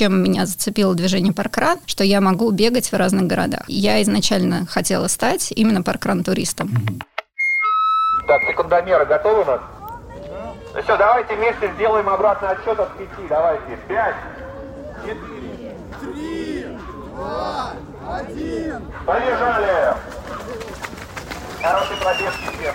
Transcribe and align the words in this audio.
чем 0.00 0.22
меня 0.22 0.46
зацепило 0.46 0.94
движение 0.94 1.34
паркран, 1.34 1.78
что 1.84 2.04
я 2.04 2.22
могу 2.22 2.50
бегать 2.52 2.90
в 2.90 2.96
разных 2.96 3.26
городах. 3.26 3.64
Я 3.68 4.00
изначально 4.00 4.64
хотела 4.64 5.08
стать 5.08 5.52
именно 5.54 5.82
паркран-туристом. 5.82 6.70
Так, 8.26 8.40
секундомеры 8.48 9.04
готовы 9.04 9.42
у 9.42 9.44
нас? 9.44 9.60
Ну 10.74 10.82
все, 10.82 10.96
давайте 10.96 11.34
вместе 11.34 11.70
сделаем 11.74 12.08
обратный 12.08 12.48
отсчет 12.48 12.80
от 12.80 12.96
пяти. 12.96 13.28
Давайте. 13.28 13.78
Пять, 13.88 14.14
четыре, 15.02 15.76
три, 16.00 16.66
два, 17.14 17.72
один. 18.10 18.82
Побежали! 19.04 19.96
Хороший 21.60 21.96
пробежки 21.98 22.48
всем. 22.58 22.74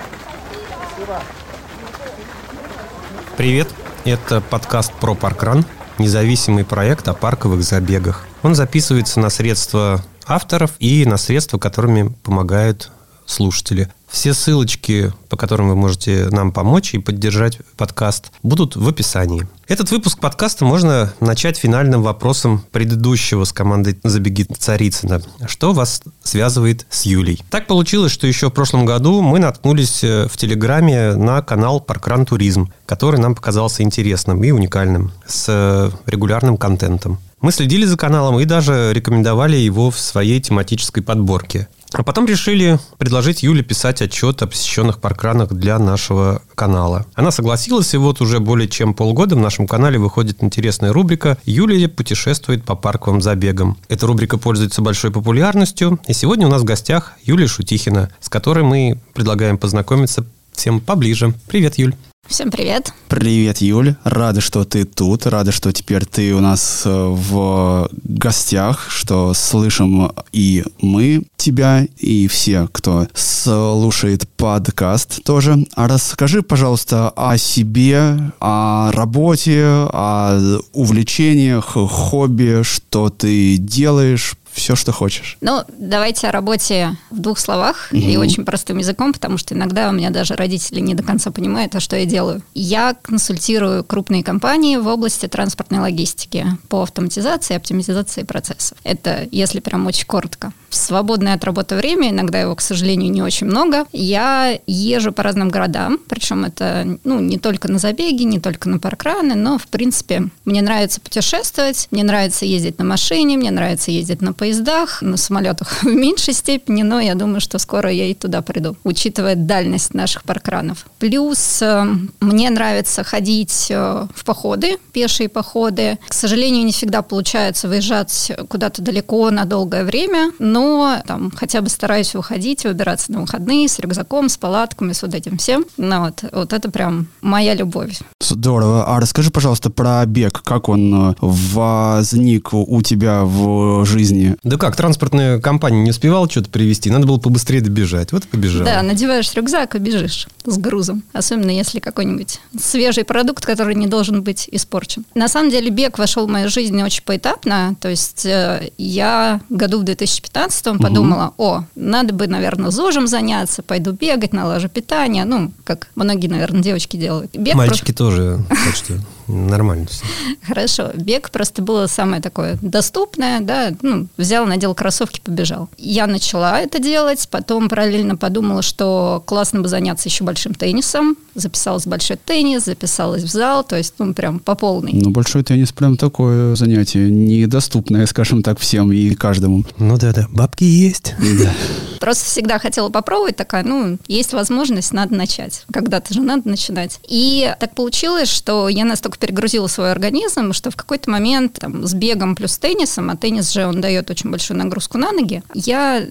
Привет, 3.36 3.68
это 4.06 4.42
подкаст 4.42 4.94
про 4.94 5.16
паркран, 5.16 5.66
независимый 5.98 6.66
проект 6.66 7.08
о 7.08 7.14
парковых 7.14 7.64
забегах. 7.64 8.26
Он 8.44 8.56
записывается 8.56 9.20
на 9.20 9.30
средства 9.30 10.04
авторов 10.26 10.72
и 10.80 11.06
на 11.06 11.18
средства, 11.18 11.58
которыми 11.58 12.14
помогают 12.24 12.92
слушатели. 13.26 13.90
Все 14.08 14.34
ссылочки, 14.34 15.12
по 15.30 15.36
которым 15.36 15.70
вы 15.70 15.76
можете 15.76 16.30
нам 16.32 16.52
помочь 16.52 16.94
и 16.94 17.00
поддержать 17.00 17.60
подкаст, 17.76 18.32
будут 18.44 18.76
в 18.76 18.88
описании. 18.88 19.48
Этот 19.68 19.92
выпуск 19.92 20.20
подкаста 20.20 20.64
можно 20.64 21.14
начать 21.20 21.58
финальным 21.58 22.02
вопросом 22.02 22.64
предыдущего 22.72 23.44
с 23.44 23.52
командой 23.52 24.00
«Забеги 24.04 24.44
Царицына». 24.44 25.22
Что 25.48 25.74
вас 25.74 26.02
связывает 26.24 26.86
с 26.90 27.04
Юлей? 27.04 27.44
Так 27.50 27.68
получилось, 27.68 28.12
что 28.12 28.28
еще 28.28 28.50
в 28.50 28.54
прошлом 28.54 28.86
году 28.86 29.22
мы 29.22 29.40
наткнулись 29.40 30.04
э, 30.04 30.28
в 30.32 30.38
Телеграме 30.38 31.16
на 31.16 31.42
канал 31.42 31.82
«Паркран 31.82 32.26
Туризм», 32.26 32.72
который 32.86 33.20
нам 33.20 33.36
показался 33.36 33.82
интересным 33.84 34.44
и 34.44 34.52
уникальным, 34.52 35.12
с 35.28 35.46
э, 35.50 35.92
регулярным 36.06 36.58
контентом. 36.58 37.20
Мы 37.42 37.52
следили 37.52 37.86
за 37.86 37.98
каналом 37.98 38.40
и 38.40 38.46
даже 38.46 38.92
рекомендовали 38.94 39.58
его 39.58 39.92
в 39.92 40.00
своей 40.00 40.40
тематической 40.42 41.04
подборке. 41.04 41.68
А 41.94 42.04
потом 42.04 42.26
решили 42.26 42.80
предложить 42.98 43.44
Юле 43.44 43.64
писать 43.64 44.02
отчет 44.02 44.42
о 44.42 44.48
посещенных 44.48 45.00
паркранах 45.00 45.54
для 45.54 45.80
нашего 45.80 46.42
канала. 46.56 47.06
Она 47.14 47.32
согласилась, 47.32 47.94
и 47.94 47.98
вот 47.98 48.22
уже 48.22 48.40
более 48.40 48.68
чем 48.68 48.94
полгода 48.94 49.36
в 49.36 49.40
нашем 49.40 49.68
канале 49.68 49.98
выходит 49.98 50.44
интересная 50.44 50.92
рубрика 50.92 51.38
«Юлия 51.46 51.88
путешествует 51.88 52.64
по 52.64 52.76
парковым 52.76 53.22
забегам». 53.22 53.78
Эта 53.88 54.08
рубрика 54.08 54.38
пользуется 54.38 54.82
большой 54.82 55.12
популярностью, 55.12 56.00
и 56.08 56.14
сегодня 56.14 56.48
у 56.48 56.50
нас 56.50 56.62
в 56.62 56.66
гостях 56.66 57.14
Юлия 57.24 57.48
Шутихина, 57.48 58.10
с 58.20 58.30
которой 58.30 58.64
мы 58.64 59.00
предлагаем 59.14 59.58
познакомиться 59.58 60.26
всем 60.54 60.80
поближе. 60.80 61.34
Привет, 61.48 61.78
Юль. 61.78 61.96
Всем 62.28 62.50
привет. 62.50 62.92
Привет, 63.08 63.60
Юль. 63.60 63.96
Рада, 64.04 64.42
что 64.42 64.66
ты 64.66 64.84
тут. 64.84 65.28
Рада, 65.28 65.52
что 65.52 65.72
теперь 65.72 66.06
ты 66.06 66.34
у 66.34 66.40
нас 66.40 66.82
э, 66.84 66.90
в 66.90 67.88
гостях, 68.04 68.88
что 68.90 69.36
слышим 69.36 70.12
и 70.32 70.64
мы 70.82 71.24
тебя, 71.38 71.86
и 71.98 72.28
все, 72.28 72.68
кто 72.72 73.08
слушает 73.14 74.28
подкаст 74.38 75.24
тоже. 75.24 75.68
А 75.76 75.88
расскажи, 75.88 76.42
пожалуйста, 76.42 77.10
о 77.10 77.38
себе, 77.38 78.32
о 78.40 78.92
работе, 78.92 79.64
о 79.64 80.60
увлечениях, 80.74 81.74
хобби, 81.76 82.64
что 82.64 83.10
ты 83.10 83.58
делаешь, 83.58 84.36
все, 84.56 84.76
что 84.76 84.94
хочешь. 84.94 85.38
Ну, 85.42 85.64
давайте 85.78 86.30
о 86.30 86.32
работе 86.32 86.96
в 87.10 87.20
двух 87.20 87.40
словах 87.40 87.90
угу. 87.92 88.00
и 88.00 88.16
очень 88.16 88.46
простым 88.46 88.78
языком, 88.78 89.12
потому 89.12 89.38
что 89.38 89.54
иногда 89.54 89.90
у 89.90 89.92
меня 89.92 90.12
даже 90.12 90.34
родители 90.36 90.80
не 90.80 90.96
до 90.96 91.04
конца 91.04 91.30
понимают, 91.30 91.76
а 91.76 91.82
что 91.82 91.98
я 91.98 92.06
делаю. 92.06 92.42
Я 92.54 92.96
консультирую 93.02 93.84
крупные 93.84 94.24
компании 94.24 94.78
в 94.78 94.88
области 94.88 95.28
транспортной 95.28 95.82
логистики 95.82 96.48
по 96.70 96.84
автоматизации 96.84 97.54
и 97.54 97.58
оптимизации 97.58 98.24
процессов. 98.24 98.78
Это 98.84 99.28
если 99.30 99.60
прям 99.60 99.86
очень 99.88 100.06
коротко. 100.06 100.54
Свободное 100.76 101.36
от 101.36 101.44
работы 101.44 101.76
время, 101.76 102.10
иногда 102.10 102.40
его, 102.40 102.56
к 102.56 102.62
сожалению, 102.62 103.12
не 103.12 103.22
очень 103.22 103.48
много, 103.48 103.86
я 103.94 104.60
езжу 104.68 105.12
по 105.12 105.24
разным 105.24 105.50
городам, 105.50 106.00
причем 106.08 106.44
это 106.46 106.98
ну, 107.04 107.20
не 107.20 107.40
только 107.40 107.72
на 107.72 107.80
забеги, 107.80 108.24
не 108.24 108.40
только 108.40 108.70
на 108.70 108.80
паркраны, 108.80 109.36
но, 109.36 109.58
в 109.58 109.68
принципе, 109.68 110.30
мне 110.44 110.62
нравится 110.62 111.00
путешествовать, 111.00 111.88
мне 111.92 112.04
нравится 112.04 112.46
ездить 112.46 112.78
на 112.78 112.86
машине, 112.86 113.38
мне 113.38 113.52
нравится 113.52 113.92
ездить 113.92 114.22
на 114.22 114.34
поездах, 114.34 115.02
на 115.02 115.18
самолетах 115.18 115.72
в 115.84 115.88
меньшей 115.88 116.34
степени, 116.34 116.84
но 116.84 117.00
я 117.00 117.16
думаю, 117.16 117.40
что 117.40 117.58
скоро 117.58 117.90
я 117.90 118.06
и 118.06 118.14
туда 118.14 118.42
приду, 118.42 118.76
учитывая 118.84 119.36
дальность 119.36 119.94
наших 119.94 120.24
паркранов. 120.24 120.86
Плюс 121.00 121.62
э, 121.62 121.86
мне 122.20 122.50
нравится 122.50 123.04
ходить 123.04 123.68
э, 123.70 124.08
в 124.14 124.26
походы, 124.26 124.78
пешие 124.92 125.30
походы. 125.30 125.98
К 126.08 126.14
сожалению, 126.14 126.66
не 126.66 126.72
всегда 126.72 127.02
получается 127.02 127.68
выезжать 127.68 128.32
куда-то 128.50 128.82
далеко 128.82 129.30
на 129.32 129.46
долгое 129.46 129.84
время, 129.84 130.32
но 130.40 130.65
там 131.06 131.32
хотя 131.36 131.62
бы 131.62 131.70
стараюсь 131.70 132.14
выходить, 132.14 132.64
выбираться 132.64 133.12
на 133.12 133.22
выходные 133.22 133.68
с 133.68 133.80
рюкзаком, 133.80 134.30
с 134.30 134.38
палатками, 134.38 134.94
с 134.94 135.02
вот 135.02 135.14
этим 135.14 135.38
всем. 135.38 135.66
Ну, 135.78 136.06
вот, 136.06 136.24
вот 136.32 136.54
это 136.54 136.70
прям 136.72 137.08
моя 137.22 137.54
любовь. 137.54 138.00
Здорово. 138.22 138.86
А 138.86 139.00
расскажи, 139.00 139.32
пожалуйста, 139.32 139.70
про 139.70 140.06
бег. 140.06 140.42
Как 140.44 140.70
он 140.70 141.12
э, 141.12 141.16
возник 141.22 142.54
у 142.54 142.82
тебя 142.82 143.24
в 143.24 143.86
жизни? 143.86 144.36
Да 144.44 144.58
как, 144.58 144.76
транспортная 144.76 145.40
компания 145.40 145.82
не 145.82 145.92
успевала 145.92 146.30
что-то 146.30 146.50
привезти, 146.50 146.90
надо 146.90 147.08
было 147.08 147.18
побыстрее 147.18 147.62
добежать. 147.62 148.12
Вот 148.12 148.28
побежал. 148.28 148.66
Да, 148.66 148.82
надеваешь 148.82 149.34
рюкзак 149.34 149.76
и 149.76 149.80
бежишь 149.80 150.28
с 150.46 150.58
грузом. 150.58 151.04
Особенно 151.14 151.52
если 151.52 151.80
какой-нибудь 151.80 152.40
свежий 152.60 153.04
продукт, 153.04 153.46
который 153.46 153.76
не 153.76 153.88
должен 153.88 154.24
быть 154.24 154.48
испорчен. 154.52 155.06
На 155.14 155.28
самом 155.28 155.50
деле 155.50 155.70
бег 155.70 155.98
вошел 155.98 156.28
в 156.28 156.30
мою 156.30 156.50
жизнь 156.50 156.82
очень 156.82 157.04
поэтапно. 157.04 157.76
То 157.80 157.90
есть 157.90 158.26
э, 158.26 158.70
я 158.78 159.42
году 159.50 159.80
в 159.80 159.84
2015 159.84 160.55
угу. 160.64 160.84
подумала, 160.84 161.34
о, 161.38 161.64
надо 161.76 162.14
бы, 162.14 162.28
наверное, 162.28 162.72
ЗОЖем 162.72 163.08
заняться, 163.08 163.64
пойду 163.64 163.92
бегать, 163.92 164.34
налажу 164.34 164.70
питание. 164.70 165.26
Ну, 165.26 165.52
как 165.64 165.88
многие, 165.96 166.28
наверное, 166.28 166.62
девочки 166.62 166.98
делают. 166.98 167.36
Бег 167.36 167.56
Мальчики 167.56 167.92
про... 167.92 167.98
тоже, 167.98 168.40
так 168.50 168.76
что 168.76 168.94
нормально 169.28 169.88
все. 169.88 170.04
Хорошо. 170.48 170.92
Бег 170.96 171.32
просто 171.32 171.62
было 171.62 171.88
самое 171.88 172.22
такое 172.22 172.58
доступное, 172.62 173.40
да, 173.42 173.74
ну, 173.82 174.08
взял, 174.18 174.46
надел 174.46 174.76
кроссовки, 174.76 175.20
побежал. 175.24 175.70
Я 175.78 176.08
начала 176.08 176.60
это 176.60 176.80
делать, 176.80 177.28
потом 177.30 177.70
параллельно 177.70 178.16
подумала, 178.16 178.62
что 178.62 179.24
классно 179.26 179.62
бы 179.62 179.68
заняться 179.68 180.10
еще 180.10 180.24
большим 180.24 180.54
теннисом, 180.54 181.18
записалась 181.34 181.86
в 181.86 181.90
большой 181.90 182.18
теннис, 182.18 182.66
записалась 182.66 183.24
в 183.24 183.28
зал, 183.28 183.64
то 183.64 183.76
есть, 183.76 183.96
ну, 183.98 184.14
прям 184.14 184.40
по 184.40 184.56
полной. 184.56 184.92
Ну, 184.94 185.10
большой 185.10 185.44
теннис 185.44 185.72
прям 185.72 185.98
такое 185.98 186.56
занятие, 186.56 187.10
недоступное, 187.10 188.06
скажем 188.06 188.44
так, 188.44 188.60
всем 188.60 188.92
и 188.92 189.16
каждому. 189.16 189.64
Ну 189.78 189.98
да-да, 189.98 190.28
бабки 190.36 190.64
есть. 190.64 191.16
Да. 191.20 191.52
Просто 192.00 192.26
всегда 192.26 192.60
хотела 192.60 192.90
попробовать, 192.90 193.36
такая, 193.36 193.64
ну, 193.64 193.98
есть 194.08 194.34
возможность, 194.34 194.92
надо 194.92 195.16
начать. 195.16 195.66
Когда-то 195.72 196.14
же 196.14 196.22
надо 196.22 196.48
начинать. 196.48 197.00
И 197.08 197.54
так 197.60 197.74
получилось, 197.74 198.30
что 198.30 198.70
я 198.70 198.86
настолько 198.86 199.18
перегрузила 199.18 199.68
свой 199.68 199.92
организм, 199.92 200.54
что 200.54 200.70
в 200.70 200.76
какой-то 200.76 201.10
момент 201.10 201.58
там, 201.60 201.86
с 201.88 201.94
бегом 201.94 202.36
плюс 202.36 202.58
теннисом, 202.58 203.10
а 203.10 203.16
теннис 203.16 203.52
же 203.52 203.66
он 203.66 203.82
дает 203.82 204.10
очень 204.12 204.30
большую 204.30 204.58
нагрузку 204.58 204.98
на 204.98 205.12
ноги, 205.12 205.42
я 205.54 206.06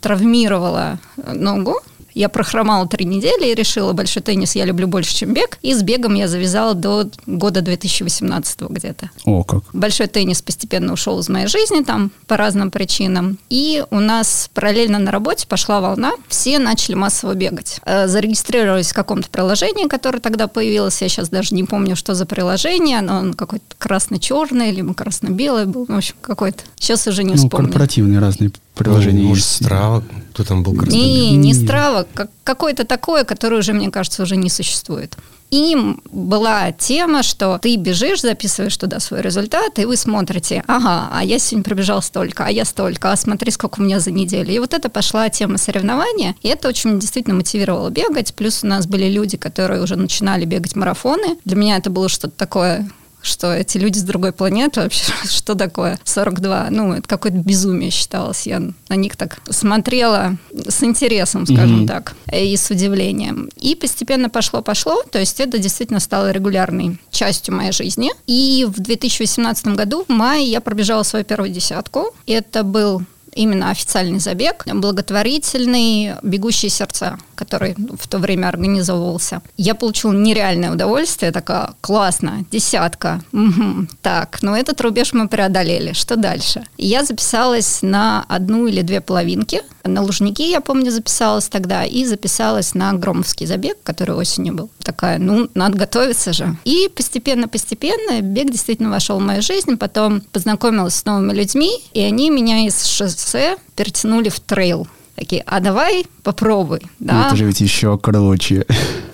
травмировала 0.00 0.98
ногу, 1.16 1.80
я 2.14 2.28
прохромала 2.28 2.86
три 2.86 3.04
недели 3.04 3.50
и 3.50 3.54
решила, 3.54 3.92
большой 3.92 4.22
теннис 4.22 4.54
я 4.54 4.64
люблю 4.64 4.86
больше, 4.86 5.14
чем 5.14 5.34
бег. 5.34 5.58
И 5.62 5.74
с 5.74 5.82
бегом 5.82 6.14
я 6.14 6.28
завязала 6.28 6.74
до 6.74 7.08
года 7.26 7.60
2018 7.62 8.62
где-то. 8.62 9.10
О, 9.24 9.44
как. 9.44 9.64
Большой 9.72 10.06
теннис 10.06 10.42
постепенно 10.42 10.92
ушел 10.92 11.18
из 11.20 11.28
моей 11.28 11.46
жизни 11.46 11.82
там 11.82 12.10
по 12.26 12.36
разным 12.36 12.70
причинам. 12.70 13.38
И 13.48 13.84
у 13.90 14.00
нас 14.00 14.50
параллельно 14.54 14.98
на 14.98 15.10
работе 15.10 15.46
пошла 15.46 15.80
волна. 15.80 16.12
Все 16.28 16.58
начали 16.58 16.94
массово 16.94 17.34
бегать. 17.34 17.80
Э, 17.84 18.08
зарегистрировались 18.08 18.90
в 18.90 18.94
каком-то 18.94 19.28
приложении, 19.30 19.88
которое 19.88 20.20
тогда 20.20 20.48
появилось. 20.48 21.00
Я 21.02 21.08
сейчас 21.08 21.28
даже 21.28 21.54
не 21.54 21.64
помню, 21.64 21.96
что 21.96 22.14
за 22.14 22.26
приложение. 22.26 23.00
Но 23.00 23.18
он 23.18 23.34
какой-то 23.34 23.64
красно-черный, 23.78 24.70
либо 24.70 24.94
красно-белый 24.94 25.66
был. 25.66 25.86
В 25.86 25.96
общем, 25.96 26.14
какой-то. 26.20 26.62
Сейчас 26.78 27.06
уже 27.06 27.24
не 27.24 27.30
ну, 27.30 27.36
вспомню. 27.36 27.66
корпоративные 27.66 28.18
разные 28.18 28.50
приложения 28.82 29.22
ну, 29.22 29.28
может, 29.28 29.44
есть. 29.44 29.64
Страва, 29.64 30.02
кто 30.32 30.44
там 30.44 30.62
был? 30.62 30.74
Не, 30.86 31.36
не 31.36 31.52
Страва, 31.52 32.06
как, 32.14 32.30
какое-то 32.44 32.84
такое, 32.84 33.24
которое 33.24 33.56
уже, 33.56 33.74
мне 33.74 33.90
кажется, 33.90 34.22
уже 34.22 34.36
не 34.36 34.48
существует. 34.48 35.16
Им 35.50 36.00
была 36.12 36.72
тема, 36.72 37.22
что 37.22 37.58
ты 37.58 37.76
бежишь, 37.76 38.22
записываешь 38.22 38.76
туда 38.76 39.00
свой 39.00 39.20
результат, 39.20 39.78
и 39.78 39.84
вы 39.84 39.96
смотрите, 39.96 40.62
ага, 40.66 41.10
а 41.12 41.24
я 41.24 41.38
сегодня 41.38 41.64
пробежал 41.64 42.00
столько, 42.02 42.46
а 42.46 42.50
я 42.50 42.64
столько, 42.64 43.10
а 43.10 43.16
смотри, 43.16 43.50
сколько 43.50 43.80
у 43.80 43.82
меня 43.82 44.00
за 44.00 44.12
неделю. 44.12 44.54
И 44.54 44.58
вот 44.60 44.72
это 44.72 44.88
пошла 44.88 45.28
тема 45.28 45.58
соревнования, 45.58 46.36
и 46.42 46.48
это 46.48 46.68
очень 46.68 46.98
действительно 47.00 47.34
мотивировало 47.34 47.90
бегать. 47.90 48.32
Плюс 48.34 48.62
у 48.62 48.66
нас 48.68 48.86
были 48.86 49.10
люди, 49.10 49.36
которые 49.36 49.82
уже 49.82 49.96
начинали 49.96 50.44
бегать 50.44 50.76
марафоны. 50.76 51.36
Для 51.44 51.56
меня 51.56 51.76
это 51.76 51.90
было 51.90 52.08
что-то 52.08 52.36
такое 52.36 52.88
что 53.22 53.52
эти 53.52 53.78
люди 53.78 53.98
с 53.98 54.02
другой 54.02 54.32
планеты 54.32 54.80
вообще, 54.82 55.12
что 55.24 55.54
такое 55.54 55.98
42. 56.04 56.68
Ну, 56.70 56.94
это 56.94 57.08
какое-то 57.08 57.38
безумие 57.38 57.90
считалось. 57.90 58.46
Я 58.46 58.62
на 58.88 58.94
них 58.94 59.16
так 59.16 59.40
смотрела 59.48 60.36
с 60.52 60.82
интересом, 60.82 61.46
скажем 61.46 61.82
mm-hmm. 61.82 61.86
так, 61.86 62.14
и 62.32 62.56
с 62.56 62.70
удивлением. 62.70 63.48
И 63.56 63.74
постепенно 63.74 64.28
пошло-пошло, 64.28 65.02
то 65.10 65.18
есть 65.18 65.40
это 65.40 65.58
действительно 65.58 66.00
стало 66.00 66.30
регулярной 66.30 66.98
частью 67.10 67.54
моей 67.54 67.72
жизни. 67.72 68.10
И 68.26 68.66
в 68.68 68.80
2018 68.80 69.66
году, 69.68 70.04
в 70.08 70.12
мае, 70.12 70.50
я 70.50 70.60
пробежала 70.60 71.02
свою 71.02 71.24
первую 71.24 71.50
десятку. 71.50 72.14
Это 72.26 72.62
был 72.62 73.02
именно 73.34 73.70
официальный 73.70 74.18
забег, 74.18 74.64
благотворительный 74.66 76.14
«Бегущие 76.22 76.70
сердца», 76.70 77.18
который 77.34 77.74
в 77.76 78.08
то 78.08 78.18
время 78.18 78.48
организовывался. 78.48 79.42
Я 79.56 79.74
получила 79.74 80.12
нереальное 80.12 80.72
удовольствие, 80.72 81.32
такая, 81.32 81.70
классно, 81.80 82.44
десятка, 82.50 83.22
угу, 83.32 83.86
так, 84.02 84.38
ну 84.42 84.54
этот 84.54 84.80
рубеж 84.80 85.12
мы 85.12 85.28
преодолели, 85.28 85.92
что 85.92 86.16
дальше? 86.16 86.64
Я 86.76 87.04
записалась 87.04 87.80
на 87.82 88.24
одну 88.28 88.66
или 88.66 88.82
две 88.82 89.00
половинки, 89.00 89.62
на 89.84 90.02
Лужники, 90.02 90.42
я 90.42 90.60
помню, 90.60 90.90
записалась 90.90 91.48
тогда, 91.48 91.84
и 91.84 92.04
записалась 92.04 92.74
на 92.74 92.92
Громовский 92.92 93.46
забег, 93.46 93.76
который 93.82 94.14
осенью 94.14 94.54
был. 94.54 94.70
Такая, 94.82 95.18
ну, 95.18 95.48
надо 95.54 95.78
готовиться 95.78 96.32
же. 96.32 96.56
И 96.64 96.88
постепенно-постепенно 96.94 98.20
бег 98.20 98.50
действительно 98.50 98.90
вошел 98.90 99.18
в 99.18 99.22
мою 99.22 99.42
жизнь, 99.42 99.76
потом 99.76 100.20
познакомилась 100.32 100.94
с 100.94 101.04
новыми 101.04 101.32
людьми, 101.32 101.70
и 101.92 102.00
они 102.00 102.30
меня 102.30 102.66
из 102.66 102.84
шоссе 102.84 103.56
перетянули 103.76 104.28
в 104.28 104.40
трейл 104.40 104.86
такие, 105.20 105.42
а 105.46 105.60
давай 105.60 106.06
попробуй. 106.22 106.80
Да? 106.98 107.26
Это 107.26 107.36
же 107.36 107.44
ведь 107.44 107.60
еще 107.60 107.98
круче. 107.98 108.66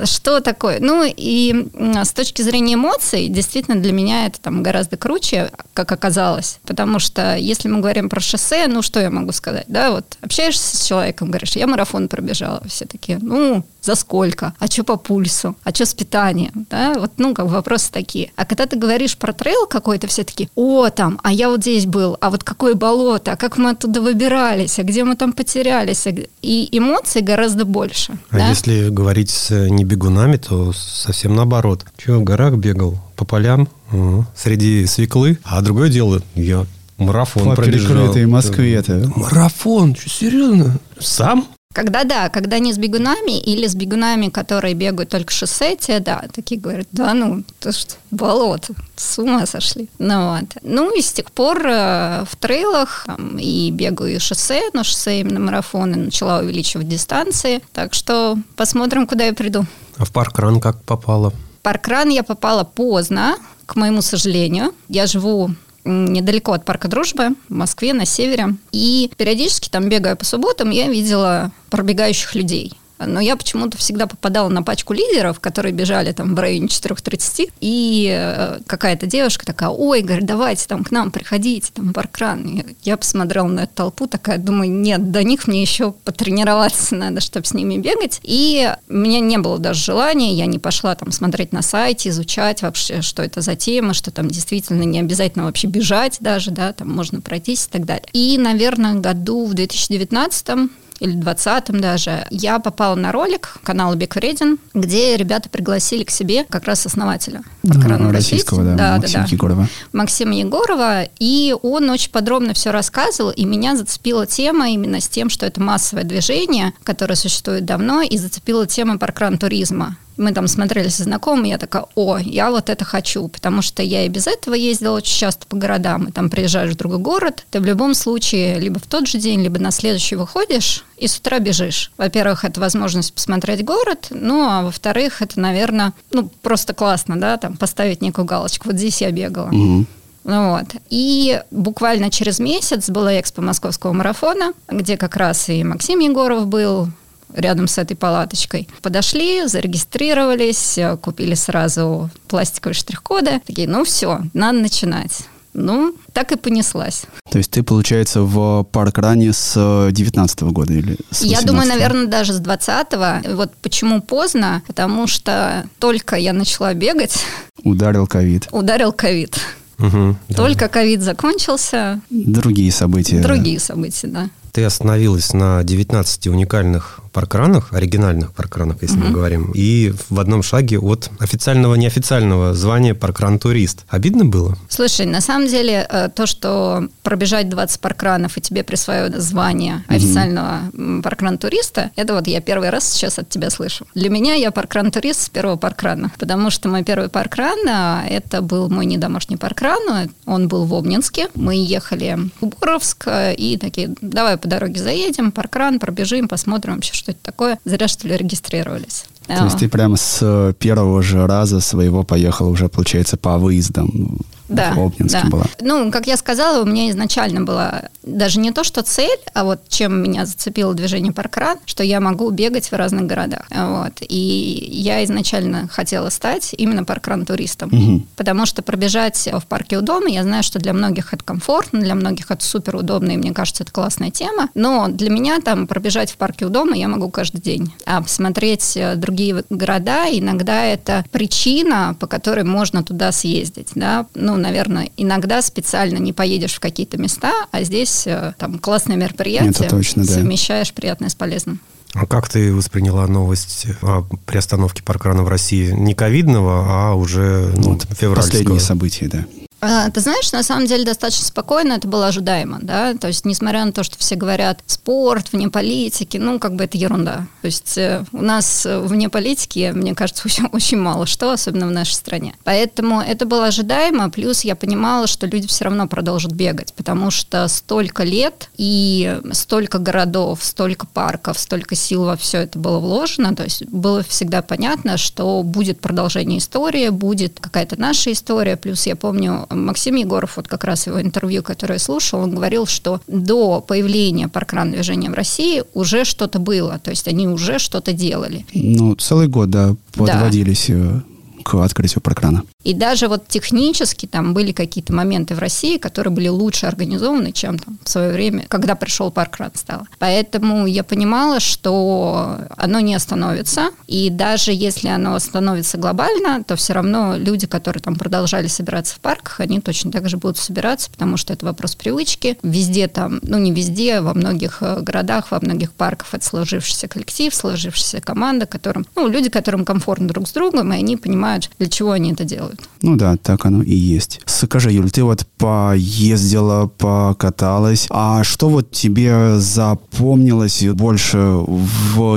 Что 0.04 0.40
такое? 0.40 0.78
Ну, 0.80 1.04
и 1.04 1.68
с 1.74 2.12
точки 2.12 2.42
зрения 2.42 2.74
эмоций, 2.74 3.28
действительно, 3.28 3.76
для 3.76 3.92
меня 3.92 4.26
это 4.26 4.40
там 4.40 4.62
гораздо 4.62 4.96
круче, 4.96 5.50
как 5.74 5.90
оказалось. 5.92 6.58
Потому 6.64 7.00
что 7.00 7.36
если 7.36 7.68
мы 7.68 7.80
говорим 7.80 8.08
про 8.08 8.20
шоссе, 8.20 8.68
ну, 8.68 8.82
что 8.82 9.00
я 9.00 9.10
могу 9.10 9.32
сказать? 9.32 9.64
Да, 9.66 9.90
вот 9.90 10.16
общаешься 10.20 10.76
с 10.76 10.86
человеком, 10.86 11.28
говоришь, 11.28 11.56
я 11.56 11.66
марафон 11.66 12.08
пробежала. 12.08 12.62
Все 12.68 12.86
такие, 12.86 13.18
ну, 13.20 13.64
за 13.86 13.94
сколько? 13.94 14.52
А 14.58 14.66
что 14.66 14.84
по 14.84 14.96
пульсу? 14.96 15.56
А 15.64 15.70
что 15.72 15.86
с 15.86 15.94
питанием? 15.94 16.66
Да, 16.70 16.94
вот, 16.94 17.12
ну, 17.16 17.34
как 17.34 17.46
вопросы 17.46 17.90
такие. 17.92 18.32
А 18.36 18.44
когда 18.44 18.66
ты 18.66 18.76
говоришь 18.76 19.16
про 19.16 19.32
трейл 19.32 19.66
какой-то, 19.66 20.06
все 20.08 20.24
таки 20.24 20.48
о, 20.54 20.90
там, 20.90 21.18
а 21.22 21.32
я 21.32 21.48
вот 21.48 21.60
здесь 21.60 21.86
был, 21.86 22.18
а 22.20 22.30
вот 22.30 22.44
какое 22.44 22.74
болото, 22.74 23.32
а 23.32 23.36
как 23.36 23.56
мы 23.56 23.70
оттуда 23.70 24.00
выбирались, 24.00 24.78
а 24.78 24.82
где 24.82 25.04
мы 25.04 25.16
там 25.16 25.32
потерялись? 25.32 26.06
А 26.06 26.10
и 26.42 26.68
эмоций 26.76 27.22
гораздо 27.22 27.64
больше. 27.64 28.18
А 28.30 28.38
да? 28.38 28.48
если 28.48 28.88
говорить 28.90 29.30
с 29.30 29.68
не 29.68 29.84
бегунами, 29.84 30.36
то 30.36 30.72
совсем 30.72 31.34
наоборот. 31.34 31.84
Че, 31.96 32.18
в 32.18 32.24
горах 32.24 32.54
бегал, 32.54 32.98
по 33.16 33.24
полям, 33.24 33.68
угу, 33.92 34.26
среди 34.34 34.86
свеклы. 34.86 35.38
А 35.44 35.60
другое 35.62 35.88
дело, 35.88 36.22
я 36.34 36.66
марафон 36.98 37.44
по 37.44 37.54
пробежал. 37.54 37.88
По 37.88 37.94
перекрытой 37.94 38.26
Москве-то. 38.26 39.12
Марафон, 39.14 39.94
что, 39.94 40.08
серьезно? 40.08 40.78
Сам? 40.98 41.46
Когда 41.76 42.04
да, 42.04 42.30
когда 42.30 42.58
не 42.58 42.72
с 42.72 42.78
бегунами 42.78 43.38
или 43.38 43.66
с 43.66 43.74
бегунами, 43.74 44.30
которые 44.30 44.72
бегают 44.72 45.10
только 45.10 45.30
шоссе, 45.30 45.76
те, 45.76 46.00
да, 46.00 46.24
такие 46.32 46.58
говорят, 46.58 46.86
да 46.90 47.12
ну, 47.12 47.44
то 47.60 47.70
что, 47.70 47.96
болото, 48.10 48.72
с 48.96 49.18
ума 49.18 49.44
сошли. 49.44 49.90
Ну 49.98 50.30
вот. 50.30 50.56
Ну 50.62 50.96
и 50.96 51.02
с 51.02 51.12
тех 51.12 51.30
пор 51.30 51.60
э, 51.66 52.24
в 52.30 52.34
трейлах 52.36 53.02
там, 53.04 53.36
и 53.36 53.70
бегаю 53.70 54.16
и 54.16 54.18
шоссе, 54.18 54.62
но 54.72 54.84
шоссе 54.84 55.20
именно 55.20 55.38
марафоны 55.38 55.98
начала 55.98 56.38
увеличивать 56.38 56.88
дистанции, 56.88 57.60
так 57.74 57.92
что 57.92 58.38
посмотрим, 58.56 59.06
куда 59.06 59.26
я 59.26 59.34
приду. 59.34 59.66
А 59.98 60.06
в 60.06 60.12
паркран 60.12 60.62
как 60.62 60.82
попала? 60.82 61.28
В 61.28 61.62
паркран 61.62 62.08
я 62.08 62.22
попала 62.22 62.64
поздно, 62.64 63.36
к 63.66 63.76
моему 63.76 64.00
сожалению. 64.00 64.72
Я 64.88 65.06
живу 65.06 65.50
недалеко 65.86 66.52
от 66.52 66.64
парка 66.64 66.88
Дружбы, 66.88 67.30
в 67.48 67.54
Москве, 67.54 67.92
на 67.92 68.04
севере. 68.04 68.56
И 68.72 69.10
периодически 69.16 69.68
там, 69.68 69.88
бегая 69.88 70.16
по 70.16 70.24
субботам, 70.24 70.70
я 70.70 70.88
видела 70.88 71.52
пробегающих 71.70 72.34
людей 72.34 72.72
но 72.98 73.20
я 73.20 73.36
почему-то 73.36 73.76
всегда 73.76 74.06
попадала 74.06 74.48
на 74.48 74.62
пачку 74.62 74.92
лидеров, 74.92 75.40
которые 75.40 75.72
бежали 75.72 76.12
там 76.12 76.34
в 76.34 76.38
районе 76.38 76.66
4.30, 76.66 77.52
и 77.60 78.08
э, 78.10 78.60
какая-то 78.66 79.06
девушка 79.06 79.44
такая, 79.44 79.70
ой, 79.70 80.02
говорит, 80.02 80.26
давайте 80.26 80.66
там 80.66 80.84
к 80.84 80.90
нам 80.90 81.10
приходите, 81.10 81.70
там 81.72 81.92
паркран. 81.92 82.64
Я 82.82 82.96
посмотрела 82.96 83.46
на 83.46 83.60
эту 83.60 83.74
толпу, 83.74 84.06
такая, 84.06 84.38
думаю, 84.38 84.70
нет, 84.70 85.10
до 85.10 85.22
них 85.22 85.46
мне 85.46 85.62
еще 85.62 85.92
потренироваться 85.92 86.94
надо, 86.94 87.20
чтобы 87.20 87.46
с 87.46 87.54
ними 87.54 87.78
бегать. 87.78 88.20
И 88.22 88.72
у 88.88 88.94
меня 88.94 89.20
не 89.20 89.38
было 89.38 89.58
даже 89.58 89.84
желания, 89.84 90.34
я 90.34 90.46
не 90.46 90.58
пошла 90.58 90.94
там 90.94 91.12
смотреть 91.12 91.52
на 91.52 91.62
сайте, 91.62 92.08
изучать 92.08 92.62
вообще, 92.62 93.02
что 93.02 93.22
это 93.22 93.40
за 93.40 93.56
тема, 93.56 93.94
что 93.94 94.10
там 94.10 94.28
действительно 94.28 94.82
не 94.82 95.00
обязательно 95.00 95.44
вообще 95.44 95.66
бежать 95.66 96.18
даже, 96.20 96.50
да, 96.50 96.72
там 96.72 96.90
можно 96.90 97.20
пройтись 97.20 97.66
и 97.66 97.70
так 97.70 97.84
далее. 97.84 98.06
И, 98.12 98.38
наверное, 98.38 98.94
году 98.94 99.44
в 99.46 99.54
2019 99.54 100.70
или 101.00 101.16
20-м 101.16 101.80
даже, 101.80 102.26
я 102.30 102.58
попала 102.58 102.94
на 102.94 103.12
ролик 103.12 103.56
канала 103.62 103.94
Биг 103.94 104.16
Вреден, 104.16 104.58
где 104.74 105.16
ребята 105.16 105.48
пригласили 105.48 106.04
к 106.04 106.10
себе 106.10 106.44
как 106.48 106.64
раз 106.64 106.86
основателя 106.86 107.42
паркрана 107.62 108.12
российского, 108.12 108.62
да, 108.62 108.76
да, 108.76 108.96
Максима 108.96 109.24
да, 109.24 109.28
Егорова. 109.30 109.68
Максима 109.92 110.34
Егорова, 110.34 111.02
и 111.18 111.54
он 111.62 111.90
очень 111.90 112.10
подробно 112.10 112.54
все 112.54 112.70
рассказывал, 112.70 113.30
и 113.30 113.44
меня 113.44 113.76
зацепила 113.76 114.26
тема 114.26 114.70
именно 114.70 115.00
с 115.00 115.08
тем, 115.08 115.28
что 115.28 115.46
это 115.46 115.60
массовое 115.60 116.04
движение, 116.04 116.72
которое 116.84 117.16
существует 117.16 117.64
давно, 117.64 118.02
и 118.02 118.16
зацепила 118.16 118.66
тема 118.66 118.98
паркран 118.98 119.38
туризма 119.38 119.96
мы 120.16 120.32
там 120.32 120.48
смотрели 120.48 120.88
со 120.88 121.04
знакомыми, 121.04 121.48
я 121.48 121.58
такая, 121.58 121.86
о, 121.94 122.18
я 122.18 122.50
вот 122.50 122.70
это 122.70 122.84
хочу, 122.84 123.28
потому 123.28 123.62
что 123.62 123.82
я 123.82 124.04
и 124.04 124.08
без 124.08 124.26
этого 124.26 124.54
ездила 124.54 124.96
очень 124.96 125.16
часто 125.16 125.46
по 125.46 125.56
городам, 125.56 126.06
и 126.06 126.12
там 126.12 126.30
приезжаешь 126.30 126.72
в 126.72 126.76
другой 126.76 126.98
город, 126.98 127.44
ты 127.50 127.60
в 127.60 127.64
любом 127.64 127.94
случае 127.94 128.58
либо 128.58 128.78
в 128.78 128.86
тот 128.86 129.06
же 129.06 129.18
день, 129.18 129.42
либо 129.42 129.58
на 129.58 129.70
следующий 129.70 130.16
выходишь 130.16 130.84
и 130.96 131.06
с 131.06 131.18
утра 131.18 131.38
бежишь. 131.38 131.92
Во-первых, 131.98 132.44
это 132.44 132.60
возможность 132.60 133.12
посмотреть 133.12 133.64
город, 133.64 134.08
ну, 134.10 134.48
а 134.48 134.62
во-вторых, 134.62 135.22
это, 135.22 135.38
наверное, 135.40 135.92
ну, 136.10 136.30
просто 136.42 136.74
классно, 136.74 137.20
да, 137.20 137.36
там 137.36 137.56
поставить 137.56 138.00
некую 138.02 138.24
галочку, 138.24 138.68
вот 138.68 138.76
здесь 138.76 139.00
я 139.00 139.10
бегала. 139.10 139.48
Угу. 139.48 139.86
Ну 140.26 140.50
вот. 140.50 140.66
И 140.90 141.40
буквально 141.52 142.10
через 142.10 142.40
месяц 142.40 142.90
была 142.90 143.20
экспо 143.20 143.42
московского 143.42 143.92
марафона, 143.92 144.54
где 144.68 144.96
как 144.96 145.16
раз 145.16 145.48
и 145.48 145.62
Максим 145.62 146.00
Егоров 146.00 146.48
был, 146.48 146.88
рядом 147.34 147.68
с 147.68 147.78
этой 147.78 147.96
палаточкой. 147.96 148.68
Подошли, 148.82 149.46
зарегистрировались, 149.46 150.78
купили 151.02 151.34
сразу 151.34 152.10
пластиковые 152.28 152.74
штрих-коды. 152.74 153.40
Такие, 153.46 153.68
ну 153.68 153.84
все, 153.84 154.20
надо 154.34 154.58
начинать. 154.58 155.26
Ну, 155.58 155.94
так 156.12 156.32
и 156.32 156.36
понеслась. 156.36 157.04
То 157.30 157.38
есть 157.38 157.50
ты, 157.50 157.62
получается, 157.62 158.20
в 158.22 158.64
паркране 158.64 159.32
с 159.32 159.88
19 159.90 160.42
-го 160.42 160.50
года 160.50 160.74
или 160.74 160.98
с 161.10 161.22
18 161.22 161.30
Я 161.30 161.40
думаю, 161.40 161.66
наверное, 161.66 162.06
даже 162.06 162.34
с 162.34 162.40
20-го. 162.40 163.34
Вот 163.34 163.54
почему 163.62 164.02
поздно? 164.02 164.62
Потому 164.66 165.06
что 165.06 165.66
только 165.78 166.16
я 166.16 166.34
начала 166.34 166.74
бегать. 166.74 167.24
Ударил 167.64 168.06
ковид. 168.06 168.48
Ударил 168.52 168.92
ковид. 168.92 169.38
Угу, 169.78 170.16
Только 170.34 170.68
ковид 170.68 171.02
закончился. 171.02 172.00
Другие 172.10 172.72
события. 172.72 173.20
Другие 173.20 173.60
события, 173.60 174.08
да. 174.08 174.30
Ты 174.56 174.64
остановилась 174.64 175.34
на 175.34 175.62
19 175.62 176.28
уникальных 176.28 177.00
паркранах, 177.16 177.72
оригинальных 177.72 178.32
паркранах, 178.32 178.82
если 178.82 178.98
угу. 178.98 179.06
мы 179.06 179.10
говорим, 179.10 179.52
и 179.54 179.94
в 180.10 180.20
одном 180.20 180.42
шаге 180.42 180.78
от 180.78 181.10
официального 181.18 181.74
неофициального 181.74 182.52
звания 182.52 182.94
паркран-турист. 182.94 183.86
Обидно 183.88 184.26
было? 184.26 184.56
Слушай, 184.68 185.06
на 185.06 185.22
самом 185.22 185.48
деле 185.48 185.86
э, 185.88 186.10
то, 186.14 186.26
что 186.26 186.88
пробежать 187.02 187.48
20 187.48 187.80
паркранов 187.80 188.36
и 188.36 188.42
тебе 188.42 188.64
присваивают 188.64 189.16
звание 189.16 189.76
угу. 189.88 189.96
официального 189.96 190.60
паркран-туриста, 191.02 191.90
это 191.96 192.12
вот 192.12 192.26
я 192.26 192.42
первый 192.42 192.68
раз 192.68 192.92
сейчас 192.92 193.18
от 193.18 193.30
тебя 193.30 193.48
слышу. 193.48 193.86
Для 193.94 194.10
меня 194.10 194.34
я 194.34 194.50
паркран-турист 194.50 195.22
с 195.22 195.28
первого 195.30 195.56
паркрана, 195.56 196.12
потому 196.18 196.50
что 196.50 196.68
мой 196.68 196.84
первый 196.84 197.08
паркран, 197.08 197.58
а, 197.66 198.04
это 198.06 198.42
был 198.42 198.68
мой 198.68 198.84
недомашний 198.84 199.36
паркран, 199.38 200.10
он 200.26 200.48
был 200.48 200.66
в 200.66 200.74
Обнинске. 200.74 201.28
Мы 201.34 201.56
ехали 201.56 202.18
в 202.42 202.46
Буровск 202.46 203.04
э, 203.06 203.34
и 203.34 203.56
такие, 203.56 203.94
давай 204.02 204.36
по 204.46 204.50
дороге 204.50 204.80
заедем, 204.80 205.32
паркран, 205.32 205.80
пробежим, 205.80 206.28
посмотрим 206.28 206.74
вообще, 206.74 206.94
что 206.94 207.10
это 207.10 207.20
такое. 207.20 207.58
Зря, 207.64 207.88
что 207.88 208.06
ли, 208.06 208.16
регистрировались. 208.16 209.06
То 209.26 209.44
есть 209.44 209.58
ты 209.58 209.68
прямо 209.68 209.96
с 209.96 210.54
первого 210.60 211.02
же 211.02 211.26
раза 211.26 211.60
своего 211.60 212.04
поехал 212.04 212.48
уже, 212.48 212.68
получается, 212.68 213.16
по 213.16 213.38
выездам? 213.38 214.20
Да, 214.48 214.72
в 214.74 214.78
Обнинске 214.78 215.20
да. 215.22 215.28
была. 215.28 215.44
Ну, 215.60 215.90
как 215.90 216.06
я 216.06 216.16
сказала, 216.16 216.62
у 216.62 216.66
меня 216.66 216.90
изначально 216.90 217.42
была 217.42 217.84
даже 218.02 218.38
не 218.38 218.52
то, 218.52 218.64
что 218.64 218.82
цель, 218.82 219.18
а 219.34 219.44
вот 219.44 219.68
чем 219.68 220.02
меня 220.02 220.26
зацепило 220.26 220.74
движение 220.74 221.12
паркран, 221.12 221.58
что 221.66 221.82
я 221.82 222.00
могу 222.00 222.30
бегать 222.30 222.70
в 222.70 222.74
разных 222.74 223.06
городах. 223.06 223.46
Вот. 223.50 223.92
И 224.00 224.68
я 224.70 225.04
изначально 225.04 225.68
хотела 225.68 226.10
стать 226.10 226.54
именно 226.56 226.84
паркран-туристом, 226.84 227.70
Мгм. 227.72 228.06
потому 228.16 228.46
что 228.46 228.62
пробежать 228.62 229.28
в 229.32 229.46
парке 229.46 229.78
у 229.78 229.80
дома, 229.82 230.08
я 230.08 230.22
знаю, 230.22 230.42
что 230.42 230.58
для 230.58 230.72
многих 230.72 231.12
это 231.12 231.24
комфортно, 231.24 231.80
для 231.80 231.94
многих 231.94 232.30
это 232.30 232.44
супер 232.44 232.76
удобно, 232.76 233.12
и 233.12 233.16
мне 233.16 233.32
кажется, 233.32 233.64
это 233.64 233.72
классная 233.72 234.10
тема, 234.10 234.48
но 234.54 234.88
для 234.88 235.10
меня 235.10 235.40
там 235.40 235.66
пробежать 235.66 236.12
в 236.12 236.16
парке 236.16 236.46
у 236.46 236.48
дома 236.48 236.76
я 236.76 236.88
могу 236.88 237.10
каждый 237.10 237.40
день. 237.40 237.72
А 237.84 238.02
посмотреть 238.02 238.76
э, 238.76 238.94
другие 238.96 239.44
города, 239.50 240.06
иногда 240.10 240.64
это 240.64 241.04
причина, 241.10 241.96
по 241.98 242.06
которой 242.06 242.44
можно 242.44 242.82
туда 242.84 243.12
съездить, 243.12 243.70
да, 243.74 244.06
ну, 244.14 244.35
наверное, 244.36 244.90
иногда 244.96 245.42
специально 245.42 245.98
не 245.98 246.12
поедешь 246.12 246.54
в 246.54 246.60
какие-то 246.60 246.98
места, 246.98 247.32
а 247.50 247.62
здесь 247.62 248.06
э, 248.06 248.34
там 248.38 248.58
классное 248.58 248.96
мероприятие, 248.96 249.50
Это 249.50 249.68
точно, 249.68 250.04
да. 250.04 250.12
совмещаешь 250.12 250.72
приятное 250.72 251.08
с 251.08 251.14
полезным. 251.14 251.60
А 251.94 252.06
как 252.06 252.28
ты 252.28 252.52
восприняла 252.52 253.06
новость 253.06 253.66
о 253.80 254.02
приостановке 254.26 254.82
паркрана 254.82 255.22
в 255.22 255.28
России? 255.28 255.70
Не 255.70 255.94
ковидного, 255.94 256.64
а 256.68 256.94
уже 256.94 257.52
ну, 257.56 257.70
Вот, 257.70 257.84
февральского. 257.84 258.32
Последние 258.38 258.60
события, 258.60 259.08
да. 259.08 259.24
А, 259.68 259.90
Ты 259.90 260.00
знаешь, 260.00 260.32
на 260.32 260.42
самом 260.42 260.66
деле 260.66 260.84
достаточно 260.84 261.24
спокойно 261.24 261.74
это 261.74 261.88
было 261.88 262.06
ожидаемо, 262.06 262.58
да, 262.62 262.94
то 262.94 263.08
есть 263.08 263.24
несмотря 263.24 263.64
на 263.64 263.72
то, 263.72 263.82
что 263.82 263.98
все 263.98 264.14
говорят 264.14 264.60
спорт, 264.66 265.32
вне 265.32 265.48
политики, 265.48 266.16
ну, 266.18 266.38
как 266.38 266.54
бы 266.54 266.64
это 266.64 266.76
ерунда. 266.76 267.26
То 267.42 267.46
есть 267.46 267.76
э, 267.78 268.04
у 268.12 268.22
нас 268.22 268.64
э, 268.66 268.78
вне 268.78 269.08
политики, 269.08 269.72
мне 269.74 269.94
кажется, 269.94 270.22
очень, 270.26 270.46
очень 270.52 270.78
мало 270.78 271.06
что, 271.06 271.32
особенно 271.32 271.66
в 271.66 271.70
нашей 271.70 271.94
стране. 271.94 272.34
Поэтому 272.44 273.00
это 273.00 273.26
было 273.26 273.46
ожидаемо, 273.46 274.10
плюс 274.10 274.42
я 274.42 274.54
понимала, 274.56 275.06
что 275.06 275.26
люди 275.26 275.48
все 275.48 275.64
равно 275.64 275.88
продолжат 275.88 276.32
бегать, 276.32 276.72
потому 276.74 277.10
что 277.10 277.48
столько 277.48 278.04
лет 278.04 278.50
и 278.56 279.20
столько 279.32 279.78
городов, 279.78 280.44
столько 280.44 280.86
парков, 280.86 281.38
столько 281.38 281.74
сил 281.74 282.04
во 282.04 282.16
все 282.16 282.38
это 282.38 282.58
было 282.58 282.78
вложено, 282.78 283.34
то 283.34 283.44
есть 283.44 283.66
было 283.66 284.02
всегда 284.02 284.42
понятно, 284.42 284.96
что 284.96 285.42
будет 285.42 285.80
продолжение 285.80 286.38
истории, 286.38 286.88
будет 286.90 287.40
какая-то 287.40 287.78
наша 287.80 288.12
история, 288.12 288.56
плюс 288.56 288.86
я 288.86 288.96
помню 288.96 289.46
Максим 289.64 289.96
Егоров, 289.96 290.36
вот 290.36 290.48
как 290.48 290.64
раз 290.64 290.86
его 290.86 291.00
интервью, 291.00 291.42
которое 291.42 291.74
я 291.74 291.78
слушал, 291.78 292.20
он 292.20 292.34
говорил, 292.34 292.66
что 292.66 293.00
до 293.06 293.60
появления 293.60 294.28
паркран 294.28 294.70
движения 294.70 295.10
в 295.10 295.14
России 295.14 295.62
уже 295.74 296.04
что-то 296.04 296.38
было, 296.38 296.78
то 296.78 296.90
есть 296.90 297.08
они 297.08 297.28
уже 297.28 297.58
что-то 297.58 297.92
делали. 297.92 298.44
Ну, 298.54 298.94
целый 298.96 299.28
год, 299.28 299.50
да, 299.50 299.74
подводились 299.94 300.70
э, 300.70 301.00
к 301.46 301.54
открытию 301.54 302.02
паркрана. 302.02 302.42
И 302.64 302.74
даже 302.74 303.06
вот 303.06 303.28
технически 303.28 304.06
там 304.06 304.34
были 304.34 304.50
какие-то 304.50 304.92
моменты 304.92 305.36
в 305.36 305.38
России, 305.38 305.78
которые 305.78 306.12
были 306.12 306.26
лучше 306.26 306.66
организованы, 306.66 307.30
чем 307.30 307.60
там 307.60 307.78
в 307.84 307.88
свое 307.88 308.12
время, 308.12 308.46
когда 308.48 308.74
пришел 308.74 309.12
паркран 309.12 309.52
стало. 309.54 309.86
Поэтому 310.00 310.66
я 310.66 310.82
понимала, 310.82 311.38
что 311.38 312.38
оно 312.56 312.80
не 312.80 312.96
остановится. 312.96 313.70
И 313.86 314.10
даже 314.10 314.50
если 314.52 314.88
оно 314.88 315.14
остановится 315.14 315.78
глобально, 315.78 316.42
то 316.42 316.56
все 316.56 316.72
равно 316.72 317.16
люди, 317.16 317.46
которые 317.46 317.80
там 317.80 317.94
продолжали 317.94 318.48
собираться 318.48 318.96
в 318.96 318.98
парках, 318.98 319.38
они 319.38 319.60
точно 319.60 319.92
так 319.92 320.08
же 320.08 320.16
будут 320.16 320.38
собираться, 320.38 320.90
потому 320.90 321.16
что 321.16 321.32
это 321.32 321.46
вопрос 321.46 321.76
привычки. 321.76 322.38
Везде 322.42 322.88
там, 322.88 323.20
ну 323.22 323.38
не 323.38 323.52
везде, 323.52 324.00
во 324.00 324.14
многих 324.14 324.58
э, 324.62 324.80
городах, 324.80 325.30
во 325.30 325.38
многих 325.40 325.72
парках 325.72 326.08
это 326.12 326.24
сложившийся 326.24 326.88
коллектив, 326.88 327.32
сложившаяся 327.32 328.00
команда, 328.00 328.46
которым, 328.46 328.84
ну, 328.96 329.06
люди, 329.06 329.30
которым 329.30 329.64
комфортно 329.64 330.08
друг 330.08 330.26
с 330.26 330.32
другом, 330.32 330.72
и 330.72 330.76
они 330.76 330.96
понимают, 330.96 331.35
для 331.58 331.68
чего 331.68 331.92
они 331.92 332.12
это 332.12 332.24
делают. 332.24 332.60
Ну 332.82 332.96
да, 332.96 333.16
так 333.16 333.46
оно 333.46 333.62
и 333.62 333.74
есть. 333.74 334.20
Скажи, 334.26 334.70
Юль, 334.70 334.90
ты 334.90 335.02
вот 335.02 335.26
поездила, 335.38 336.66
покаталась, 336.66 337.86
а 337.90 338.22
что 338.24 338.48
вот 338.48 338.70
тебе 338.70 339.38
запомнилось 339.38 340.62
больше 340.62 341.40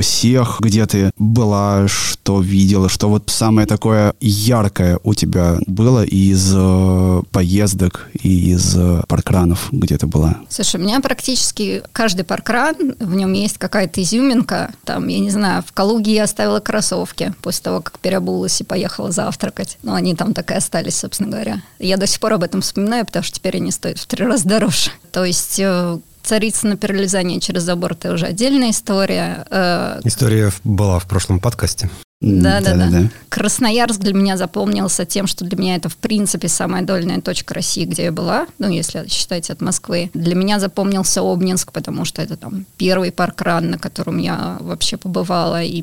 всех, 0.01 0.57
где 0.59 0.85
ты 0.85 1.11
была, 1.17 1.88
что 1.88 2.41
видела, 2.41 2.89
что 2.89 3.09
вот 3.09 3.29
самое 3.29 3.67
такое 3.67 4.13
яркое 4.19 4.99
у 5.03 5.13
тебя 5.13 5.57
было 5.65 6.03
из 6.03 6.53
э, 6.55 7.21
поездок 7.31 8.09
и 8.21 8.51
из 8.51 8.75
э, 8.77 9.01
паркранов, 9.07 9.69
где 9.71 9.97
ты 9.97 10.07
была? 10.07 10.38
Слушай, 10.49 10.79
у 10.79 10.83
меня 10.83 10.99
практически 10.99 11.81
каждый 11.91 12.25
паркран, 12.25 12.95
в 12.99 13.15
нем 13.15 13.33
есть 13.33 13.57
какая-то 13.57 14.01
изюминка. 14.01 14.71
Там, 14.83 15.07
я 15.07 15.19
не 15.19 15.29
знаю, 15.29 15.63
в 15.65 15.71
Калуге 15.71 16.15
я 16.15 16.23
оставила 16.23 16.59
кроссовки 16.59 17.33
после 17.41 17.63
того, 17.63 17.81
как 17.81 17.99
переобулась 17.99 18.59
и 18.61 18.63
поехала 18.63 18.99
завтракать. 19.10 19.77
Ну, 19.84 19.94
они 19.94 20.15
там 20.15 20.34
так 20.34 20.51
и 20.51 20.56
остались, 20.56 20.98
собственно 20.98 21.29
говоря. 21.32 21.62
Я 21.79 21.98
до 21.98 22.08
сих 22.08 22.20
пор 22.20 22.34
об 22.34 22.44
этом 22.44 22.62
вспоминаю, 22.62 23.06
потому 23.06 23.24
что 23.24 23.36
теперь 23.38 23.58
они 23.58 23.72
стоят 23.72 23.98
в 23.98 24.06
три 24.06 24.25
раза 24.25 24.48
дороже. 24.48 24.91
То 25.12 25.24
есть 25.25 25.60
э, 25.60 25.98
царица 26.24 26.68
на 26.68 26.77
перелезание 26.77 27.39
через 27.39 27.63
забор 27.63 27.94
это 27.94 28.13
уже 28.13 28.25
отдельная 28.27 28.72
история. 28.72 29.46
Э, 29.50 30.01
История 30.03 30.51
была 30.63 31.00
в 31.00 31.06
прошлом 31.08 31.39
подкасте. 31.39 31.89
Да, 32.21 32.59
да, 32.59 32.73
да. 32.73 32.85
да-да-да. 32.85 33.09
Красноярск 33.29 34.01
для 34.01 34.13
меня 34.13 34.35
запомнился 34.35 35.05
тем, 35.05 35.25
что 35.25 35.45
для 35.45 35.57
меня 35.57 35.77
это, 35.77 35.88
в 35.88 35.95
принципе, 35.95 36.49
самая 36.49 36.83
дольная 36.83 37.21
точка 37.21 37.53
России, 37.53 37.85
где 37.85 38.05
я 38.05 38.11
была, 38.11 38.47
ну, 38.57 38.67
если 38.69 39.07
считать 39.07 39.49
от 39.49 39.61
Москвы. 39.61 40.11
Для 40.13 40.35
меня 40.35 40.59
запомнился 40.59 41.21
Обнинск, 41.21 41.71
потому 41.71 42.03
что 42.03 42.21
это 42.21 42.35
там 42.35 42.65
первый 42.75 43.13
паркран, 43.13 43.69
на 43.71 43.77
котором 43.77 44.17
я 44.17 44.57
вообще 44.59 44.97
побывала, 44.97 45.63
и 45.63 45.81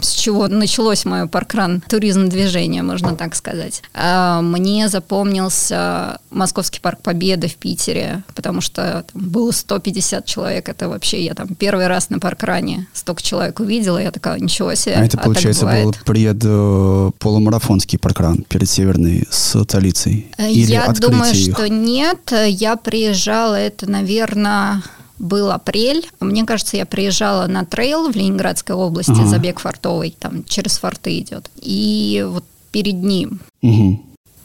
с 0.00 0.10
чего 0.14 0.48
началось 0.48 1.04
мое 1.04 1.28
паркран 1.28 1.82
туризм 1.88 2.28
движение, 2.28 2.82
можно 2.82 3.14
так 3.14 3.36
сказать. 3.36 3.82
А 3.94 4.42
мне 4.42 4.88
запомнился 4.88 6.18
Московский 6.30 6.80
парк 6.80 7.00
Победы 7.02 7.46
в 7.46 7.54
Питере, 7.56 8.24
потому 8.34 8.60
что 8.60 9.04
там 9.12 9.22
было 9.22 9.52
150 9.52 10.26
человек, 10.26 10.68
это 10.68 10.88
вообще 10.88 11.24
я 11.24 11.34
там 11.34 11.48
первый 11.54 11.86
раз 11.86 12.10
на 12.10 12.18
паркране 12.18 12.88
столько 12.92 13.22
человек 13.22 13.60
увидела, 13.60 13.98
я 13.98 14.10
такая, 14.10 14.40
ничего 14.40 14.74
себе. 14.74 14.96
А 14.96 15.04
это, 15.04 15.18
получается, 15.18 15.62
бывает. 15.62 15.75
Был 15.84 15.94
пред 16.04 16.42
э, 16.44 17.10
полумарафонский 17.18 17.98
паркран 17.98 18.44
перед 18.48 18.68
северной 18.68 19.24
столицей? 19.30 20.26
Или 20.38 20.72
Я 20.72 20.92
думаю, 20.92 21.34
их? 21.34 21.54
что 21.54 21.68
нет. 21.68 22.32
Я 22.46 22.76
приезжала, 22.76 23.54
это, 23.54 23.90
наверное, 23.90 24.82
был 25.18 25.50
апрель. 25.50 26.06
Мне 26.20 26.44
кажется, 26.44 26.76
я 26.76 26.86
приезжала 26.86 27.46
на 27.46 27.64
трейл 27.64 28.10
в 28.10 28.16
Ленинградской 28.16 28.74
области, 28.74 29.10
Ага. 29.12 29.26
забег 29.26 29.60
фортовый, 29.60 30.14
там 30.18 30.44
через 30.44 30.78
форты 30.78 31.18
идет. 31.18 31.50
И 31.60 32.24
вот 32.28 32.44
перед 32.72 32.94
ним. 32.96 33.40
Мгм. 33.62 34.02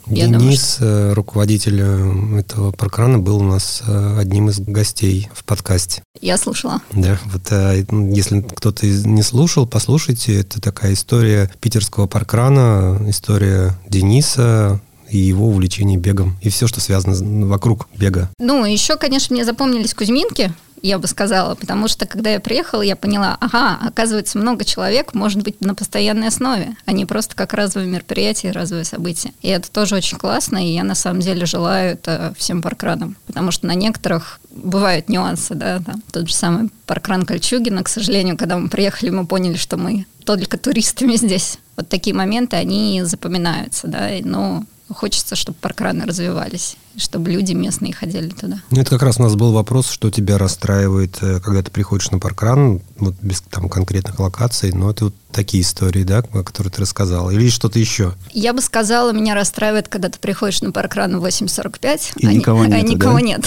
Я 0.07 0.25
думаю, 0.25 0.41
Денис, 0.41 0.77
э, 0.79 1.13
руководитель 1.13 1.79
э, 1.81 2.39
этого 2.39 2.71
паркрана, 2.71 3.19
был 3.19 3.37
у 3.37 3.43
нас 3.43 3.81
э, 3.85 4.17
одним 4.19 4.49
из 4.49 4.59
гостей 4.59 5.29
в 5.33 5.43
подкасте. 5.43 6.03
Я 6.19 6.37
слушала. 6.37 6.81
Да, 6.91 7.19
вот 7.25 7.51
ну, 7.91 8.13
если 8.13 8.41
кто-то 8.41 8.85
не 8.85 9.21
слушал, 9.21 9.65
послушайте. 9.67 10.39
Это 10.39 10.61
такая 10.61 10.93
история 10.93 11.51
питерского 11.59 12.07
паркрана, 12.07 13.01
история 13.07 13.77
Дениса 13.87 14.81
и 15.09 15.17
его 15.17 15.47
увлечение 15.47 15.97
бегом. 15.97 16.37
И 16.41 16.49
все, 16.49 16.67
что 16.67 16.79
связано 16.79 17.45
вокруг 17.45 17.87
бега. 17.95 18.29
Ну, 18.39 18.65
еще, 18.65 18.97
конечно, 18.97 19.35
мне 19.35 19.45
запомнились 19.45 19.93
Кузьминки, 19.93 20.53
я 20.81 20.97
бы 20.97 21.07
сказала, 21.07 21.55
потому 21.55 21.87
что, 21.87 22.05
когда 22.05 22.31
я 22.31 22.39
приехала, 22.39 22.81
я 22.81 22.95
поняла, 22.95 23.37
ага, 23.39 23.77
оказывается, 23.81 24.37
много 24.37 24.65
человек 24.65 25.13
может 25.13 25.43
быть 25.43 25.61
на 25.61 25.75
постоянной 25.75 26.27
основе, 26.27 26.75
а 26.85 26.91
не 26.91 27.05
просто 27.05 27.35
как 27.35 27.53
разовое 27.53 27.87
мероприятие, 27.87 28.51
разовое 28.51 28.83
событие. 28.83 29.33
И 29.41 29.47
это 29.47 29.69
тоже 29.71 29.95
очень 29.95 30.17
классно, 30.17 30.57
и 30.57 30.73
я 30.73 30.83
на 30.83 30.95
самом 30.95 31.21
деле 31.21 31.45
желаю 31.45 31.93
это 31.93 32.33
всем 32.37 32.61
паркранам, 32.61 33.15
потому 33.27 33.51
что 33.51 33.67
на 33.67 33.75
некоторых 33.75 34.39
бывают 34.49 35.09
нюансы, 35.09 35.55
да, 35.55 35.79
там, 35.79 36.01
тот 36.11 36.27
же 36.27 36.33
самый 36.33 36.69
паркран 36.85 37.25
Кольчугина, 37.25 37.83
к 37.83 37.89
сожалению, 37.89 38.37
когда 38.37 38.57
мы 38.57 38.69
приехали, 38.69 39.09
мы 39.09 39.25
поняли, 39.25 39.57
что 39.57 39.77
мы 39.77 40.05
только 40.25 40.57
туристами 40.57 41.15
здесь. 41.15 41.59
Вот 41.77 41.89
такие 41.89 42.15
моменты, 42.15 42.57
они 42.57 43.01
запоминаются, 43.03 43.87
да, 43.87 44.09
но 44.23 44.63
хочется, 44.93 45.35
чтобы 45.35 45.57
паркраны 45.59 46.05
развивались, 46.05 46.77
чтобы 46.97 47.31
люди 47.31 47.53
местные 47.53 47.93
ходили 47.93 48.29
туда. 48.29 48.61
Ну, 48.69 48.81
это 48.81 48.89
как 48.91 49.03
раз 49.03 49.19
у 49.19 49.23
нас 49.23 49.35
был 49.35 49.51
вопрос, 49.51 49.89
что 49.89 50.09
тебя 50.09 50.37
расстраивает, 50.37 51.17
э, 51.21 51.39
когда 51.39 51.61
ты 51.61 51.71
приходишь 51.71 52.11
на 52.11 52.19
паркран, 52.19 52.81
вот 52.97 53.15
без 53.21 53.41
там 53.41 53.69
конкретных 53.69 54.19
локаций, 54.19 54.71
но 54.71 54.91
это 54.91 55.05
вот 55.05 55.15
такие 55.31 55.63
истории, 55.63 56.03
да, 56.03 56.19
о 56.19 56.43
которых 56.43 56.73
ты 56.73 56.81
рассказала, 56.81 57.29
или 57.31 57.49
что-то 57.49 57.79
еще? 57.79 58.13
Я 58.31 58.53
бы 58.53 58.61
сказала, 58.61 59.11
меня 59.11 59.35
расстраивает, 59.35 59.87
когда 59.87 60.09
ты 60.09 60.19
приходишь 60.19 60.61
на 60.61 60.71
паркран 60.71 61.19
в 61.19 61.25
8.45, 61.25 62.13
И 62.17 62.27
а, 62.27 62.33
никого 62.33 62.61
а 62.61 62.67
нету, 62.67 62.87
никого 62.87 63.15
да? 63.15 63.21
нет. 63.21 63.45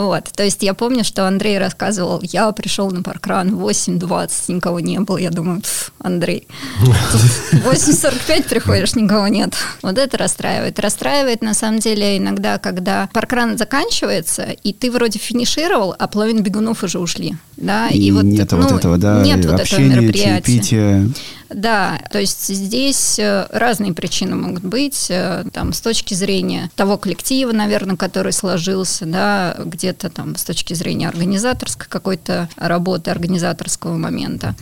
Вот, 0.00 0.24
то 0.34 0.42
есть 0.42 0.62
я 0.62 0.74
помню, 0.74 1.04
что 1.04 1.26
Андрей 1.26 1.58
рассказывал, 1.58 2.20
я 2.22 2.50
пришел 2.52 2.90
на 2.90 3.02
паркран 3.02 3.54
в 3.54 3.68
8.20, 3.68 4.54
никого 4.54 4.80
не 4.80 4.98
было. 5.00 5.18
Я 5.18 5.30
думаю, 5.30 5.60
«Пф, 5.60 5.92
Андрей, 5.98 6.46
в 6.80 7.68
8.45 7.68 8.48
приходишь, 8.48 8.94
никого 8.94 9.28
нет. 9.28 9.54
Вот 9.82 9.98
это 9.98 10.18
расстраивает. 10.18 10.78
Расстраивает, 10.78 11.42
на 11.42 11.54
самом 11.54 11.80
деле, 11.80 12.18
иногда, 12.18 12.58
когда 12.58 13.08
паркран 13.12 13.58
заканчивается, 13.58 14.44
и 14.44 14.72
ты 14.72 14.90
вроде 14.90 15.18
финишировал, 15.18 15.94
а 15.98 16.08
половина 16.08 16.40
бегунов 16.40 16.82
уже 16.82 16.98
ушли. 16.98 17.36
Да? 17.56 17.88
И, 17.88 18.10
вот, 18.10 18.24
нет 18.24 18.52
вот 18.52 18.70
ну, 18.70 18.78
этого, 18.78 18.98
да, 18.98 19.22
нет 19.22 19.44
вот 19.44 19.60
этого 19.60 19.80
мероприятия. 19.80 20.42
чаепития. 20.42 21.08
Да, 21.54 22.00
то 22.10 22.18
есть 22.18 22.48
здесь 22.48 23.18
э, 23.18 23.46
разные 23.50 23.92
причины 23.92 24.36
могут 24.36 24.64
быть, 24.64 25.06
э, 25.10 25.44
там, 25.52 25.72
с 25.72 25.80
точки 25.80 26.14
зрения 26.14 26.70
того 26.76 26.96
коллектива, 26.98 27.52
наверное, 27.52 27.96
который 27.96 28.32
сложился, 28.32 29.06
да, 29.06 29.56
где-то 29.58 30.10
там 30.10 30.36
с 30.36 30.44
точки 30.44 30.74
зрения 30.74 31.08
организаторской 31.08 31.86
какой-то 31.88 32.48
работы, 32.56 33.10
организаторского 33.10 33.96
момента, 33.96 34.54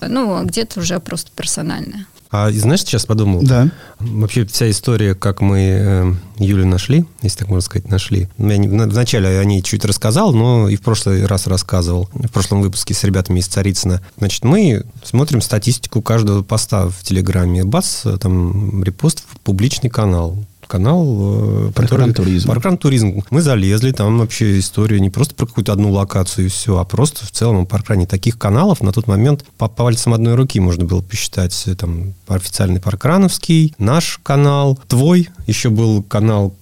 ну, 0.00 0.36
а 0.36 0.42
где-то 0.44 0.80
уже 0.80 1.00
просто 1.00 1.30
персональная. 1.34 2.06
А 2.30 2.50
знаешь, 2.50 2.80
сейчас 2.80 3.06
подумал? 3.06 3.42
Да. 3.42 3.70
Вообще 3.98 4.44
вся 4.44 4.70
история, 4.70 5.14
как 5.14 5.40
мы 5.40 5.58
э, 5.58 6.14
Юлю 6.38 6.66
нашли, 6.66 7.06
если 7.22 7.38
так 7.38 7.48
можно 7.48 7.62
сказать, 7.62 7.88
нашли. 7.88 8.28
Я 8.36 8.56
не, 8.58 8.68
вначале 8.68 9.38
о 9.38 9.44
ней 9.44 9.62
чуть 9.62 9.84
рассказал, 9.84 10.32
но 10.32 10.68
и 10.68 10.76
в 10.76 10.82
прошлый 10.82 11.24
раз 11.24 11.46
рассказывал, 11.46 12.10
в 12.12 12.28
прошлом 12.28 12.60
выпуске 12.60 12.92
с 12.92 13.02
ребятами 13.04 13.40
из 13.40 13.46
Царицына. 13.46 14.02
Значит, 14.18 14.44
мы 14.44 14.84
смотрим 15.02 15.40
статистику 15.40 16.02
каждого 16.02 16.42
поста 16.42 16.88
в 16.88 17.02
Телеграме. 17.02 17.64
Бац, 17.64 18.04
там 18.20 18.82
репост 18.82 19.24
в 19.26 19.40
публичный 19.40 19.90
канал 19.90 20.36
канал, 20.68 21.68
э, 21.68 21.72
parkrun 21.74 22.14
туризм. 22.14 22.48
parkrun 22.48 22.78
туризм. 22.78 23.24
Мы 23.30 23.42
залезли, 23.42 23.90
там 23.90 24.18
вообще 24.18 24.60
история 24.60 25.00
не 25.00 25.10
просто 25.10 25.34
про 25.34 25.46
какую-то 25.46 25.72
одну 25.72 25.90
локацию 25.90 26.46
и 26.46 26.48
все, 26.48 26.78
а 26.78 26.84
просто 26.84 27.26
в 27.26 27.32
целом 27.32 27.66
Паркране 27.66 28.06
таких 28.06 28.38
каналов 28.38 28.80
на 28.80 28.92
тот 28.92 29.08
момент 29.08 29.44
по 29.56 29.68
пальцам 29.68 30.14
одной 30.14 30.34
руки 30.34 30.60
можно 30.60 30.84
было 30.84 31.02
посчитать. 31.02 31.68
Там 31.78 32.14
официальный 32.28 32.80
Паркрановский, 32.80 33.74
наш 33.78 34.20
канал, 34.22 34.78
твой, 34.86 35.28
еще 35.46 35.70
был 35.70 36.02
канал 36.02 36.54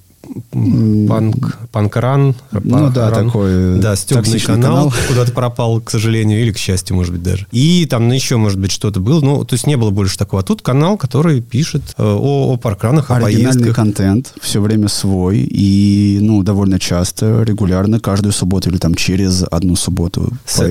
Панк, 1.09 1.59
панкран. 1.71 2.35
Ну 2.53 2.91
да, 2.91 3.11
такой 3.11 3.79
Да, 3.79 3.97
стебный 3.97 4.41
канал, 4.41 4.91
канал. 4.91 4.95
Куда-то 5.09 5.33
пропал, 5.33 5.81
к 5.81 5.91
сожалению, 5.91 6.41
или 6.41 6.53
к 6.53 6.59
счастью, 6.59 6.97
может 6.97 7.13
быть, 7.13 7.23
даже. 7.23 7.47
И 7.53 7.87
там 7.89 8.11
еще, 8.11 8.37
может 8.37 8.59
быть, 8.59 8.73
что-то 8.73 9.01
было. 9.01 9.21
Ну, 9.21 9.45
то 9.45 9.55
есть 9.55 9.67
не 9.67 9.77
было 9.77 9.91
больше 9.91 10.19
такого. 10.19 10.43
А 10.43 10.45
тут 10.45 10.63
канал, 10.63 10.97
который 10.97 11.41
пишет 11.41 11.83
э, 11.99 12.03
о, 12.03 12.53
о 12.53 12.57
паркранах, 12.57 13.11
о 13.11 13.17
Оригинальный 13.17 13.73
контент, 13.75 14.33
все 14.41 14.61
время 14.61 14.89
свой. 14.89 15.39
И, 15.39 16.19
ну, 16.21 16.43
довольно 16.43 16.79
часто, 16.79 17.43
регулярно, 17.43 18.01
каждую 18.01 18.33
субботу 18.33 18.71
или 18.71 18.79
там 18.79 18.95
через 18.95 19.45
одну 19.51 19.77
субботу. 19.77 20.33
С 20.47 20.63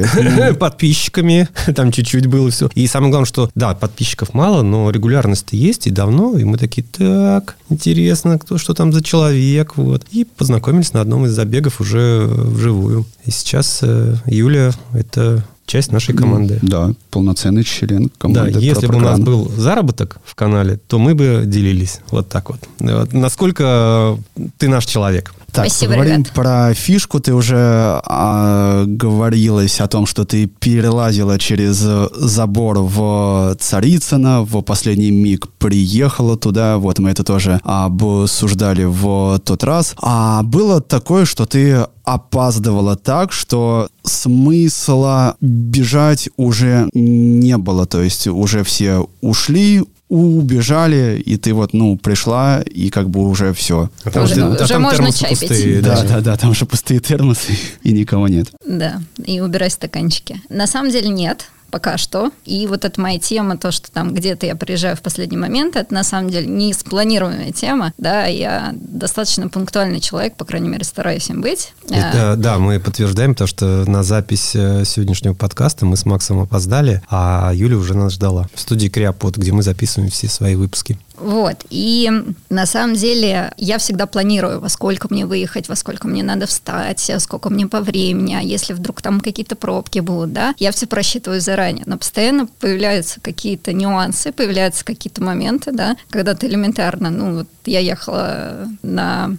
подписчиками. 0.59 1.47
Там 1.75 1.91
чуть-чуть 1.91 2.27
было 2.27 2.49
все. 2.49 2.69
И 2.75 2.87
самое 2.87 3.11
главное, 3.11 3.27
что, 3.27 3.49
да, 3.55 3.75
подписчиков 3.75 4.33
мало, 4.33 4.63
но 4.63 4.89
регулярность 4.89 5.49
есть 5.51 5.87
и 5.87 5.91
давно. 5.91 6.37
И 6.37 6.43
мы 6.43 6.57
такие, 6.57 6.85
так, 6.91 7.57
интересно, 7.69 8.39
кто, 8.39 8.57
что 8.57 8.73
там 8.73 8.91
за 8.91 9.03
человек 9.03 9.44
человек, 9.45 9.77
вот. 9.77 10.05
И 10.11 10.25
познакомились 10.25 10.93
на 10.93 11.01
одном 11.01 11.25
из 11.25 11.31
забегов 11.31 11.81
уже 11.81 12.25
вживую. 12.27 13.05
И 13.25 13.31
сейчас 13.31 13.79
э, 13.81 14.15
Юля— 14.25 14.71
это 14.93 15.43
часть 15.65 15.91
нашей 15.91 16.15
команды. 16.15 16.59
Да, 16.61 16.93
полноценный 17.15 17.63
член 17.63 18.11
команды. 18.17 18.51
Да, 18.51 18.59
если 18.59 18.87
бы 18.87 18.95
у 18.95 18.99
нас 18.99 19.19
был 19.21 19.49
заработок 19.49 20.17
в 20.25 20.35
канале, 20.35 20.75
то 20.75 20.99
мы 20.99 21.15
бы 21.15 21.43
делились 21.45 22.01
вот 22.11 22.27
так 22.27 22.49
вот. 22.49 22.59
вот 22.79 23.13
насколько 23.13 24.17
ты 24.57 24.67
наш 24.67 24.85
человек. 24.85 25.33
Так, 25.55 25.67
Спасибо, 25.67 25.93
поговорим 25.93 26.17
ребят. 26.17 26.33
про 26.33 26.73
фишку. 26.73 27.21
Ты 27.21 27.33
уже 27.33 27.55
а, 27.55 28.83
говорилась 28.85 29.79
о 29.79 29.87
том, 29.87 30.05
что 30.05 30.25
ты 30.25 30.47
перелазила 30.47 31.39
через 31.39 31.77
забор 31.77 32.79
в 32.79 33.55
Царицыно, 33.57 34.41
в 34.41 34.61
последний 34.61 35.11
миг 35.11 35.47
приехала 35.57 36.35
туда. 36.35 36.77
Вот 36.77 36.99
мы 36.99 37.11
это 37.11 37.23
тоже 37.23 37.61
обсуждали 37.63 38.83
в 38.83 39.39
тот 39.45 39.63
раз. 39.63 39.95
А 40.01 40.43
было 40.43 40.81
такое, 40.81 41.23
что 41.23 41.45
ты 41.45 41.85
опаздывала 42.05 42.95
так, 42.95 43.31
что 43.31 43.87
смысла 44.03 45.35
бежать 45.41 46.29
уже 46.37 46.87
не 47.05 47.57
было. 47.57 47.85
То 47.85 48.01
есть 48.01 48.27
уже 48.27 48.63
все 48.63 49.07
ушли, 49.21 49.83
убежали, 50.09 51.21
и 51.25 51.37
ты 51.37 51.53
вот, 51.53 51.73
ну, 51.73 51.97
пришла, 51.97 52.61
и 52.61 52.89
как 52.89 53.09
бы 53.09 53.21
уже 53.27 53.53
все. 53.53 53.89
А 54.03 54.11
там 54.11 54.23
уже, 54.25 54.45
уже 54.45 54.67
там 54.67 54.81
можно 54.81 55.11
чай 55.11 55.31
пустые, 55.31 55.75
пить. 55.75 55.81
Да, 55.81 56.03
да, 56.03 56.21
да, 56.21 56.37
там 56.37 56.51
уже 56.51 56.65
пустые 56.65 56.99
термосы, 56.99 57.57
и 57.83 57.91
никого 57.91 58.27
нет. 58.27 58.49
Да, 58.65 59.01
и 59.25 59.39
убирай 59.39 59.69
стаканчики. 59.69 60.41
На 60.49 60.67
самом 60.67 60.91
деле 60.91 61.09
нет 61.09 61.49
пока 61.75 61.97
что. 61.97 62.31
И 62.45 62.67
вот 62.67 62.85
эта 62.85 63.01
моя 63.01 63.19
тема, 63.19 63.57
то, 63.57 63.69
что 63.69 63.91
там 63.91 64.13
где-то 64.13 64.45
я 64.45 64.55
приезжаю 64.55 64.95
в 64.95 65.01
последний 65.01 65.35
момент, 65.35 65.75
это 65.75 65.93
на 65.93 66.05
самом 66.05 66.29
деле 66.29 66.47
не 66.47 66.71
спланированная 66.71 67.51
тема, 67.51 67.91
да, 67.97 68.27
я 68.27 68.73
достаточно 68.73 69.49
пунктуальный 69.49 69.99
человек, 69.99 70.37
по 70.37 70.45
крайней 70.45 70.69
мере, 70.69 70.85
стараюсь 70.85 71.29
им 71.29 71.41
быть. 71.41 71.73
Это, 71.89 72.31
а, 72.31 72.35
да, 72.37 72.59
мы 72.59 72.79
подтверждаем 72.79 73.35
то, 73.35 73.45
что 73.45 73.83
на 73.87 74.03
запись 74.03 74.55
э, 74.55 74.85
сегодняшнего 74.85 75.33
подкаста 75.33 75.85
мы 75.85 75.97
с 75.97 76.05
Максом 76.05 76.39
опоздали, 76.39 77.01
а 77.09 77.51
Юля 77.53 77.75
уже 77.75 77.93
нас 77.93 78.13
ждала 78.13 78.47
в 78.53 78.61
студии 78.61 78.87
Криопод, 78.87 79.35
где 79.35 79.51
мы 79.51 79.61
записываем 79.61 80.09
все 80.09 80.29
свои 80.29 80.55
выпуски. 80.55 80.97
Вот. 81.17 81.65
И 81.69 82.11
на 82.49 82.65
самом 82.65 82.95
деле 82.95 83.53
я 83.57 83.77
всегда 83.77 84.05
планирую, 84.05 84.59
во 84.59 84.69
сколько 84.69 85.07
мне 85.09 85.25
выехать, 85.25 85.69
во 85.69 85.75
сколько 85.75 86.07
мне 86.07 86.23
надо 86.23 86.47
встать, 86.47 87.11
сколько 87.19 87.49
мне 87.49 87.67
по 87.67 87.81
времени, 87.81 88.35
а 88.35 88.41
если 88.41 88.73
вдруг 88.73 89.01
там 89.01 89.19
какие-то 89.21 89.55
пробки 89.55 89.99
будут, 89.99 90.33
да, 90.33 90.55
я 90.57 90.71
все 90.71 90.87
просчитываю 90.87 91.41
заранее. 91.41 91.83
Но 91.85 91.97
постоянно 91.97 92.47
появляются 92.59 93.19
какие-то 93.21 93.73
нюансы, 93.73 94.31
появляются 94.31 94.85
какие-то 94.85 95.23
моменты, 95.23 95.71
да, 95.71 95.97
когда 96.09 96.33
ты 96.33 96.47
элементарно, 96.47 97.09
ну, 97.09 97.39
вот 97.39 97.47
я 97.65 97.79
ехала 97.79 98.67
на 98.81 99.37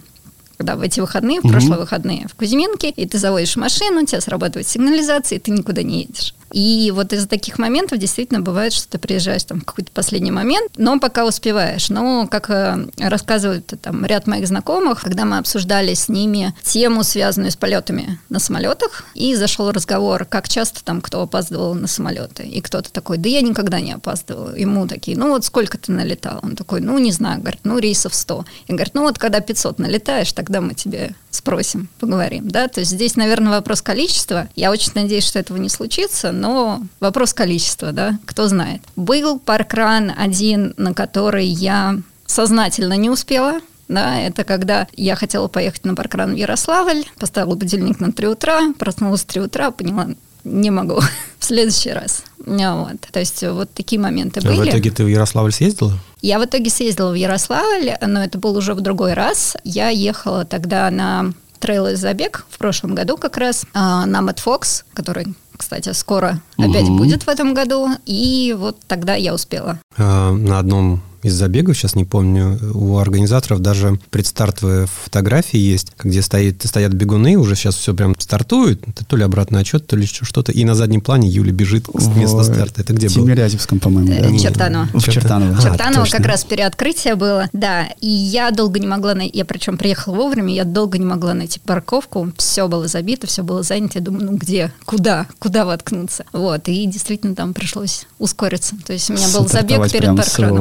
когда 0.57 0.75
в 0.75 0.81
эти 0.81 0.99
выходные, 0.99 1.41
в 1.41 1.45
mm-hmm. 1.45 1.51
прошлые 1.51 1.79
выходные 1.79 2.27
в 2.27 2.35
Кузьминке, 2.35 2.89
и 2.89 3.07
ты 3.07 3.17
заводишь 3.17 3.55
машину, 3.55 4.01
у 4.01 4.05
тебя 4.05 4.21
срабатывает 4.21 4.67
сигнализация, 4.67 5.37
и 5.37 5.39
ты 5.39 5.51
никуда 5.51 5.83
не 5.83 6.01
едешь. 6.01 6.33
И 6.51 6.91
вот 6.95 7.11
из 7.11 7.27
таких 7.27 7.59
моментов 7.59 7.97
действительно 7.97 8.39
бывает, 8.39 8.71
что 8.71 8.87
ты 8.87 8.97
приезжаешь 8.99 9.43
там 9.43 9.61
в 9.61 9.65
какой-то 9.65 9.91
последний 9.91 10.31
момент, 10.31 10.71
но 10.77 10.99
пока 10.99 11.25
успеваешь. 11.25 11.89
Но, 11.89 12.27
как 12.27 12.49
э, 12.49 12.87
рассказывают 12.97 13.73
там 13.81 14.05
ряд 14.05 14.27
моих 14.27 14.47
знакомых, 14.47 15.01
когда 15.01 15.25
мы 15.25 15.39
обсуждали 15.39 15.93
с 15.93 16.07
ними 16.07 16.53
тему, 16.63 17.03
связанную 17.03 17.51
с 17.51 17.57
полетами 17.57 18.19
на 18.29 18.39
самолетах, 18.39 19.03
и 19.13 19.35
зашел 19.35 19.71
разговор, 19.71 20.25
как 20.25 20.47
часто 20.47 20.83
там 20.83 21.01
кто 21.01 21.21
опаздывал 21.21 21.75
на 21.75 21.87
самолеты. 21.87 22.43
И 22.43 22.61
кто-то 22.61 22.91
такой, 22.91 23.17
да 23.17 23.27
я 23.27 23.41
никогда 23.41 23.81
не 23.81 23.91
опаздывал. 23.91 24.55
Ему 24.55 24.87
такие, 24.87 25.17
ну 25.17 25.29
вот 25.29 25.43
сколько 25.43 25.77
ты 25.77 25.91
налетал? 25.91 26.39
Он 26.43 26.55
такой, 26.55 26.79
ну 26.79 26.97
не 26.97 27.11
знаю, 27.11 27.41
говорит, 27.41 27.61
ну 27.65 27.77
рейсов 27.77 28.15
100. 28.15 28.45
И 28.67 28.73
говорит, 28.73 28.93
ну 28.93 29.01
вот 29.01 29.19
когда 29.19 29.41
500 29.41 29.79
налетаешь, 29.79 30.31
тогда 30.47 30.61
мы 30.61 30.73
тебе 30.73 31.13
спросим, 31.29 31.89
поговорим. 31.99 32.47
Да? 32.47 32.69
То 32.69 32.79
есть 32.79 32.91
здесь, 32.91 33.17
наверное, 33.17 33.51
вопрос 33.51 33.81
количества. 33.81 34.47
Я 34.55 34.71
очень 34.71 34.93
надеюсь, 34.95 35.25
что 35.25 35.39
этого 35.39 35.57
не 35.57 35.67
случится, 35.67 36.31
но 36.31 36.83
вопрос 37.01 37.33
количества, 37.33 37.91
да, 37.91 38.17
кто 38.25 38.47
знает. 38.47 38.81
Был 38.95 39.39
паркран 39.39 40.13
один, 40.17 40.73
на 40.77 40.93
который 40.93 41.45
я 41.45 41.97
сознательно 42.25 42.93
не 42.93 43.09
успела, 43.09 43.59
да, 43.89 44.19
это 44.19 44.45
когда 44.45 44.87
я 44.95 45.15
хотела 45.15 45.47
поехать 45.47 45.83
на 45.85 45.95
паркран 45.95 46.33
в 46.33 46.37
Ярославль, 46.37 47.03
поставила 47.19 47.55
будильник 47.55 47.99
на 47.99 48.13
3 48.13 48.27
утра, 48.27 48.73
проснулась 48.79 49.21
в 49.21 49.25
3 49.25 49.41
утра, 49.41 49.71
поняла, 49.71 50.07
не 50.45 50.71
могу 50.71 51.01
в 51.39 51.43
следующий 51.43 51.91
раз. 51.91 52.23
Вот. 52.45 53.01
То 53.11 53.19
есть 53.19 53.43
вот 53.43 53.73
такие 53.73 53.99
моменты 53.99 54.39
а 54.39 54.47
были. 54.47 54.61
в 54.61 54.69
итоге 54.69 54.91
ты 54.91 55.03
в 55.03 55.07
Ярославль 55.07 55.51
съездила? 55.51 55.93
Я 56.21 56.39
в 56.39 56.45
итоге 56.45 56.69
съездила 56.69 57.11
в 57.11 57.15
Ярославль, 57.15 57.91
но 58.01 58.23
это 58.23 58.37
был 58.37 58.55
уже 58.57 58.73
в 58.73 58.81
другой 58.81 59.13
раз. 59.13 59.55
Я 59.63 59.89
ехала 59.89 60.45
тогда 60.45 60.89
на 60.89 61.33
трейл 61.59 61.95
забег 61.95 62.45
в 62.49 62.57
прошлом 62.57 62.95
году 62.95 63.17
как 63.17 63.37
раз 63.37 63.65
а, 63.73 64.05
на 64.05 64.21
Мэтт 64.21 64.39
Фокс, 64.39 64.83
который 64.93 65.27
кстати, 65.57 65.91
скоро 65.93 66.39
угу. 66.57 66.69
опять 66.69 66.87
будет 66.87 67.23
в 67.23 67.29
этом 67.29 67.53
году, 67.53 67.89
и 68.05 68.55
вот 68.57 68.77
тогда 68.87 69.15
я 69.15 69.33
успела. 69.33 69.79
А, 69.97 70.31
на 70.31 70.59
одном 70.59 71.01
из 71.27 71.33
забегов, 71.33 71.77
сейчас 71.77 71.95
не 71.95 72.05
помню, 72.05 72.59
у 72.73 72.97
организаторов 72.97 73.59
даже 73.59 73.99
предстартовые 74.09 74.87
фотографии 74.87 75.59
есть, 75.59 75.93
где 75.99 76.21
стоит, 76.21 76.63
стоят 76.65 76.93
бегуны, 76.93 77.37
уже 77.37 77.55
сейчас 77.55 77.75
все 77.75 77.93
прям 77.93 78.15
стартует, 78.19 78.81
это 78.87 79.05
то 79.05 79.15
ли 79.15 79.23
обратный 79.23 79.61
отчет, 79.61 79.85
то 79.87 79.95
ли 79.95 80.05
что-то, 80.05 80.51
и 80.51 80.65
на 80.65 80.75
заднем 80.75 81.01
плане 81.01 81.29
Юля 81.29 81.51
бежит 81.51 81.87
с 81.93 82.07
места 82.07 82.43
старта. 82.43 82.81
Это 82.81 82.93
где 82.93 83.07
было? 83.07 83.23
В 83.23 83.25
Тимирязевском, 83.25 83.79
по-моему. 83.79 84.09
Да? 84.09 84.29
Э, 84.29 84.37
Чертаново. 84.37 84.87
В 84.93 85.03
Чертаново. 85.03 85.61
Чертаново 85.61 86.05
а, 86.05 86.09
как 86.09 86.25
раз 86.25 86.43
переоткрытие 86.43 87.15
было, 87.15 87.49
да, 87.53 87.87
и 87.99 88.07
я 88.07 88.51
долго 88.51 88.79
не 88.79 88.87
могла 88.87 89.13
найти, 89.13 89.37
я 89.37 89.45
причем 89.45 89.77
приехала 89.77 90.15
вовремя, 90.15 90.53
я 90.53 90.63
долго 90.63 90.97
не 90.97 91.05
могла 91.05 91.33
найти 91.33 91.59
парковку, 91.59 92.31
все 92.37 92.67
было 92.67 92.87
забито, 92.87 93.27
все 93.27 93.43
было 93.43 93.63
занято, 93.63 93.99
я 93.99 94.01
думаю, 94.01 94.31
ну 94.31 94.37
где, 94.37 94.71
куда, 94.85 95.27
куда 95.39 95.65
воткнуться, 95.65 96.25
вот, 96.31 96.67
и 96.67 96.85
действительно 96.85 97.35
там 97.35 97.53
пришлось 97.53 98.07
ускориться, 98.19 98.75
то 98.85 98.93
есть 98.93 99.09
у 99.09 99.13
меня 99.13 99.27
был 99.29 99.47
забег 99.47 99.91
перед 99.91 100.15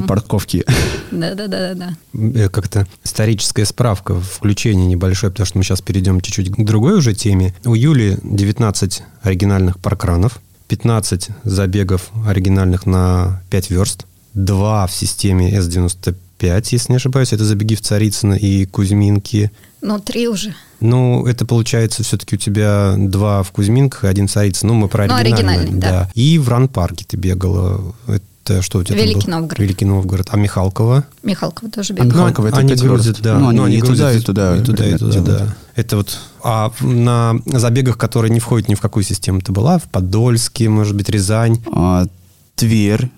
парковки 0.07 0.56
руки. 0.65 0.65
Да-да-да. 1.11 1.97
Э, 2.15 2.49
как-то 2.49 2.87
историческая 3.05 3.65
справка, 3.65 4.19
включение 4.21 4.87
небольшое, 4.87 5.31
потому 5.31 5.47
что 5.47 5.59
мы 5.59 5.65
сейчас 5.65 5.81
перейдем 5.81 6.21
чуть-чуть 6.21 6.53
к 6.53 6.65
другой 6.65 6.95
уже 6.95 7.15
теме. 7.15 7.55
У 7.65 7.75
Юли 7.75 8.19
19 8.23 9.03
оригинальных 9.23 9.79
паркранов, 9.79 10.41
15 10.69 11.29
забегов 11.45 12.11
оригинальных 12.27 12.87
на 12.87 13.43
5 13.51 13.71
верст, 13.71 14.07
2 14.35 14.87
в 14.87 14.93
системе 14.93 15.57
S95, 15.57 16.69
если 16.71 16.93
не 16.93 16.97
ошибаюсь, 16.97 17.33
это 17.33 17.45
забеги 17.45 17.75
в 17.75 17.81
Царицыно 17.81 18.35
и 18.35 18.67
Кузьминки. 18.67 19.51
Ну, 19.81 20.01
три 20.01 20.27
уже. 20.27 20.55
Ну, 20.81 21.27
это 21.27 21.47
получается 21.47 22.03
все-таки 22.03 22.35
у 22.35 22.39
тебя 22.39 22.95
два 22.99 23.43
в 23.43 23.53
Кузьминках 23.53 24.05
один 24.05 24.27
в 24.27 24.33
Царицыно. 24.33 24.73
Ну, 24.73 24.81
мы 24.81 24.89
про 24.89 25.05
оригинальный. 25.05 25.31
Ну, 25.31 25.37
оригинальный, 25.37 25.81
да. 25.81 25.91
да. 25.91 26.11
И 26.15 26.39
в 26.39 26.49
Ран-парке 26.49 27.05
ты 27.09 27.17
бегала 27.17 27.95
Это 28.09 28.25
что 28.63 28.79
у 28.79 28.85
тебя 28.85 28.97
Великий 28.97 29.21
там 29.21 29.25
был? 29.25 29.33
Новгород. 29.41 29.59
Великий 29.59 29.85
Новгород. 29.85 30.29
А 30.31 30.37
Михалково? 30.37 31.05
Михалкова 31.23 31.71
тоже 31.71 31.93
А 31.93 31.97
бегала. 31.97 32.21
Михалково 32.21 32.49
это 32.49 32.59
они 32.59 32.75
грузят, 32.75 33.21
да. 33.21 33.39
Ну, 33.39 33.49
они 33.65 33.77
и 33.77 33.81
грузят 33.81 34.25
туда, 34.25 34.57
и 34.57 34.63
туда 34.63 34.87
И 34.87 34.97
туда, 34.97 35.15
и 35.15 35.21
туда, 35.21 35.21
да. 35.21 35.57
Это 35.75 35.97
вот... 35.97 36.19
А 36.43 36.73
на 36.81 37.35
забегах, 37.47 37.99
которые 37.99 38.31
не 38.31 38.41
входят 38.41 38.69
ни 38.69 38.75
в 38.75 38.81
какую 38.81 39.05
систему, 39.05 39.41
ты 39.41 39.53
была? 39.53 39.79
В 39.79 39.85
Подольске, 39.85 40.69
может 40.69 40.95
быть, 40.95 41.09
Рязань? 41.09 41.59
А, 41.73 42.07
Тверь, 42.55 43.11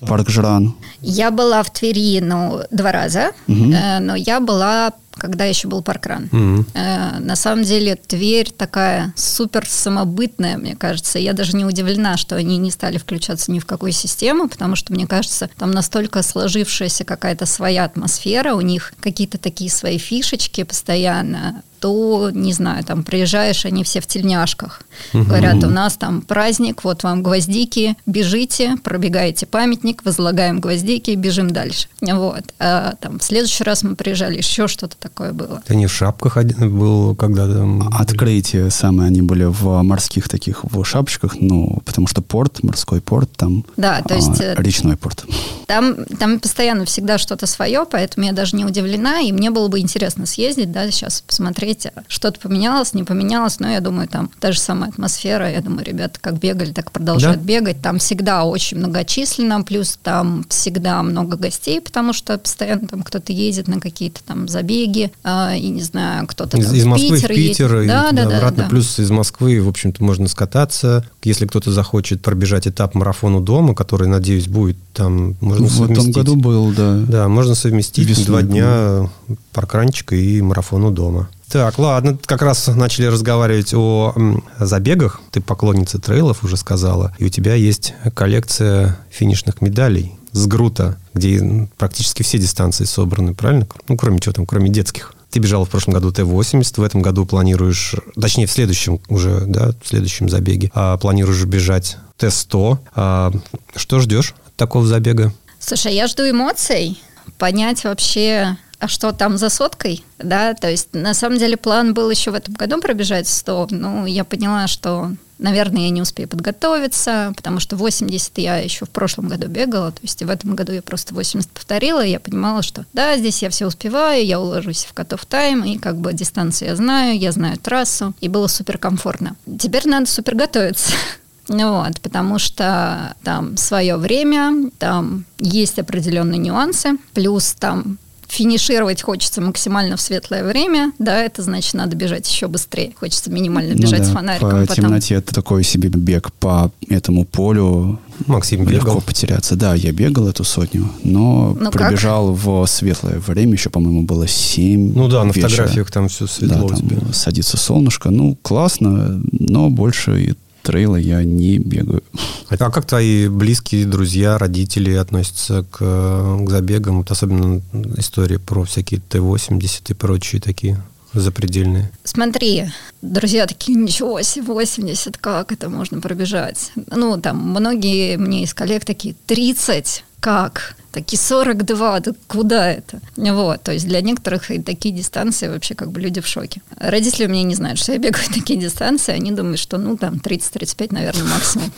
парк 0.00 0.28
Жран. 0.28 0.74
Я 1.00 1.30
была 1.30 1.62
в 1.62 1.70
Твери, 1.72 2.20
ну, 2.20 2.60
два 2.70 2.92
раза, 2.92 3.30
э, 3.48 3.98
но 4.00 4.14
я 4.16 4.40
была, 4.40 4.92
когда 5.16 5.44
еще 5.44 5.68
был 5.68 5.82
паркран. 5.82 6.28
Мгм. 6.32 6.66
Э, 6.74 7.18
на 7.18 7.36
самом 7.36 7.64
деле 7.64 7.96
Тверь 7.96 8.50
такая 8.50 9.12
супер 9.16 9.66
самобытная, 9.66 10.56
мне 10.56 10.76
кажется. 10.76 11.18
Я 11.18 11.32
даже 11.32 11.56
не 11.56 11.64
удивлена, 11.64 12.16
что 12.16 12.36
они 12.36 12.58
не 12.58 12.70
стали 12.70 12.98
включаться 12.98 13.52
ни 13.52 13.58
в 13.58 13.66
какую 13.66 13.92
систему, 13.92 14.48
потому 14.48 14.76
что, 14.76 14.92
мне 14.92 15.06
кажется, 15.06 15.50
там 15.58 15.70
настолько 15.70 16.22
сложившаяся 16.22 17.04
какая-то 17.04 17.46
своя 17.46 17.84
атмосфера, 17.84 18.54
у 18.54 18.60
них 18.60 18.94
какие-то 19.00 19.38
такие 19.38 19.70
свои 19.70 19.98
фишечки 19.98 20.62
постоянно, 20.62 21.62
то, 21.82 22.30
не 22.32 22.52
знаю, 22.52 22.84
там 22.84 23.02
приезжаешь, 23.02 23.66
они 23.66 23.82
все 23.82 24.00
в 24.00 24.06
тельняшках. 24.06 24.82
Говорят, 25.12 25.64
у 25.64 25.68
нас 25.68 25.96
там 25.96 26.22
праздник, 26.22 26.84
вот 26.84 27.02
вам 27.02 27.24
гвоздики, 27.24 27.96
бежите, 28.06 28.76
пробегаете 28.84 29.46
памятник, 29.46 30.04
возлагаем 30.04 30.60
гвоздики 30.60 31.10
и 31.10 31.16
бежим 31.16 31.50
дальше. 31.50 31.88
Вот. 32.00 32.54
А 32.60 32.94
там 33.00 33.18
в 33.18 33.24
следующий 33.24 33.64
раз 33.64 33.82
мы 33.82 33.96
приезжали, 33.96 34.36
еще 34.36 34.68
что-то 34.68 34.96
такое 35.02 35.32
было. 35.32 35.62
Они 35.68 35.86
в 35.86 35.92
шапках 35.92 36.36
один 36.36 36.78
был, 36.78 37.14
когда 37.16 37.46
там... 37.46 37.88
Открытие 37.92 38.70
самые 38.70 39.08
они 39.08 39.22
были 39.22 39.44
в 39.44 39.82
морских 39.82 40.28
таких 40.28 40.64
в 40.64 40.84
шапочках, 40.84 41.36
ну, 41.40 41.80
потому 41.84 42.06
что 42.06 42.22
порт, 42.22 42.62
морской 42.62 43.00
порт, 43.00 43.30
там 43.36 43.64
Да, 43.76 44.00
то 44.02 44.14
есть, 44.14 44.40
а, 44.40 44.54
речной 44.62 44.96
порт. 44.96 45.24
Там, 45.66 46.04
там 46.18 46.38
постоянно 46.38 46.84
всегда 46.84 47.18
что-то 47.18 47.46
свое, 47.46 47.86
поэтому 47.90 48.26
я 48.26 48.32
даже 48.32 48.56
не 48.56 48.64
удивлена, 48.64 49.20
и 49.20 49.32
мне 49.32 49.50
было 49.50 49.68
бы 49.68 49.80
интересно 49.80 50.26
съездить, 50.26 50.70
да, 50.70 50.90
сейчас 50.90 51.22
посмотреть, 51.22 51.86
а 51.86 52.02
что-то 52.08 52.38
поменялось, 52.40 52.94
не 52.94 53.04
поменялось, 53.04 53.58
но 53.58 53.70
я 53.70 53.80
думаю, 53.80 54.08
там 54.08 54.30
та 54.40 54.52
же 54.52 54.60
самая 54.60 54.90
атмосфера, 54.90 55.50
я 55.50 55.60
думаю, 55.60 55.84
ребята 55.84 56.18
как 56.20 56.38
бегали, 56.38 56.72
так 56.72 56.90
продолжают 56.92 57.40
Да? 57.40 57.44
бегать, 57.44 57.82
там 57.82 57.98
всегда 57.98 58.44
очень 58.44 58.78
многочисленно, 58.78 59.62
плюс 59.62 59.98
там 60.02 60.44
всегда 60.48 61.02
много 61.02 61.36
гостей, 61.36 61.80
потому 61.80 62.12
что 62.12 62.38
постоянно 62.38 62.86
там 62.86 63.02
кто-то 63.02 63.32
ездит 63.32 63.68
на 63.68 63.80
какие-то 63.80 64.22
там 64.24 64.48
забеги, 64.48 64.91
а, 65.22 65.54
и 65.54 65.68
не 65.68 65.82
знаю, 65.82 66.26
кто-то 66.26 66.56
Из, 66.56 66.66
там 66.66 66.74
из 66.74 66.84
Москвы 66.84 67.16
Питер 67.16 67.32
в 67.32 67.34
Питер, 67.34 67.74
едет. 67.76 67.84
и 67.84 67.88
да, 67.88 68.12
да, 68.12 68.26
да, 68.26 68.36
обратно. 68.38 68.62
да. 68.64 68.68
Плюс 68.68 68.98
из 68.98 69.10
Москвы, 69.10 69.62
в 69.62 69.68
общем-то, 69.68 70.02
можно 70.02 70.28
скататься. 70.28 71.04
Если 71.22 71.46
кто-то 71.46 71.72
захочет 71.72 72.22
пробежать 72.22 72.66
этап 72.66 72.94
марафону 72.94 73.40
дома, 73.40 73.74
который, 73.74 74.08
надеюсь, 74.08 74.48
будет 74.48 74.76
там, 74.92 75.36
можно 75.40 75.66
в 75.66 75.82
этом 75.82 75.86
совместить. 75.96 76.14
году 76.14 76.36
был, 76.36 76.72
да. 76.72 76.96
Да, 76.96 77.28
можно 77.28 77.54
совместить 77.54 78.08
Весной 78.08 78.26
два 78.26 78.42
дня 78.42 79.10
паркранчика 79.52 80.14
и 80.14 80.40
марафону 80.40 80.90
дома. 80.90 81.28
Так, 81.52 81.78
ладно, 81.78 82.16
как 82.24 82.40
раз 82.40 82.66
начали 82.68 83.04
разговаривать 83.04 83.74
о 83.74 84.14
забегах. 84.58 85.20
Ты 85.32 85.42
поклонница 85.42 85.98
трейлов, 85.98 86.44
уже 86.44 86.56
сказала. 86.56 87.14
И 87.18 87.26
у 87.26 87.28
тебя 87.28 87.54
есть 87.54 87.92
коллекция 88.14 88.98
финишных 89.10 89.60
медалей 89.60 90.14
с 90.32 90.46
Грута, 90.46 90.96
где 91.12 91.68
практически 91.76 92.22
все 92.22 92.38
дистанции 92.38 92.84
собраны, 92.84 93.34
правильно? 93.34 93.68
Ну, 93.86 93.98
кроме 93.98 94.18
чего 94.18 94.32
там, 94.32 94.46
кроме 94.46 94.70
детских. 94.70 95.12
Ты 95.28 95.40
бежала 95.40 95.66
в 95.66 95.68
прошлом 95.68 95.92
году 95.92 96.10
Т-80, 96.10 96.80
в 96.80 96.82
этом 96.82 97.02
году 97.02 97.26
планируешь, 97.26 97.96
точнее, 98.18 98.46
в 98.46 98.50
следующем 98.50 99.00
уже, 99.08 99.44
да, 99.44 99.72
в 99.82 99.86
следующем 99.86 100.30
забеге, 100.30 100.70
а, 100.72 100.96
планируешь 100.96 101.44
бежать 101.44 101.98
Т-100. 102.16 102.78
А, 102.94 103.30
что 103.76 104.00
ждешь 104.00 104.34
от 104.46 104.56
такого 104.56 104.86
забега? 104.86 105.34
Слушай, 105.58 105.94
я 105.96 106.06
жду 106.06 106.22
эмоций, 106.22 106.98
понять 107.36 107.84
вообще, 107.84 108.56
а 108.82 108.88
что 108.88 109.12
там 109.12 109.38
за 109.38 109.48
соткой, 109.48 110.04
да, 110.18 110.54
то 110.54 110.68
есть 110.68 110.88
на 110.92 111.14
самом 111.14 111.38
деле 111.38 111.56
план 111.56 111.94
был 111.94 112.10
еще 112.10 112.32
в 112.32 112.34
этом 112.34 112.54
году 112.54 112.80
пробежать 112.80 113.28
100, 113.28 113.68
но 113.70 114.08
я 114.08 114.24
поняла, 114.24 114.66
что, 114.66 115.12
наверное, 115.38 115.82
я 115.82 115.90
не 115.90 116.02
успею 116.02 116.28
подготовиться, 116.28 117.32
потому 117.36 117.60
что 117.60 117.76
80 117.76 118.38
я 118.38 118.56
еще 118.56 118.84
в 118.84 118.90
прошлом 118.90 119.28
году 119.28 119.46
бегала, 119.46 119.92
то 119.92 120.00
есть 120.02 120.20
в 120.20 120.28
этом 120.28 120.56
году 120.56 120.72
я 120.72 120.82
просто 120.82 121.14
80 121.14 121.48
повторила, 121.50 122.04
и 122.04 122.10
я 122.10 122.18
понимала, 122.18 122.62
что 122.62 122.84
да, 122.92 123.16
здесь 123.18 123.40
я 123.40 123.50
все 123.50 123.66
успеваю, 123.66 124.26
я 124.26 124.40
уложусь 124.40 124.84
в 124.84 124.92
котов 124.94 125.26
тайм, 125.26 125.62
и 125.62 125.78
как 125.78 125.98
бы 125.98 126.12
дистанцию 126.12 126.70
я 126.70 126.74
знаю, 126.74 127.16
я 127.16 127.30
знаю 127.30 127.58
трассу, 127.58 128.14
и 128.20 128.26
было 128.26 128.48
супер 128.48 128.78
комфортно. 128.78 129.36
Теперь 129.60 129.86
надо 129.86 130.06
супер 130.06 130.34
готовиться. 130.34 130.92
Ну 131.48 131.82
Вот, 131.82 132.00
потому 132.00 132.38
что 132.38 133.16
там 133.24 133.56
свое 133.56 133.96
время, 133.96 134.70
там 134.78 135.24
есть 135.40 135.78
определенные 135.80 136.38
нюансы, 136.38 136.92
плюс 137.14 137.54
там 137.54 137.98
финишировать 138.32 139.02
хочется 139.02 139.42
максимально 139.42 139.96
в 139.96 140.00
светлое 140.00 140.42
время, 140.42 140.92
да, 140.98 141.22
это 141.22 141.42
значит, 141.42 141.74
надо 141.74 141.96
бежать 141.96 142.26
еще 142.28 142.48
быстрее. 142.48 142.92
Хочется 142.98 143.30
минимально 143.30 143.74
Ну 143.74 143.82
бежать 143.82 144.00
да, 144.00 144.04
с 144.06 144.10
фонариком. 144.10 144.50
По 144.50 144.56
потом- 144.66 144.76
темноте 144.76 145.14
это 145.16 145.34
такой 145.34 145.62
себе 145.64 145.90
бег 145.90 146.32
по 146.32 146.72
этому 146.88 147.26
полю. 147.26 148.00
Максим 148.26 148.60
Легко 148.68 148.86
бегал. 148.86 149.00
потеряться. 149.02 149.54
Да, 149.56 149.74
я 149.74 149.92
бегал 149.92 150.28
эту 150.28 150.44
сотню, 150.44 150.88
но 151.04 151.56
Ну 151.60 151.70
как? 151.70 151.88
пробежал 151.88 152.32
в 152.32 152.64
светлое 152.66 153.18
время, 153.18 153.52
еще, 153.52 153.68
по-моему, 153.68 154.02
было 154.02 154.26
7 154.26 154.92
Ну 154.94 155.08
да, 155.08 155.24
на 155.24 155.32
вечера. 155.32 155.48
фотографиях 155.48 155.90
там 155.90 156.08
все 156.08 156.24
Да, 156.24 156.30
светло 156.30 156.66
у 156.66 156.68
там 156.70 157.12
садится 157.12 157.56
солнышко. 157.58 158.10
Ну, 158.10 158.38
классно, 158.40 159.20
но 159.32 159.68
больше 159.70 160.22
и 160.22 160.34
трейла 160.62 160.96
я 160.96 161.22
не 161.24 161.58
бегаю. 161.58 162.02
А 162.48 162.56
как 162.56 162.86
твои 162.86 163.28
близкие, 163.28 163.86
друзья, 163.86 164.38
родители 164.38 164.92
относятся 164.94 165.64
к, 165.70 165.78
к 165.78 166.50
забегам? 166.50 166.98
Вот 166.98 167.10
особенно 167.10 167.62
истории 167.96 168.36
про 168.36 168.64
всякие 168.64 169.00
Т-80 169.00 169.82
и 169.88 169.94
прочие 169.94 170.40
такие 170.40 170.82
запредельные. 171.14 171.90
Смотри, 172.04 172.70
друзья 173.00 173.46
такие, 173.46 173.76
ничего 173.76 174.22
себе, 174.22 174.46
80, 174.46 175.16
как 175.18 175.52
это 175.52 175.68
можно 175.68 176.00
пробежать? 176.00 176.72
Ну, 176.74 177.20
там, 177.20 177.38
многие 177.38 178.16
мне 178.16 178.44
из 178.44 178.54
коллег 178.54 178.84
такие, 178.84 179.14
30, 179.26 180.04
как? 180.20 180.76
Такие 180.92 181.18
42, 181.18 182.00
да 182.00 182.12
куда 182.28 182.70
это? 182.70 183.00
Вот, 183.16 183.62
то 183.62 183.72
есть 183.72 183.86
для 183.86 184.02
некоторых 184.02 184.50
и 184.50 184.60
такие 184.60 184.94
дистанции 184.94 185.48
вообще 185.48 185.74
как 185.74 185.90
бы 185.90 186.00
люди 186.00 186.20
в 186.20 186.26
шоке. 186.26 186.60
Родители 186.76 187.26
у 187.26 187.28
меня 187.30 187.42
не 187.44 187.54
знают, 187.54 187.78
что 187.78 187.92
я 187.92 187.98
бегаю 187.98 188.24
такие 188.34 188.60
дистанции, 188.60 189.12
они 189.12 189.32
думают, 189.32 189.58
что 189.58 189.78
ну 189.78 189.96
там 189.96 190.14
30-35, 190.14 190.92
наверное, 190.92 191.24
максимум. 191.24 191.72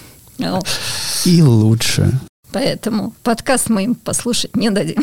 И 1.24 1.42
лучше. 1.42 2.12
Поэтому 2.50 3.14
подкаст 3.22 3.68
мы 3.68 3.84
им 3.84 3.94
послушать 3.94 4.56
не 4.56 4.70
дадим. 4.70 5.02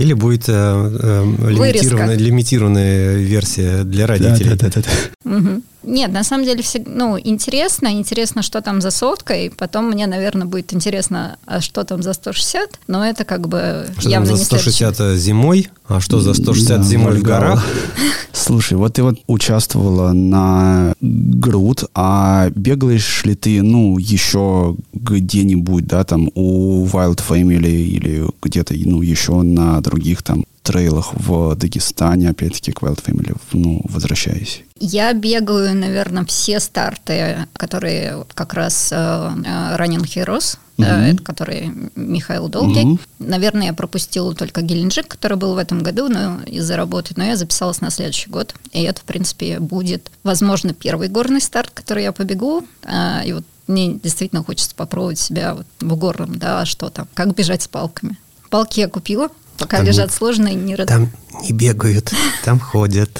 Или 0.00 0.14
будет 0.14 0.48
э, 0.48 0.52
э, 0.52 1.24
лимитированная, 1.50 2.16
лимитированная 2.16 3.14
версия 3.16 3.84
для 3.84 4.06
родителей. 4.06 4.56
Да-да-да-да. 4.56 4.88
Мгм. 5.30 5.62
Нет, 5.82 6.12
на 6.12 6.24
самом 6.24 6.44
деле, 6.44 6.62
ну, 6.86 7.18
интересно, 7.18 7.88
интересно, 7.92 8.42
что 8.42 8.60
там 8.60 8.80
за 8.80 8.90
соткой. 8.90 9.50
Потом 9.56 9.90
мне, 9.90 10.06
наверное, 10.06 10.46
будет 10.46 10.74
интересно, 10.74 11.38
а 11.46 11.60
что 11.60 11.84
там 11.84 12.02
за 12.02 12.12
160, 12.12 12.80
но 12.86 13.04
это 13.04 13.24
как 13.24 13.48
бы 13.48 13.86
Что 13.92 14.02
там 14.02 14.12
явно 14.12 14.26
за 14.26 14.32
не 14.32 14.44
следующий. 14.44 14.70
160 14.84 15.16
зимой, 15.18 15.68
а 15.88 16.00
что 16.00 16.20
за 16.20 16.34
160 16.34 16.78
Да, 16.78 16.82
зимой 16.82 17.16
в 17.18 17.22
горах? 17.22 17.66
Слушай, 18.32 18.74
вот 18.78 18.94
ты 18.94 19.02
вот 19.02 19.18
участвовала 19.26 20.12
на 20.12 20.92
Груд, 21.00 21.84
а 21.94 22.50
бегаешь 22.54 23.24
ли 23.24 23.34
ты, 23.34 23.62
ну, 23.62 23.98
еще 23.98 24.76
где-нибудь, 24.92 25.86
да, 25.86 26.04
там 26.04 26.30
у 26.34 26.84
Wild 26.86 27.20
Family 27.26 27.70
или 27.70 28.24
где-то, 28.42 28.74
ну, 28.84 29.02
еще 29.02 29.42
на 29.42 29.80
других 29.80 30.22
там 30.22 30.44
трейлах 30.70 31.12
в 31.14 31.54
Дагестане, 31.56 32.30
опять-таки, 32.30 32.72
к 32.72 32.82
Wild 32.82 33.02
Family, 33.04 33.36
ну, 33.52 33.80
возвращаясь? 33.84 34.62
Я 34.78 35.12
бегаю, 35.12 35.74
наверное, 35.76 36.24
все 36.24 36.60
старты, 36.60 37.46
которые 37.54 38.16
вот 38.18 38.32
как 38.34 38.54
раз 38.54 38.90
э, 38.92 38.96
Running 38.96 40.04
Heroes, 40.04 40.58
Мгм. 40.76 40.88
это 40.88 41.22
который 41.22 41.70
Михаил 41.94 42.48
Долгий. 42.48 42.84
Мгм. 42.84 43.00
Наверное, 43.18 43.66
я 43.66 43.72
пропустила 43.74 44.34
только 44.34 44.62
Геленджик, 44.62 45.08
который 45.08 45.36
был 45.36 45.54
в 45.54 45.58
этом 45.58 45.82
году, 45.82 46.08
но 46.08 46.40
из-за 46.46 46.76
работы, 46.76 47.12
но 47.16 47.24
я 47.24 47.36
записалась 47.36 47.82
на 47.82 47.90
следующий 47.90 48.30
год. 48.30 48.54
И 48.72 48.82
это, 48.82 49.00
в 49.00 49.04
принципе, 49.04 49.60
будет, 49.60 50.10
возможно, 50.22 50.72
первый 50.72 51.08
горный 51.08 51.42
старт, 51.42 51.70
который 51.74 52.04
я 52.04 52.12
побегу. 52.12 52.64
А, 52.84 53.20
И 53.26 53.32
вот 53.34 53.44
мне 53.66 53.92
действительно 54.02 54.42
хочется 54.42 54.74
попробовать 54.74 55.18
себя 55.18 55.54
вот 55.54 55.66
в 55.80 55.96
горном, 55.96 56.38
да, 56.38 56.64
что 56.64 56.88
там, 56.88 57.08
как 57.12 57.34
бежать 57.34 57.60
с 57.62 57.68
палками. 57.68 58.16
Палки 58.48 58.80
я 58.80 58.88
купила, 58.88 59.28
пока 59.60 59.76
Там 59.76 59.86
лежат 59.86 60.10
сложные, 60.12 60.54
не 60.54 60.74
Там 60.76 61.10
не 61.42 61.52
бегают, 61.52 62.12
там 62.44 62.58
ходят. 62.58 63.10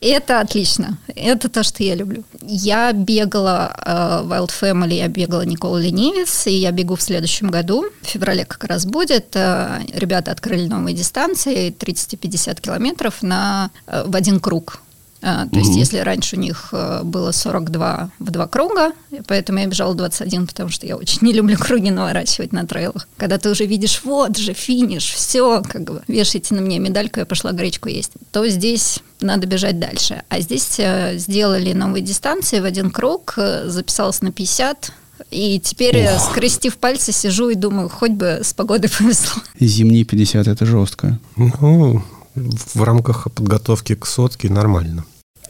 Это 0.00 0.40
отлично. 0.40 0.96
Это 1.14 1.50
то, 1.50 1.62
что 1.62 1.82
я 1.82 1.94
люблю. 1.94 2.24
Я 2.40 2.90
бегала 2.92 3.74
э, 3.84 3.90
Wild 4.24 4.50
Family, 4.58 4.94
я 4.94 5.08
бегала 5.08 5.42
Никола 5.42 5.78
Ленивец, 5.78 6.46
и 6.46 6.52
я 6.52 6.70
бегу 6.70 6.96
в 6.96 7.02
следующем 7.02 7.50
году. 7.50 7.84
В 8.00 8.06
феврале 8.06 8.46
как 8.46 8.64
раз 8.64 8.86
будет. 8.86 9.36
Э, 9.36 9.80
ребята 9.92 10.32
открыли 10.32 10.66
новые 10.66 10.96
дистанции, 10.96 11.70
30-50 11.70 12.62
километров 12.62 13.22
на, 13.22 13.70
э, 13.86 14.04
в 14.06 14.16
один 14.16 14.40
круг. 14.40 14.80
А, 15.22 15.46
то 15.46 15.58
есть, 15.58 15.76
если 15.76 15.98
раньше 15.98 16.36
у 16.36 16.38
них 16.38 16.70
э, 16.72 17.02
было 17.02 17.32
42 17.32 18.10
в 18.18 18.30
два 18.30 18.46
круга, 18.46 18.92
поэтому 19.26 19.58
я 19.58 19.66
бежала 19.66 19.94
21, 19.94 20.46
потому 20.46 20.70
что 20.70 20.86
я 20.86 20.96
очень 20.96 21.18
не 21.20 21.32
люблю 21.32 21.58
круги 21.58 21.90
наворачивать 21.90 22.52
на 22.52 22.66
трейлах. 22.66 23.06
Когда 23.16 23.38
ты 23.38 23.50
уже 23.50 23.66
видишь, 23.66 24.00
вот 24.04 24.38
же, 24.38 24.54
финиш, 24.54 25.12
все, 25.12 25.62
как 25.62 25.82
бы, 25.84 26.02
вешайте 26.08 26.54
на 26.54 26.62
мне 26.62 26.78
медальку, 26.78 27.20
я 27.20 27.26
пошла 27.26 27.52
гречку 27.52 27.88
есть, 27.88 28.12
то 28.32 28.48
здесь 28.48 29.00
надо 29.20 29.46
бежать 29.46 29.78
дальше. 29.78 30.22
А 30.28 30.40
здесь 30.40 30.76
э, 30.78 31.18
сделали 31.18 31.72
новые 31.72 32.02
дистанции 32.02 32.60
в 32.60 32.64
один 32.64 32.90
круг, 32.90 33.34
э, 33.36 33.68
записалась 33.68 34.22
на 34.22 34.32
50, 34.32 34.92
и 35.30 35.60
теперь, 35.60 36.08
Ох. 36.08 36.30
скрестив 36.30 36.78
пальцы, 36.78 37.12
сижу 37.12 37.50
и 37.50 37.54
думаю, 37.54 37.88
хоть 37.88 38.12
бы 38.12 38.40
с 38.42 38.54
погодой 38.54 38.90
повезло. 38.98 39.42
Зимние 39.58 40.04
50– 40.04 40.46
это 40.48 40.64
жестко. 40.64 41.18
Ну, 41.36 42.02
в 42.34 42.82
рамках 42.82 43.30
подготовки 43.32 43.94
к 43.94 44.06
сотке 44.06 44.48
нормально. 44.50 45.04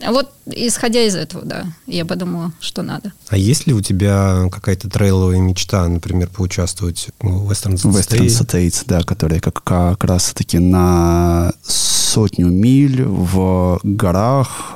Вот 0.09 0.31
исходя 0.47 1.03
из 1.03 1.15
этого, 1.15 1.45
да, 1.45 1.65
я 1.85 2.05
подумала, 2.05 2.51
что 2.59 2.81
надо. 2.81 3.13
А 3.29 3.37
есть 3.37 3.67
ли 3.67 3.73
у 3.73 3.81
тебя 3.81 4.49
какая-то 4.51 4.89
трейловая 4.89 5.39
мечта, 5.39 5.87
например, 5.87 6.29
поучаствовать 6.29 7.09
в 7.19 7.51
Western 7.51 7.75
States? 7.75 7.91
Western 7.91 8.27
States, 8.27 8.83
да, 8.87 9.03
которая 9.03 9.39
как, 9.39 9.63
как 9.63 10.03
раз-таки 10.03 10.57
на 10.57 11.53
сотню 11.63 12.47
миль 12.47 13.03
в 13.03 13.79
горах, 13.83 14.73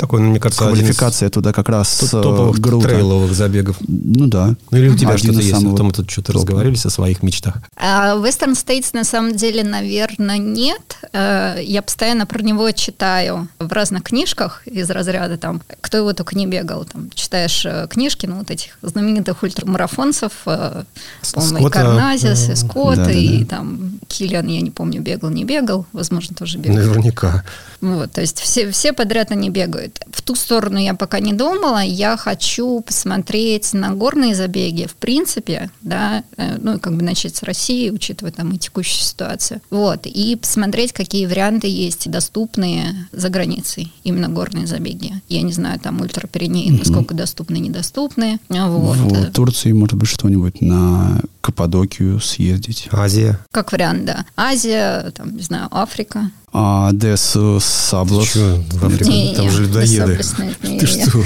такой, 0.00 0.20
ну, 0.20 0.30
мне 0.30 0.40
кажется, 0.40 0.64
квалификация 0.64 1.28
туда 1.28 1.52
как 1.52 1.68
раз 1.68 2.02
э, 2.02 2.08
топовых 2.08 2.58
грута. 2.58 2.88
трейловых 2.88 3.32
забегов. 3.34 3.76
Ну 3.86 4.26
да. 4.26 4.54
Ну 4.70 4.78
или 4.78 4.88
у 4.88 4.96
тебя 4.96 5.16
что-то 5.18 5.40
есть, 5.40 5.52
а 5.52 5.76
то 5.76 5.84
мы 5.84 5.92
тут 5.92 6.10
что-то 6.10 6.32
разговаривали 6.32 6.78
о 6.82 6.90
своих 6.90 7.22
мечтах. 7.22 7.58
А 7.76 8.16
Western 8.16 8.52
States 8.52 8.88
на 8.92 9.04
самом 9.04 9.36
деле, 9.36 9.62
наверное, 9.62 10.38
нет. 10.38 10.98
Э, 11.12 11.58
я 11.62 11.82
постоянно 11.82 12.26
про 12.26 12.42
него 12.42 12.70
читаю 12.72 13.48
в 13.58 13.70
разных 13.72 14.04
книжках 14.04 14.66
из 14.66 14.88
разряда 14.90 15.36
там, 15.36 15.60
кто 15.80 15.98
его 15.98 16.12
только 16.14 16.36
не 16.36 16.46
бегал. 16.46 16.84
Там, 16.86 17.10
читаешь 17.14 17.64
э, 17.66 17.86
книжки, 17.88 18.26
ну, 18.26 18.38
вот 18.38 18.50
этих 18.50 18.78
знаменитых 18.82 19.42
ультрамарафонцев, 19.42 20.32
по-моему, 20.44 21.68
и 21.68 21.70
Карназис, 21.70 22.48
и 22.48 22.54
Скотт, 22.54 22.96
да, 22.96 23.04
да, 23.04 23.12
и 23.12 23.44
да. 23.44 23.56
там 23.56 23.98
Киллиан, 24.08 24.46
я 24.46 24.60
не 24.60 24.70
помню, 24.70 25.02
бегал, 25.02 25.30
не 25.30 25.44
бегал, 25.44 25.86
возможно, 25.92 26.34
тоже 26.34 26.58
бегал. 26.58 26.76
Наверняка. 26.76 27.44
Вот, 27.80 28.12
то 28.12 28.20
есть 28.20 28.38
все, 28.40 28.70
все 28.70 28.92
подряд 28.92 29.30
они 29.30 29.50
бегают. 29.50 29.89
В 30.12 30.22
ту 30.22 30.34
сторону 30.34 30.78
я 30.78 30.94
пока 30.94 31.20
не 31.20 31.32
думала. 31.32 31.82
Я 31.82 32.16
хочу 32.16 32.80
посмотреть 32.80 33.72
на 33.72 33.90
горные 33.90 34.34
забеги, 34.34 34.86
в 34.86 34.94
принципе, 34.94 35.70
да, 35.82 36.24
э, 36.36 36.56
ну, 36.60 36.78
как 36.78 36.96
бы 36.96 37.02
начать 37.02 37.36
с 37.36 37.42
России, 37.42 37.90
учитывая 37.90 38.32
там 38.32 38.52
и 38.52 38.58
текущую 38.58 39.04
ситуацию. 39.04 39.60
Вот, 39.70 40.06
и 40.06 40.36
посмотреть, 40.36 40.92
какие 40.92 41.26
варианты 41.26 41.66
есть 41.66 42.10
доступные 42.10 43.08
за 43.12 43.28
границей, 43.28 43.92
именно 44.04 44.28
горные 44.28 44.66
забеги. 44.66 45.20
Я 45.28 45.42
не 45.42 45.52
знаю, 45.52 45.80
там 45.80 46.00
ультраперинеи, 46.00 46.70
насколько 46.70 47.14
доступны, 47.14 47.56
недоступны. 47.56 48.38
Вот. 48.48 48.96
В 48.96 49.32
Турции, 49.32 49.72
может 49.72 49.94
быть, 49.96 50.08
что-нибудь 50.08 50.60
на 50.60 51.20
Каппадокию 51.40 52.20
съездить. 52.20 52.88
Азия. 52.92 53.38
Как 53.50 53.72
вариант, 53.72 54.04
да. 54.04 54.26
Азия, 54.36 55.10
там, 55.14 55.36
не 55.36 55.42
знаю, 55.42 55.68
Африка. 55.70 56.30
А 56.52 56.90
Дес 56.92 57.36
Саблос. 57.60 58.30
Что, 58.30 58.60
в 58.72 58.84
Африке 58.84 59.10
не, 59.10 59.34
там 59.36 59.50
же 59.50 59.62
людоеды. 59.62 60.20
Ты 60.62 60.86
что? 60.86 61.22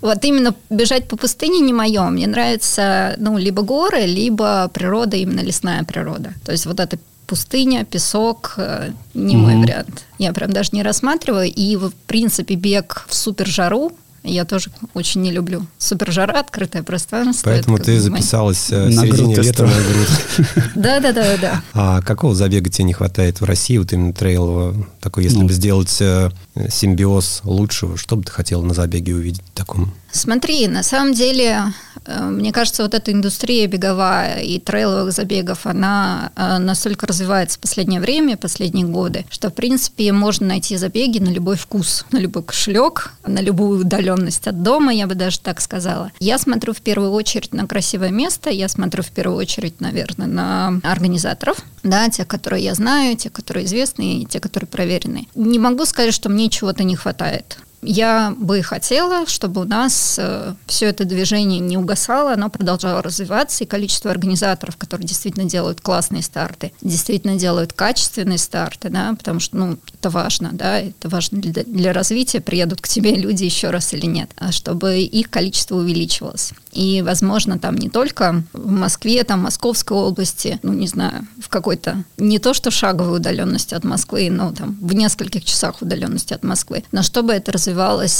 Вот 0.00 0.24
именно 0.24 0.54
бежать 0.70 1.06
по 1.06 1.16
пустыне 1.16 1.60
не 1.60 1.72
мое. 1.72 2.08
Мне 2.08 2.26
нравится, 2.26 3.14
ну, 3.18 3.36
либо 3.36 3.62
горы, 3.62 4.06
либо 4.06 4.70
природа, 4.72 5.16
именно 5.16 5.40
лесная 5.40 5.84
природа. 5.84 6.32
То 6.46 6.52
есть 6.52 6.64
вот 6.64 6.80
эта 6.80 6.98
пустыня, 7.26 7.84
песок, 7.84 8.54
э, 8.56 8.90
не 9.12 9.36
мой 9.36 9.56
вариант. 9.56 10.04
Я 10.18 10.32
прям 10.32 10.50
даже 10.50 10.70
не 10.72 10.82
рассматриваю. 10.82 11.52
И, 11.52 11.76
в 11.76 11.92
принципе, 12.06 12.54
бег 12.54 13.04
в 13.06 13.14
супер 13.14 13.46
жару 13.46 13.92
я 14.22 14.44
тоже 14.44 14.70
очень 14.94 15.22
не 15.22 15.30
люблю. 15.30 15.66
Супер 15.78 16.12
жара, 16.12 16.40
открытое 16.40 16.82
пространство. 16.82 17.50
Поэтому 17.50 17.78
ты 17.78 18.00
записалась 18.00 18.70
э, 18.70 18.86
в 18.86 18.92
середине 18.92 19.36
лета 19.36 19.64
на 19.64 19.70
грудь. 19.70 20.68
Да, 20.74 21.00
да, 21.00 21.12
да, 21.12 21.36
да. 21.36 21.62
А 21.74 22.02
какого 22.02 22.34
забега 22.34 22.70
тебе 22.70 22.84
не 22.84 22.92
хватает 22.92 23.40
в 23.40 23.44
России, 23.44 23.78
вот 23.78 23.92
именно 23.92 24.12
трейлового? 24.12 24.86
Такой, 25.00 25.24
если 25.24 25.38
ну. 25.38 25.46
бы 25.46 25.52
сделать 25.52 25.96
э, 26.00 26.30
симбиоз 26.68 27.40
лучшего, 27.44 27.96
что 27.96 28.16
бы 28.16 28.24
ты 28.24 28.32
хотел 28.32 28.62
на 28.62 28.74
забеге 28.74 29.14
увидеть 29.14 29.42
таком? 29.54 29.92
Смотри, 30.10 30.66
на 30.68 30.82
самом 30.82 31.12
деле, 31.12 31.64
э, 32.06 32.24
мне 32.24 32.50
кажется, 32.52 32.82
вот 32.82 32.94
эта 32.94 33.12
индустрия 33.12 33.66
беговая 33.66 34.40
и 34.40 34.58
трейловых 34.58 35.12
забегов, 35.12 35.66
она 35.66 36.32
э, 36.34 36.58
настолько 36.58 37.06
развивается 37.06 37.58
в 37.58 37.60
последнее 37.60 38.00
время, 38.00 38.36
последние 38.36 38.86
годы, 38.86 39.26
что, 39.30 39.50
в 39.50 39.54
принципе, 39.54 40.12
можно 40.12 40.46
найти 40.46 40.76
забеги 40.76 41.18
на 41.18 41.28
любой 41.28 41.56
вкус, 41.56 42.06
на 42.10 42.18
любой 42.18 42.42
кошелек, 42.42 43.12
на 43.26 43.40
любую 43.40 43.80
удаленность 43.80 44.48
от 44.48 44.62
дома, 44.62 44.92
я 44.92 45.06
бы 45.06 45.14
даже 45.14 45.40
так 45.40 45.60
сказала. 45.60 46.10
Я 46.20 46.38
смотрю 46.38 46.72
в 46.72 46.80
первую 46.80 47.12
очередь 47.12 47.52
на 47.52 47.66
красивое 47.66 48.10
место, 48.10 48.48
я 48.48 48.68
смотрю 48.68 49.02
в 49.02 49.10
первую 49.10 49.36
очередь, 49.36 49.80
наверное, 49.80 50.26
на 50.26 50.80
организаторов, 50.84 51.58
да, 51.82 52.08
те, 52.08 52.24
которые 52.24 52.64
я 52.64 52.74
знаю, 52.74 53.16
те, 53.16 53.28
которые 53.28 53.66
известны, 53.66 54.22
и 54.22 54.26
те, 54.26 54.40
которые 54.40 54.68
проверены. 54.68 55.28
Не 55.34 55.58
могу 55.58 55.84
сказать, 55.84 56.14
что 56.14 56.30
мне 56.30 56.48
чего-то 56.48 56.82
не 56.82 56.96
хватает 56.96 57.58
я 57.82 58.34
бы 58.36 58.62
хотела, 58.62 59.26
чтобы 59.26 59.62
у 59.62 59.64
нас 59.64 60.16
э, 60.18 60.54
все 60.66 60.86
это 60.86 61.04
движение 61.04 61.60
не 61.60 61.76
угасало, 61.76 62.32
оно 62.32 62.50
продолжало 62.50 63.02
развиваться, 63.02 63.64
и 63.64 63.66
количество 63.66 64.10
организаторов, 64.10 64.76
которые 64.76 65.06
действительно 65.06 65.48
делают 65.48 65.80
классные 65.80 66.22
старты, 66.22 66.72
действительно 66.82 67.36
делают 67.36 67.72
качественные 67.72 68.38
старты, 68.38 68.88
да, 68.90 69.14
потому 69.16 69.40
что, 69.40 69.56
ну, 69.56 69.78
это 69.94 70.10
важно, 70.10 70.50
да, 70.52 70.80
это 70.80 71.08
важно 71.08 71.40
для, 71.40 71.62
для 71.64 71.92
развития, 71.92 72.40
приедут 72.40 72.80
к 72.80 72.88
тебе 72.88 73.14
люди 73.14 73.44
еще 73.44 73.70
раз 73.70 73.92
или 73.92 74.06
нет, 74.06 74.30
а 74.36 74.50
чтобы 74.52 75.00
их 75.00 75.30
количество 75.30 75.76
увеличивалось. 75.76 76.52
И, 76.72 77.02
возможно, 77.02 77.58
там 77.58 77.76
не 77.76 77.88
только 77.88 78.42
в 78.52 78.70
Москве, 78.70 79.24
там, 79.24 79.40
Московской 79.40 79.96
области, 79.96 80.58
ну, 80.62 80.72
не 80.72 80.88
знаю, 80.88 81.26
в 81.40 81.48
какой-то, 81.48 82.04
не 82.16 82.38
то 82.38 82.54
что 82.54 82.70
шаговой 82.70 83.18
удаленности 83.18 83.74
от 83.74 83.84
Москвы, 83.84 84.28
но 84.30 84.52
там 84.52 84.76
в 84.80 84.92
нескольких 84.94 85.44
часах 85.44 85.80
удаленности 85.80 86.34
от 86.34 86.42
Москвы, 86.42 86.84
но 86.92 87.02
чтобы 87.02 87.32
это 87.32 87.52
развивалось 87.52 87.67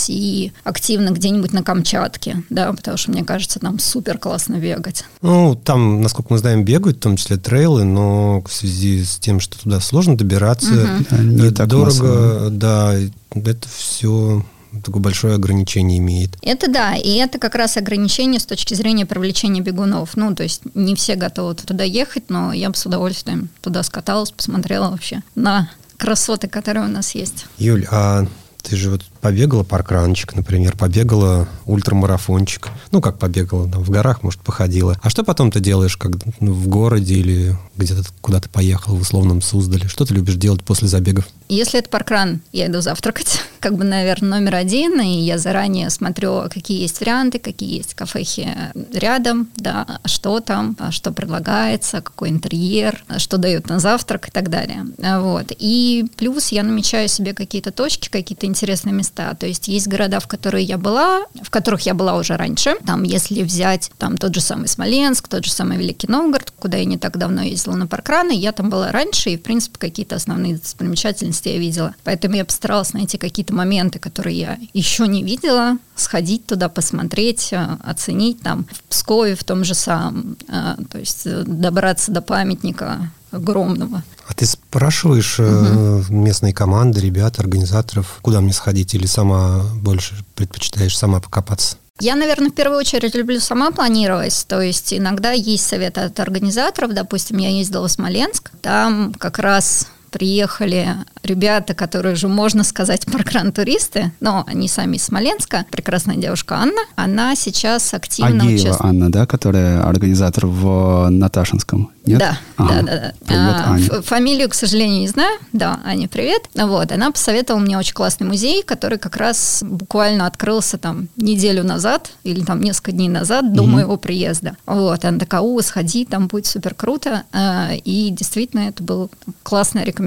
и 0.08 0.52
активно 0.64 1.10
где-нибудь 1.10 1.52
на 1.52 1.62
Камчатке, 1.62 2.42
да, 2.50 2.72
потому 2.72 2.96
что, 2.96 3.10
мне 3.10 3.24
кажется, 3.24 3.60
там 3.60 3.78
супер 3.78 4.18
классно 4.18 4.56
бегать. 4.56 5.04
Ну, 5.22 5.54
там, 5.54 6.00
насколько 6.00 6.32
мы 6.32 6.38
знаем, 6.38 6.64
бегают, 6.64 6.98
в 6.98 7.00
том 7.00 7.16
числе 7.16 7.36
трейлы, 7.36 7.84
но 7.84 8.42
в 8.42 8.52
связи 8.52 9.04
с 9.04 9.18
тем, 9.18 9.40
что 9.40 9.58
туда 9.58 9.80
сложно 9.80 10.16
добираться, 10.16 10.72
угу. 11.10 11.22
не 11.22 11.50
так 11.50 11.68
дорого, 11.68 11.84
массово. 11.84 12.50
да, 12.50 12.94
это 13.34 13.68
все 13.68 14.44
такое 14.84 15.02
большое 15.02 15.34
ограничение 15.34 15.98
имеет. 15.98 16.36
Это 16.42 16.70
да, 16.70 16.94
и 16.94 17.16
это 17.16 17.38
как 17.38 17.54
раз 17.54 17.76
ограничение 17.76 18.40
с 18.40 18.46
точки 18.46 18.74
зрения 18.74 19.06
привлечения 19.06 19.60
бегунов. 19.60 20.16
Ну, 20.16 20.34
то 20.34 20.42
есть 20.42 20.62
не 20.74 20.94
все 20.94 21.14
готовы 21.14 21.54
туда 21.54 21.84
ехать, 21.84 22.24
но 22.28 22.52
я 22.52 22.70
бы 22.70 22.76
с 22.76 22.84
удовольствием 22.86 23.48
туда 23.60 23.82
скаталась, 23.82 24.30
посмотрела 24.30 24.90
вообще 24.90 25.22
на 25.34 25.70
красоты, 25.96 26.48
которые 26.48 26.86
у 26.86 26.88
нас 26.88 27.14
есть. 27.14 27.46
Юль, 27.58 27.86
а 27.90 28.26
ты 28.62 28.76
же 28.76 28.90
вот 28.90 29.02
побегала 29.20 29.64
паркранчик, 29.64 30.34
например, 30.34 30.76
побегала 30.76 31.48
ультрамарафончик. 31.66 32.68
Ну, 32.90 33.00
как 33.00 33.18
побегала, 33.18 33.68
там, 33.68 33.82
в 33.82 33.90
горах, 33.90 34.22
может, 34.22 34.40
походила. 34.40 34.98
А 35.02 35.10
что 35.10 35.24
потом 35.24 35.50
ты 35.50 35.60
делаешь, 35.60 35.96
как 35.96 36.12
ну, 36.40 36.52
в 36.52 36.68
городе 36.68 37.14
или 37.14 37.56
где-то 37.76 38.02
куда-то 38.20 38.48
поехал 38.48 38.96
в 38.96 39.00
условном 39.00 39.42
Суздале? 39.42 39.88
Что 39.88 40.04
ты 40.04 40.14
любишь 40.14 40.34
делать 40.34 40.62
после 40.62 40.88
забегов? 40.88 41.26
Если 41.48 41.78
это 41.78 41.88
паркран, 41.88 42.40
я 42.52 42.66
иду 42.66 42.80
завтракать, 42.80 43.40
как 43.60 43.76
бы, 43.76 43.84
наверное, 43.84 44.38
номер 44.38 44.56
один, 44.56 45.00
и 45.00 45.20
я 45.20 45.38
заранее 45.38 45.90
смотрю, 45.90 46.42
какие 46.50 46.80
есть 46.82 47.00
варианты, 47.00 47.38
какие 47.38 47.78
есть 47.78 47.94
кафехи 47.94 48.48
рядом, 48.92 49.48
да, 49.56 50.00
что 50.04 50.40
там, 50.40 50.76
что 50.90 51.12
предлагается, 51.12 52.02
какой 52.02 52.28
интерьер, 52.28 53.02
что 53.18 53.38
дают 53.38 53.68
на 53.68 53.78
завтрак 53.78 54.28
и 54.28 54.30
так 54.30 54.50
далее. 54.50 54.86
Вот. 55.20 55.52
И 55.58 56.06
плюс 56.16 56.48
я 56.48 56.62
намечаю 56.62 57.08
себе 57.08 57.34
какие-то 57.34 57.72
точки, 57.72 58.08
какие-то 58.08 58.46
интересные 58.46 58.92
места. 58.92 59.07
То 59.14 59.46
есть 59.46 59.68
есть 59.68 59.88
города, 59.88 60.20
в 60.20 60.26
которые 60.26 60.64
я 60.64 60.78
была, 60.78 61.22
в 61.42 61.50
которых 61.50 61.82
я 61.82 61.94
была 61.94 62.16
уже 62.16 62.36
раньше. 62.36 62.76
Там, 62.86 63.02
если 63.02 63.42
взять 63.42 63.90
там 63.98 64.16
тот 64.16 64.34
же 64.34 64.40
самый 64.40 64.68
Смоленск, 64.68 65.28
тот 65.28 65.44
же 65.44 65.50
самый 65.50 65.78
Великий 65.78 66.06
Новгород, 66.08 66.52
куда 66.58 66.78
я 66.78 66.84
не 66.84 66.98
так 66.98 67.16
давно 67.16 67.42
ездила 67.42 67.76
на 67.76 67.86
паркраны, 67.86 68.32
я 68.32 68.52
там 68.52 68.70
была 68.70 68.92
раньше, 68.92 69.30
и, 69.30 69.36
в 69.36 69.42
принципе, 69.42 69.78
какие-то 69.78 70.16
основные 70.16 70.56
достопримечательности 70.56 71.48
я 71.48 71.58
видела. 71.58 71.94
Поэтому 72.04 72.36
я 72.36 72.44
постаралась 72.44 72.92
найти 72.92 73.18
какие-то 73.18 73.54
моменты, 73.54 73.98
которые 73.98 74.38
я 74.38 74.58
еще 74.72 75.06
не 75.06 75.22
видела, 75.22 75.78
сходить 75.96 76.46
туда, 76.46 76.68
посмотреть, 76.68 77.52
э, 77.52 77.76
оценить 77.82 78.40
там 78.40 78.66
в 78.70 78.82
Пскове 78.84 79.34
в 79.34 79.44
том 79.44 79.64
же 79.64 79.74
самом, 79.74 80.36
э, 80.48 80.76
то 80.90 80.98
есть 80.98 81.26
э, 81.26 81.42
добраться 81.44 82.12
до 82.12 82.22
памятника 82.22 83.10
огромного. 83.30 84.02
А 84.26 84.34
ты 84.34 84.46
спрашиваешь 84.46 85.38
угу. 85.38 86.04
местные 86.12 86.52
команды, 86.52 87.00
ребят, 87.00 87.38
организаторов, 87.38 88.18
куда 88.22 88.40
мне 88.40 88.52
сходить, 88.52 88.94
или 88.94 89.06
сама 89.06 89.62
больше 89.74 90.14
предпочитаешь 90.34 90.96
сама 90.96 91.20
покопаться? 91.20 91.76
Я, 92.00 92.14
наверное, 92.14 92.50
в 92.50 92.54
первую 92.54 92.78
очередь 92.78 93.16
люблю 93.16 93.40
сама 93.40 93.72
планировать, 93.72 94.44
то 94.48 94.60
есть 94.60 94.94
иногда 94.94 95.32
есть 95.32 95.66
советы 95.66 96.02
от 96.02 96.20
организаторов, 96.20 96.94
допустим, 96.94 97.38
я 97.38 97.48
ездила 97.48 97.88
в 97.88 97.90
Смоленск, 97.90 98.52
там 98.62 99.12
как 99.14 99.40
раз 99.40 99.88
приехали 100.10 100.96
ребята, 101.22 101.74
которые 101.74 102.14
же, 102.16 102.28
можно 102.28 102.64
сказать, 102.64 103.06
паркран-туристы, 103.06 104.12
но 104.20 104.44
они 104.46 104.68
сами 104.68 104.96
из 104.96 105.04
Смоленска. 105.04 105.64
Прекрасная 105.70 106.16
девушка 106.16 106.56
Анна. 106.56 106.80
Она 106.96 107.34
сейчас 107.36 107.92
активно 107.94 108.44
Агеева 108.44 108.60
участвует. 108.60 108.80
Анна, 108.90 109.12
да, 109.12 109.26
которая 109.26 109.82
организатор 109.82 110.46
в 110.46 111.08
Наташинском? 111.10 111.90
Нет? 112.06 112.18
Да, 112.20 112.38
Ага. 112.56 112.74
да, 112.74 112.82
да, 112.82 112.92
да. 113.00 113.12
Привет, 113.26 113.54
А, 113.56 113.72
Аня. 113.74 114.02
Фамилию, 114.02 114.48
к 114.48 114.54
сожалению, 114.54 115.00
не 115.00 115.08
знаю. 115.08 115.38
Да, 115.52 115.80
Аня, 115.84 116.08
привет. 116.08 116.48
Вот, 116.54 116.90
она 116.90 117.10
посоветовала 117.10 117.60
мне 117.60 117.76
очень 117.76 117.92
классный 117.92 118.26
музей, 118.26 118.62
который 118.62 118.98
как 118.98 119.16
раз 119.16 119.62
буквально 119.66 120.26
открылся 120.26 120.78
там 120.78 121.08
неделю 121.16 121.64
назад 121.64 122.10
или 122.24 122.42
там 122.42 122.60
несколько 122.60 122.92
дней 122.92 123.08
назад 123.10 123.52
до 123.52 123.64
моего 123.64 123.98
приезда. 123.98 124.56
Вот, 124.64 125.04
она 125.04 125.18
такая, 125.18 125.42
о, 125.42 125.60
сходи, 125.60 126.06
там 126.06 126.28
будет 126.28 126.46
супер 126.46 126.74
круто. 126.74 127.24
А, 127.32 127.72
И 127.84 128.08
действительно, 128.10 128.68
это 128.68 128.82
была 128.82 129.08
классная 129.42 129.84
рекомендация. 129.84 129.97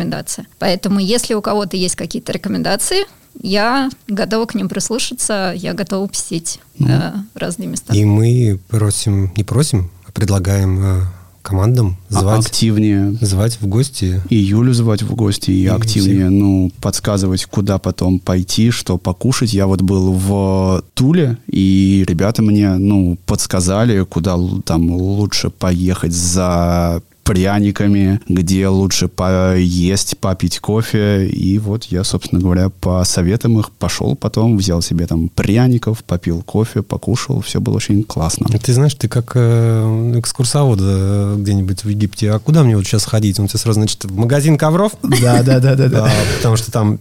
Поэтому, 0.59 0.99
если 0.99 1.33
у 1.33 1.41
кого-то 1.41 1.77
есть 1.77 1.95
какие-то 1.95 2.31
рекомендации, 2.31 3.05
я 3.41 3.89
готова 4.07 4.45
к 4.45 4.55
ним 4.55 4.69
прислушаться, 4.69 5.53
я 5.55 5.73
готова 5.73 6.07
посетить 6.07 6.59
э, 6.79 7.13
разные 7.33 7.67
места. 7.67 7.93
И 7.95 8.03
мы 8.03 8.59
просим, 8.69 9.31
не 9.37 9.43
просим, 9.43 9.89
а 10.05 10.11
предлагаем 10.11 10.83
э, 10.83 11.01
командам 11.41 11.97
А- 12.09 12.19
звать, 12.19 12.45
Активнее. 12.47 13.17
звать 13.21 13.57
в 13.61 13.67
гости. 13.67 14.21
И 14.29 14.35
Юлю 14.35 14.73
звать 14.73 15.01
в 15.01 15.15
гости, 15.15 15.51
и, 15.51 15.63
И 15.63 15.67
активнее, 15.67 16.29
ну, 16.29 16.71
подсказывать, 16.81 17.45
куда 17.45 17.79
потом 17.79 18.19
пойти, 18.19 18.69
что 18.69 18.97
покушать. 18.97 19.53
Я 19.53 19.65
вот 19.67 19.81
был 19.81 20.11
в 20.13 20.83
Туле, 20.93 21.37
и 21.47 22.03
ребята 22.07 22.41
мне, 22.41 22.75
ну, 22.75 23.17
подсказали, 23.25 24.03
куда 24.03 24.37
там 24.65 24.91
лучше 24.91 25.49
поехать 25.49 26.13
за 26.13 27.01
пряниками, 27.31 28.19
где 28.27 28.67
лучше 28.67 29.07
поесть, 29.07 30.17
попить 30.17 30.59
кофе. 30.59 31.27
И 31.27 31.59
вот 31.59 31.85
я, 31.85 32.03
собственно 32.03 32.41
говоря, 32.41 32.67
по 32.67 33.01
советам 33.05 33.57
их 33.57 33.71
пошел 33.71 34.17
потом, 34.17 34.57
взял 34.57 34.81
себе 34.81 35.07
там 35.07 35.29
пряников, 35.29 36.03
попил 36.03 36.41
кофе, 36.41 36.81
покушал. 36.81 37.39
Все 37.39 37.61
было 37.61 37.77
очень 37.77 38.03
классно. 38.03 38.47
Ты 38.59 38.73
знаешь, 38.73 38.95
ты 38.95 39.07
как 39.07 39.31
э, 39.35 40.13
экскурсовод 40.17 40.79
э, 40.81 41.35
где-нибудь 41.37 41.85
в 41.85 41.87
Египте. 41.87 42.31
А 42.33 42.39
куда 42.39 42.63
мне 42.63 42.75
вот 42.75 42.85
сейчас 42.85 43.05
ходить? 43.05 43.39
Он 43.39 43.47
тебе 43.47 43.59
сразу, 43.59 43.79
значит, 43.79 44.03
в 44.03 44.13
магазин 44.13 44.57
ковров, 44.57 44.91
Да, 45.01 45.41
да, 45.41 45.61
да, 45.61 45.75
да, 45.75 46.05
А, 46.07 46.11
потому 46.35 46.57
что 46.57 46.69
там 46.69 46.99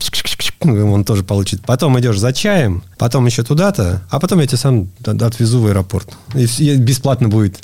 он 0.60 1.04
тоже 1.04 1.24
получит. 1.24 1.62
Потом 1.62 1.98
идешь 1.98 2.20
за 2.20 2.32
чаем, 2.32 2.84
потом 2.98 3.26
еще 3.26 3.42
туда-то, 3.42 4.02
а 4.10 4.20
потом 4.20 4.38
я 4.38 4.46
тебя 4.46 4.58
сам 4.58 4.88
отвезу 5.04 5.60
в 5.60 5.66
аэропорт. 5.66 6.08
И 6.34 6.76
бесплатно 6.76 7.28
будет. 7.28 7.60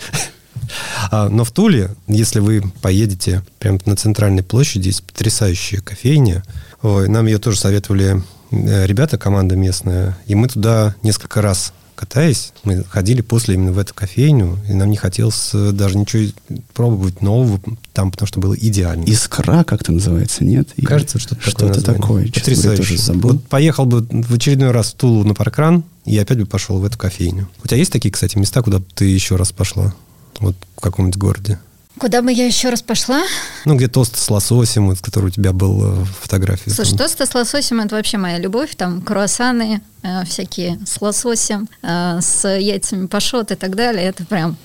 А, 1.10 1.28
Но 1.28 1.44
в 1.44 1.50
Туле, 1.50 1.90
если 2.06 2.40
вы 2.40 2.62
поедете 2.82 3.42
прямо 3.58 3.78
на 3.86 3.96
центральной 3.96 4.42
площади, 4.42 4.88
есть 4.88 5.02
потрясающая 5.02 5.80
кофейня. 5.80 6.44
Ой, 6.82 7.08
нам 7.08 7.26
ее 7.26 7.38
тоже 7.38 7.58
советовали 7.58 8.22
э, 8.50 8.86
ребята, 8.86 9.18
команда 9.18 9.56
местная. 9.56 10.16
И 10.26 10.34
мы 10.34 10.48
туда 10.48 10.94
несколько 11.02 11.42
раз 11.42 11.72
катаясь, 11.96 12.52
мы 12.62 12.84
ходили 12.84 13.22
после 13.22 13.54
именно 13.54 13.72
в 13.72 13.78
эту 13.78 13.94
кофейню, 13.94 14.58
и 14.68 14.74
нам 14.74 14.90
не 14.90 14.96
хотелось 14.96 15.50
э, 15.54 15.72
даже 15.72 15.96
ничего 15.98 16.30
пробовать 16.74 17.22
нового 17.22 17.58
там, 17.94 18.10
потому 18.12 18.26
что 18.26 18.38
было 18.38 18.54
идеально. 18.54 19.04
Искра 19.04 19.64
как-то 19.64 19.92
называется, 19.92 20.44
нет? 20.44 20.68
Я- 20.76 20.86
Кажется, 20.86 21.18
что-то, 21.18 21.40
что-то 21.40 21.56
такое. 21.56 21.74
название. 21.74 22.02
такое. 22.02 22.26
Потрясающе. 22.32 22.82
тоже 22.82 22.98
забыл. 22.98 23.30
Вот 23.30 23.48
поехал 23.48 23.86
бы 23.86 24.06
в 24.10 24.32
очередной 24.34 24.70
раз 24.70 24.92
в 24.92 24.94
Тулу 24.96 25.24
на 25.24 25.34
паркран, 25.34 25.84
и 26.04 26.16
опять 26.18 26.38
бы 26.38 26.46
пошел 26.46 26.78
в 26.78 26.84
эту 26.84 26.98
кофейню. 26.98 27.48
У 27.64 27.66
тебя 27.66 27.78
есть 27.78 27.90
такие, 27.92 28.12
кстати, 28.12 28.36
места, 28.36 28.62
куда 28.62 28.78
бы 28.78 28.84
ты 28.94 29.06
еще 29.06 29.36
раз 29.36 29.52
пошла? 29.52 29.94
Вот 30.40 30.56
в 30.76 30.80
каком-нибудь 30.80 31.18
городе? 31.18 31.58
Куда 31.98 32.20
бы 32.20 32.30
я 32.30 32.44
еще 32.44 32.68
раз 32.68 32.82
пошла? 32.82 33.22
Ну, 33.64 33.74
где 33.74 33.88
тост 33.88 34.18
с 34.18 34.30
лососем, 34.30 34.88
вот, 34.88 35.00
который 35.00 35.26
у 35.26 35.30
тебя 35.30 35.52
был 35.52 35.82
э, 35.82 35.90
в 36.04 36.06
фотографии. 36.20 36.68
Слушай, 36.68 36.90
там. 36.90 36.98
тосты 36.98 37.24
с 37.24 37.34
лососем 37.34 37.80
это 37.80 37.96
вообще 37.96 38.18
моя 38.18 38.38
любовь. 38.38 38.76
Там 38.76 39.00
круассаны 39.00 39.80
всякие 40.26 40.78
с 40.86 41.00
лососем, 41.00 41.68
э, 41.82 42.18
с 42.20 42.48
яйцами 42.48 43.06
пашот 43.06 43.50
и 43.50 43.54
так 43.54 43.74
далее. 43.76 44.04
Это 44.04 44.24
прям 44.24 44.56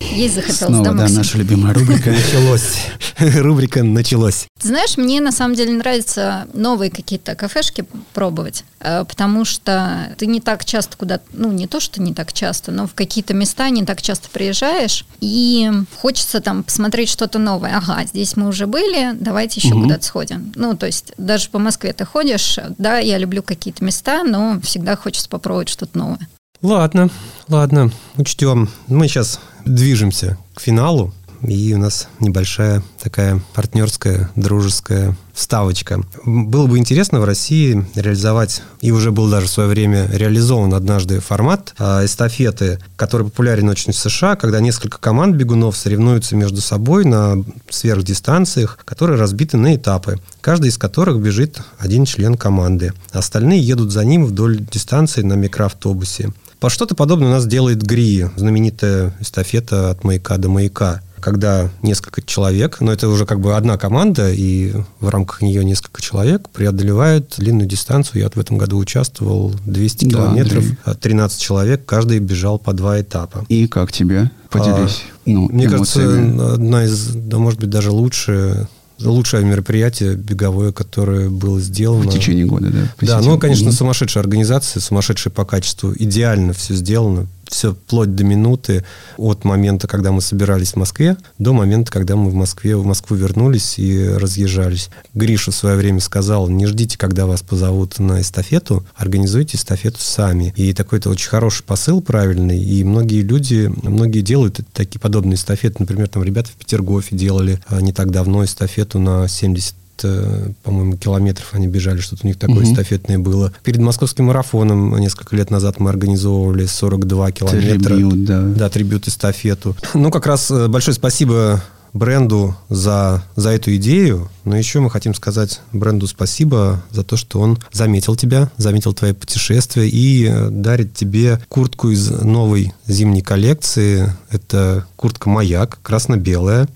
есть 0.00 0.34
захотелось 0.34 0.58
Снова, 0.74 0.84
домой. 0.84 1.08
да, 1.08 1.14
наша 1.14 1.38
любимая 1.38 1.72
рубрика. 1.74 2.10
Началось. 2.10 2.76
Рубрика 3.18 3.82
«Началось». 3.82 4.46
Ты 4.58 4.68
знаешь, 4.68 4.96
мне 4.96 5.20
на 5.20 5.30
самом 5.30 5.54
деле 5.54 5.72
нравится 5.72 6.46
новые 6.54 6.90
какие-то 6.90 7.34
кафешки 7.34 7.84
пробовать, 8.12 8.64
э, 8.80 9.04
потому 9.04 9.44
что 9.44 10.14
ты 10.18 10.26
не 10.26 10.40
так 10.40 10.64
часто 10.64 10.96
куда 10.96 11.20
ну 11.32 11.52
не 11.52 11.66
то, 11.66 11.80
что 11.80 12.02
не 12.02 12.14
так 12.14 12.32
часто, 12.32 12.72
но 12.72 12.86
в 12.86 12.94
какие-то 12.94 13.34
места 13.34 13.68
не 13.70 13.84
так 13.84 14.02
часто 14.02 14.28
приезжаешь, 14.30 15.04
и 15.20 15.70
хочется 16.00 16.40
там 16.40 16.62
посмотреть 16.62 17.08
что-то 17.08 17.38
новое. 17.38 17.76
Ага, 17.76 18.04
здесь 18.06 18.36
мы 18.36 18.48
уже 18.48 18.66
были, 18.66 19.12
давайте 19.14 19.60
еще 19.60 19.74
Мгм. 19.74 19.82
куда-то 19.84 20.04
сходим. 20.04 20.52
Ну, 20.56 20.76
то 20.76 20.86
есть 20.86 21.12
даже 21.16 21.48
по 21.50 21.58
Москве 21.58 21.92
ты 21.92 22.04
ходишь, 22.04 22.58
да, 22.78 22.98
я 22.98 23.18
люблю 23.18 23.42
какие-то 23.42 23.84
места, 23.84 24.24
но 24.24 24.60
всегда 24.62 24.89
хочется 24.96 25.28
попробовать 25.28 25.68
что-то 25.68 25.98
новое. 25.98 26.28
Ладно, 26.62 27.08
ладно, 27.48 27.90
учтем. 28.16 28.68
Мы 28.86 29.08
сейчас 29.08 29.40
движемся 29.64 30.36
к 30.54 30.60
финалу, 30.60 31.14
и 31.42 31.74
у 31.74 31.78
нас 31.78 32.08
небольшая 32.18 32.82
такая 33.02 33.40
партнерская, 33.54 34.30
дружеская 34.36 35.16
вставочка. 35.32 36.02
Было 36.24 36.66
бы 36.66 36.78
интересно 36.78 37.20
в 37.20 37.24
России 37.24 37.84
реализовать, 37.94 38.62
и 38.80 38.90
уже 38.90 39.10
был 39.10 39.30
даже 39.30 39.46
в 39.46 39.50
свое 39.50 39.68
время 39.68 40.08
реализован 40.12 40.74
однажды 40.74 41.20
формат 41.20 41.74
а, 41.78 42.04
эстафеты, 42.04 42.78
который 42.96 43.24
популярен 43.24 43.68
очень 43.68 43.92
в 43.92 43.96
США, 43.96 44.36
когда 44.36 44.60
несколько 44.60 44.98
команд 44.98 45.36
бегунов 45.36 45.76
соревнуются 45.76 46.36
между 46.36 46.60
собой 46.60 47.04
на 47.04 47.42
сверхдистанциях, 47.70 48.78
которые 48.84 49.18
разбиты 49.18 49.56
на 49.56 49.74
этапы, 49.74 50.18
каждый 50.40 50.68
из 50.68 50.78
которых 50.78 51.18
бежит 51.18 51.60
один 51.78 52.04
член 52.04 52.36
команды. 52.36 52.92
Остальные 53.12 53.60
едут 53.60 53.92
за 53.92 54.04
ним 54.04 54.26
вдоль 54.26 54.58
дистанции 54.58 55.22
на 55.22 55.34
микроавтобусе. 55.34 56.32
По 56.58 56.68
что-то 56.68 56.94
подобное 56.94 57.28
у 57.28 57.32
нас 57.32 57.46
делает 57.46 57.82
ГРИ, 57.82 58.32
знаменитая 58.36 59.14
эстафета 59.20 59.90
от 59.90 60.04
маяка 60.04 60.36
до 60.36 60.50
маяка 60.50 61.00
когда 61.20 61.70
несколько 61.82 62.22
человек, 62.22 62.80
но 62.80 62.92
это 62.92 63.08
уже 63.08 63.26
как 63.26 63.40
бы 63.40 63.56
одна 63.56 63.76
команда, 63.78 64.32
и 64.32 64.72
в 65.00 65.08
рамках 65.08 65.42
нее 65.42 65.64
несколько 65.64 66.02
человек 66.02 66.48
преодолевают 66.50 67.34
длинную 67.38 67.66
дистанцию. 67.68 68.18
Я 68.20 68.24
вот 68.26 68.36
в 68.36 68.40
этом 68.40 68.58
году 68.58 68.78
участвовал 68.78 69.54
200 69.66 70.04
Да, 70.06 70.10
километров, 70.10 70.58
Андрей. 70.64 70.78
а 70.84 70.94
13 70.94 71.40
человек, 71.40 71.84
каждый 71.84 72.18
бежал 72.18 72.58
по 72.58 72.72
два 72.72 73.00
этапа. 73.00 73.44
И 73.48 73.66
как 73.68 73.92
тебе? 73.92 74.30
Поделись. 74.50 75.02
ну, 75.26 75.48
Мне 75.48 75.68
кажется, 75.68 76.00
эмоциями. 76.04 76.54
одна 76.54 76.84
из, 76.84 77.06
да, 77.14 77.38
может 77.38 77.60
быть, 77.60 77.70
даже 77.70 77.92
лучшее, 77.92 78.66
лучшее 78.98 79.44
мероприятие 79.44 80.14
беговое, 80.16 80.72
которое 80.72 81.30
было 81.30 81.60
сделано. 81.60 82.10
в 82.10 82.12
течение 82.12 82.46
года, 82.46 82.68
да? 82.70 82.78
Да, 82.80 82.88
посетил? 82.98 83.20
ну, 83.32 83.38
конечно, 83.38 83.70
сумасшедшая 83.72 84.22
организация, 84.24 84.80
сумасшедшая 84.80 85.32
по 85.32 85.44
качеству. 85.44 85.92
Идеально 85.96 86.52
все 86.52 86.74
сделано. 86.74 87.26
Все 87.50 87.74
вплоть 87.74 88.14
до 88.14 88.24
минуты 88.24 88.84
от 89.16 89.44
момента, 89.44 89.88
когда 89.88 90.12
мы 90.12 90.20
собирались 90.20 90.72
в 90.72 90.76
Москве, 90.76 91.16
до 91.38 91.52
момента, 91.52 91.90
когда 91.90 92.16
мы 92.16 92.30
в 92.30 92.34
Москве, 92.34 92.76
в 92.76 92.86
Москву 92.86 93.16
вернулись 93.16 93.78
и 93.78 94.08
разъезжались. 94.08 94.88
Гриша 95.14 95.50
в 95.50 95.54
свое 95.54 95.76
время 95.76 96.00
сказал, 96.00 96.48
не 96.48 96.66
ждите, 96.66 96.96
когда 96.96 97.26
вас 97.26 97.42
позовут 97.42 97.98
на 97.98 98.20
эстафету, 98.20 98.86
организуйте 98.94 99.56
эстафету 99.56 99.98
сами. 100.00 100.54
И 100.56 100.72
такой-то 100.72 101.10
очень 101.10 101.28
хороший 101.28 101.64
посыл, 101.64 102.00
правильный. 102.00 102.62
И 102.62 102.84
многие 102.84 103.22
люди, 103.22 103.70
многие 103.82 104.20
делают 104.20 104.60
такие 104.72 105.00
подобные 105.00 105.34
эстафеты. 105.34 105.76
Например, 105.80 106.08
там 106.08 106.22
ребята 106.22 106.50
в 106.50 106.54
Петергофе 106.54 107.16
делали 107.16 107.60
а, 107.66 107.80
не 107.80 107.92
так 107.92 108.10
давно 108.10 108.44
эстафету 108.44 109.00
на 109.00 109.26
70 109.26 109.74
э, 110.04 110.50
по-моему, 110.62 110.96
километров 110.96 111.48
они 111.52 111.66
бежали, 111.66 111.98
что-то 112.00 112.22
у 112.24 112.26
них 112.26 112.38
такое 112.38 112.60
Мгм. 112.60 112.72
эстафетное 112.72 113.18
было. 113.18 113.52
Перед 113.62 113.80
московским 113.80 114.26
марафоном 114.26 114.96
несколько 114.98 115.36
лет 115.36 115.50
назад 115.50 115.80
мы 115.80 115.90
организовывали 115.90 116.66
42 116.66 117.32
километра. 117.32 117.78
Трибьют, 117.96 118.24
да. 118.24 118.42
Да, 118.42 118.68
трибют 118.68 119.08
эстафету. 119.08 119.76
Ну, 119.94 120.10
как 120.10 120.26
раз 120.26 120.50
э, 120.50 120.68
большое 120.68 120.94
спасибо 120.94 121.62
бренду 121.92 122.54
за, 122.68 123.24
за 123.34 123.50
эту 123.50 123.74
идею, 123.76 124.28
но 124.44 124.56
еще 124.56 124.78
мы 124.80 124.90
хотим 124.90 125.12
сказать 125.14 125.60
бренду 125.72 126.06
спасибо 126.06 126.82
за 126.92 127.02
то, 127.02 127.16
что 127.16 127.40
он 127.40 127.58
заметил 127.72 128.14
тебя, 128.14 128.50
заметил 128.56 128.94
твои 128.94 129.12
путешествия 129.12 129.88
и 129.88 130.26
э, 130.28 130.50
дарит 130.50 130.94
тебе 130.94 131.40
куртку 131.48 131.90
из 131.90 132.08
новой 132.10 132.72
зимней 132.86 133.22
коллекции. 133.22 134.14
Это 134.30 134.86
куртка 134.96 135.28
«Маяк», 135.28 135.78
красно-белая. 135.82 136.68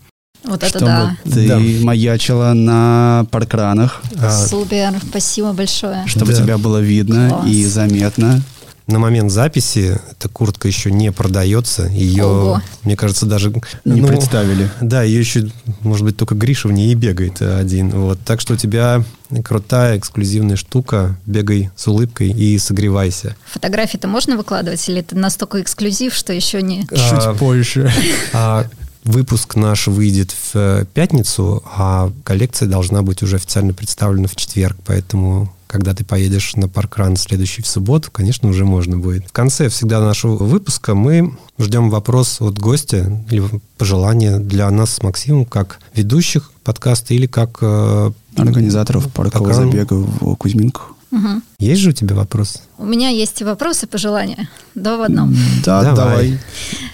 Вот 0.45 0.63
это 0.63 0.69
Чтобы 0.69 0.87
да. 0.87 1.17
ты 1.25 1.49
Да. 1.49 1.59
маячила 1.59 2.53
на 2.53 3.27
паркранах, 3.31 4.03
А, 4.19 4.31
Супер, 4.47 4.93
спасибо 5.09 5.53
большое. 5.53 6.05
чтобы 6.07 6.33
Да. 6.33 6.39
тебя 6.43 6.59
было 6.59 6.79
видно 6.79 7.31
Класс. 7.31 7.47
и 7.49 7.65
заметно. 7.65 8.43
На 8.87 8.99
момент 8.99 9.33
записи 9.33 9.99
эта 10.11 10.29
куртка 10.29 10.69
еще 10.69 10.91
не 10.93 11.11
продается. 11.11 11.87
Ее, 11.87 12.25
Ого. 12.27 12.61
мне 12.83 12.97
кажется, 12.97 13.25
даже... 13.25 13.51
Не 13.87 14.03
ну, 14.03 14.07
представили. 14.09 14.69
Да, 14.83 15.03
ее 15.03 15.21
еще, 15.21 15.49
может 15.81 16.05
быть, 16.05 16.19
только 16.19 16.35
Гриша 16.35 16.69
в 16.69 16.73
ней 16.73 16.93
и 16.93 16.95
бегает 16.95 17.41
один. 17.41 17.89
Вот. 17.89 18.19
Так 18.27 18.43
что 18.43 18.53
у 18.53 18.57
тебя 18.57 19.03
крутая, 19.43 19.97
эксклюзивная 19.97 20.57
штука. 20.57 21.17
Бегай 21.25 21.71
с 21.77 21.89
улыбкой 21.89 22.29
и 22.31 22.59
согревайся. 22.59 23.35
Фотографии-то 23.53 24.07
можно 24.07 24.37
выкладывать, 24.37 24.87
или 24.87 25.01
это 25.01 25.17
настолько 25.17 25.63
эксклюзив, 25.63 26.13
что 26.15 26.35
еще 26.35 26.61
не... 26.61 26.87
А, 26.91 26.95
Чуть 27.31 27.39
позже. 27.39 27.91
а 28.35 28.67
выпуск 29.05 29.57
наш 29.57 29.87
выйдет 29.87 30.33
в 30.33 30.51
э, 30.55 30.85
пятницу, 30.93 31.63
а 31.77 32.11
коллекция 32.25 32.69
должна 32.69 33.03
быть 33.03 33.23
уже 33.23 33.37
официально 33.37 33.73
представлена 33.73 34.29
в 34.29 34.37
четверг, 34.37 34.77
поэтому 34.85 35.53
когда 35.67 35.93
ты 35.93 36.05
поедешь 36.05 36.55
на 36.55 36.69
паркран 36.69 37.17
следующий 37.17 37.61
в 37.61 37.67
субботу, 37.67 38.09
конечно, 38.13 38.49
уже 38.49 38.65
можно 38.65 38.97
будет. 38.97 39.27
В 39.27 39.33
конце 39.33 39.69
всегда 39.69 40.01
нашего 40.01 40.37
выпуска 40.37 40.95
мы 40.95 41.37
ждем 41.59 41.91
вопрос 41.91 42.41
от 42.41 42.59
гостя 42.59 43.25
или 43.29 43.43
пожелания 43.77 44.39
для 44.39 44.71
нас 44.71 44.95
с 44.95 45.03
Максимом, 45.03 45.45
как 45.45 45.81
ведущих 45.95 46.53
подкаста 46.63 47.15
или 47.15 47.27
как... 47.27 47.59
Э, 47.61 48.13
Организаторов 48.37 49.13
паркового 49.13 49.49
паркран. 49.49 49.71
забега 49.71 49.95
в 49.95 50.37
Кузьминках. 50.37 50.93
Угу. 51.11 51.43
Есть 51.59 51.81
же 51.81 51.91
у 51.91 51.93
тебя 51.93 52.17
вопрос? 52.17 52.63
У 52.77 52.85
меня 52.85 53.09
есть 53.09 53.41
и 53.41 53.45
вопросы, 53.45 53.87
пожелания. 53.87 54.49
Два 54.75 54.97
в 54.97 55.03
одном. 55.03 55.35
Да, 55.65 55.83
давай. 55.83 55.95
давай. 55.95 56.39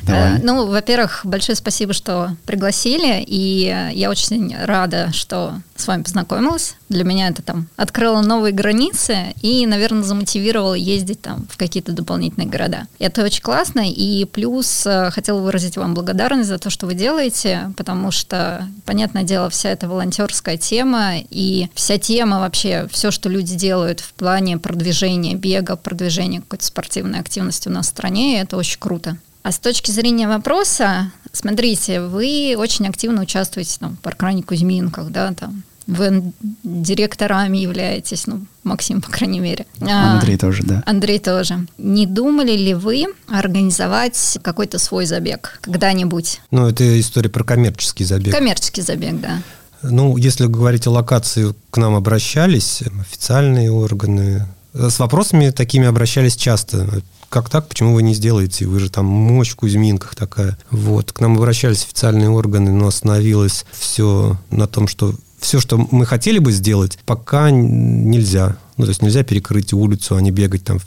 давай. 0.03 0.39
Э, 0.39 0.41
ну, 0.43 0.67
во-первых, 0.67 1.21
большое 1.25 1.57
спасибо, 1.57 1.95
что 1.95 2.37
пригласили, 2.45 3.25
и 3.27 3.91
я 3.95 4.11
очень 4.11 4.55
рада, 4.65 5.11
что 5.13 5.55
с 5.81 5.87
вами 5.87 6.03
познакомилась. 6.03 6.77
Для 6.91 7.05
меня 7.05 7.29
это 7.29 7.43
там 7.43 7.69
открыло 7.77 8.21
новые 8.21 8.53
границы 8.53 9.35
и, 9.41 9.67
наверное, 9.67 10.03
замотивировало 10.03 10.75
ездить 10.75 11.23
там 11.23 11.47
в 11.51 11.57
какие-то 11.57 11.93
дополнительные 11.93 12.49
города. 12.49 12.87
Это 12.99 13.25
очень 13.25 13.43
классно, 13.43 13.83
и 13.89 14.25
плюс 14.27 14.87
э, 14.87 15.11
хотела 15.11 15.41
выразить 15.41 15.77
вам 15.77 15.95
благодарность 15.95 16.49
за 16.49 16.59
то, 16.59 16.69
что 16.69 16.87
вы 16.87 16.95
делаете, 16.95 17.73
потому 17.77 18.11
что, 18.11 18.67
понятное 18.85 19.23
дело, 19.23 19.49
вся 19.49 19.71
эта 19.71 19.89
волонтерская 19.89 20.59
тема 20.59 21.13
и 21.31 21.69
вся 21.75 21.99
тема 21.99 22.41
вообще, 22.41 22.87
все, 22.91 23.11
что 23.11 23.29
люди 23.29 23.55
делают 23.55 24.01
в 24.01 24.13
плане 24.13 24.59
продвижения 24.59 25.35
бега, 25.35 25.70
продвижения 25.77 26.41
какой-то 26.41 26.65
спортивной 26.65 27.21
активности 27.21 27.69
у 27.69 27.73
нас 27.73 27.87
в 27.87 27.91
стране, 27.91 28.35
и 28.35 28.43
это 28.43 28.57
очень 28.57 28.79
круто. 28.79 29.17
А 29.43 29.53
с 29.53 29.59
точки 29.59 29.91
зрения 29.91 30.29
вопроса, 30.29 31.13
смотрите, 31.33 32.03
вы 32.03 32.55
очень 32.59 32.87
активно 32.87 33.23
участвуете 33.23 33.79
там, 33.79 33.97
в 33.97 34.01
паркране 34.01 34.43
Кузьминках, 34.43 35.11
да, 35.11 35.33
там, 35.33 35.63
вы 35.87 36.33
директорами 36.63 37.59
являетесь, 37.59 38.27
ну, 38.27 38.45
Максим, 38.65 39.01
по 39.01 39.11
крайней 39.11 39.41
мере. 39.41 39.67
А, 39.81 40.15
Андрей 40.15 40.37
тоже, 40.37 40.63
да. 40.63 40.83
Андрей 40.87 41.19
тоже. 41.19 41.67
Не 41.79 42.07
думали 42.07 42.53
ли 42.53 42.75
вы 42.75 43.07
организовать 43.29 44.39
какой-то 44.43 44.79
свой 44.79 45.07
забег 45.07 45.59
когда-нибудь? 45.63 46.41
Ну, 46.51 46.69
это 46.69 47.01
история 47.01 47.31
про 47.31 47.45
коммерческий 47.45 48.05
забег. 48.05 48.35
Коммерческий 48.35 48.83
забег, 48.83 49.21
да. 49.21 49.43
Ну, 49.83 50.17
если 50.17 50.47
говорить 50.47 50.87
о 50.87 50.91
локации, 50.91 51.55
к 51.71 51.77
нам 51.79 51.95
обращались 51.95 52.83
официальные 53.01 53.73
органы. 53.73 54.47
С 54.73 54.99
вопросами 54.99 55.51
такими 55.51 55.87
обращались 55.87 56.37
часто. 56.37 57.03
Как 57.29 57.49
так? 57.49 57.69
Почему 57.69 57.95
вы 57.95 58.03
не 58.03 58.15
сделаете? 58.15 58.67
Вы 58.67 58.81
же 58.81 58.91
там 58.91 59.07
мощь 59.07 59.51
в 59.51 59.57
Кузьминках 59.57 60.15
такая. 60.15 60.59
Вот. 60.71 61.13
К 61.13 61.21
нам 61.21 61.37
обращались 61.37 61.85
официальные 61.85 62.29
органы, 62.29 62.73
но 62.73 62.89
остановилось 62.89 63.65
все 63.73 64.37
на 64.51 64.67
том, 64.67 64.89
что 64.89 65.15
все, 65.39 65.61
что 65.61 65.79
мы 65.91 66.07
хотели 66.07 66.39
бы 66.39 66.53
сделать, 66.53 66.99
пока 67.07 67.51
нельзя. 67.51 68.57
Ну, 68.77 68.85
то 68.85 68.91
есть 68.91 69.03
нельзя 69.03 69.23
перекрыть 69.23 69.73
улицу, 69.73 70.17
а 70.17 70.21
не 70.21 70.31
бегать 70.31 70.65
там 70.65 70.79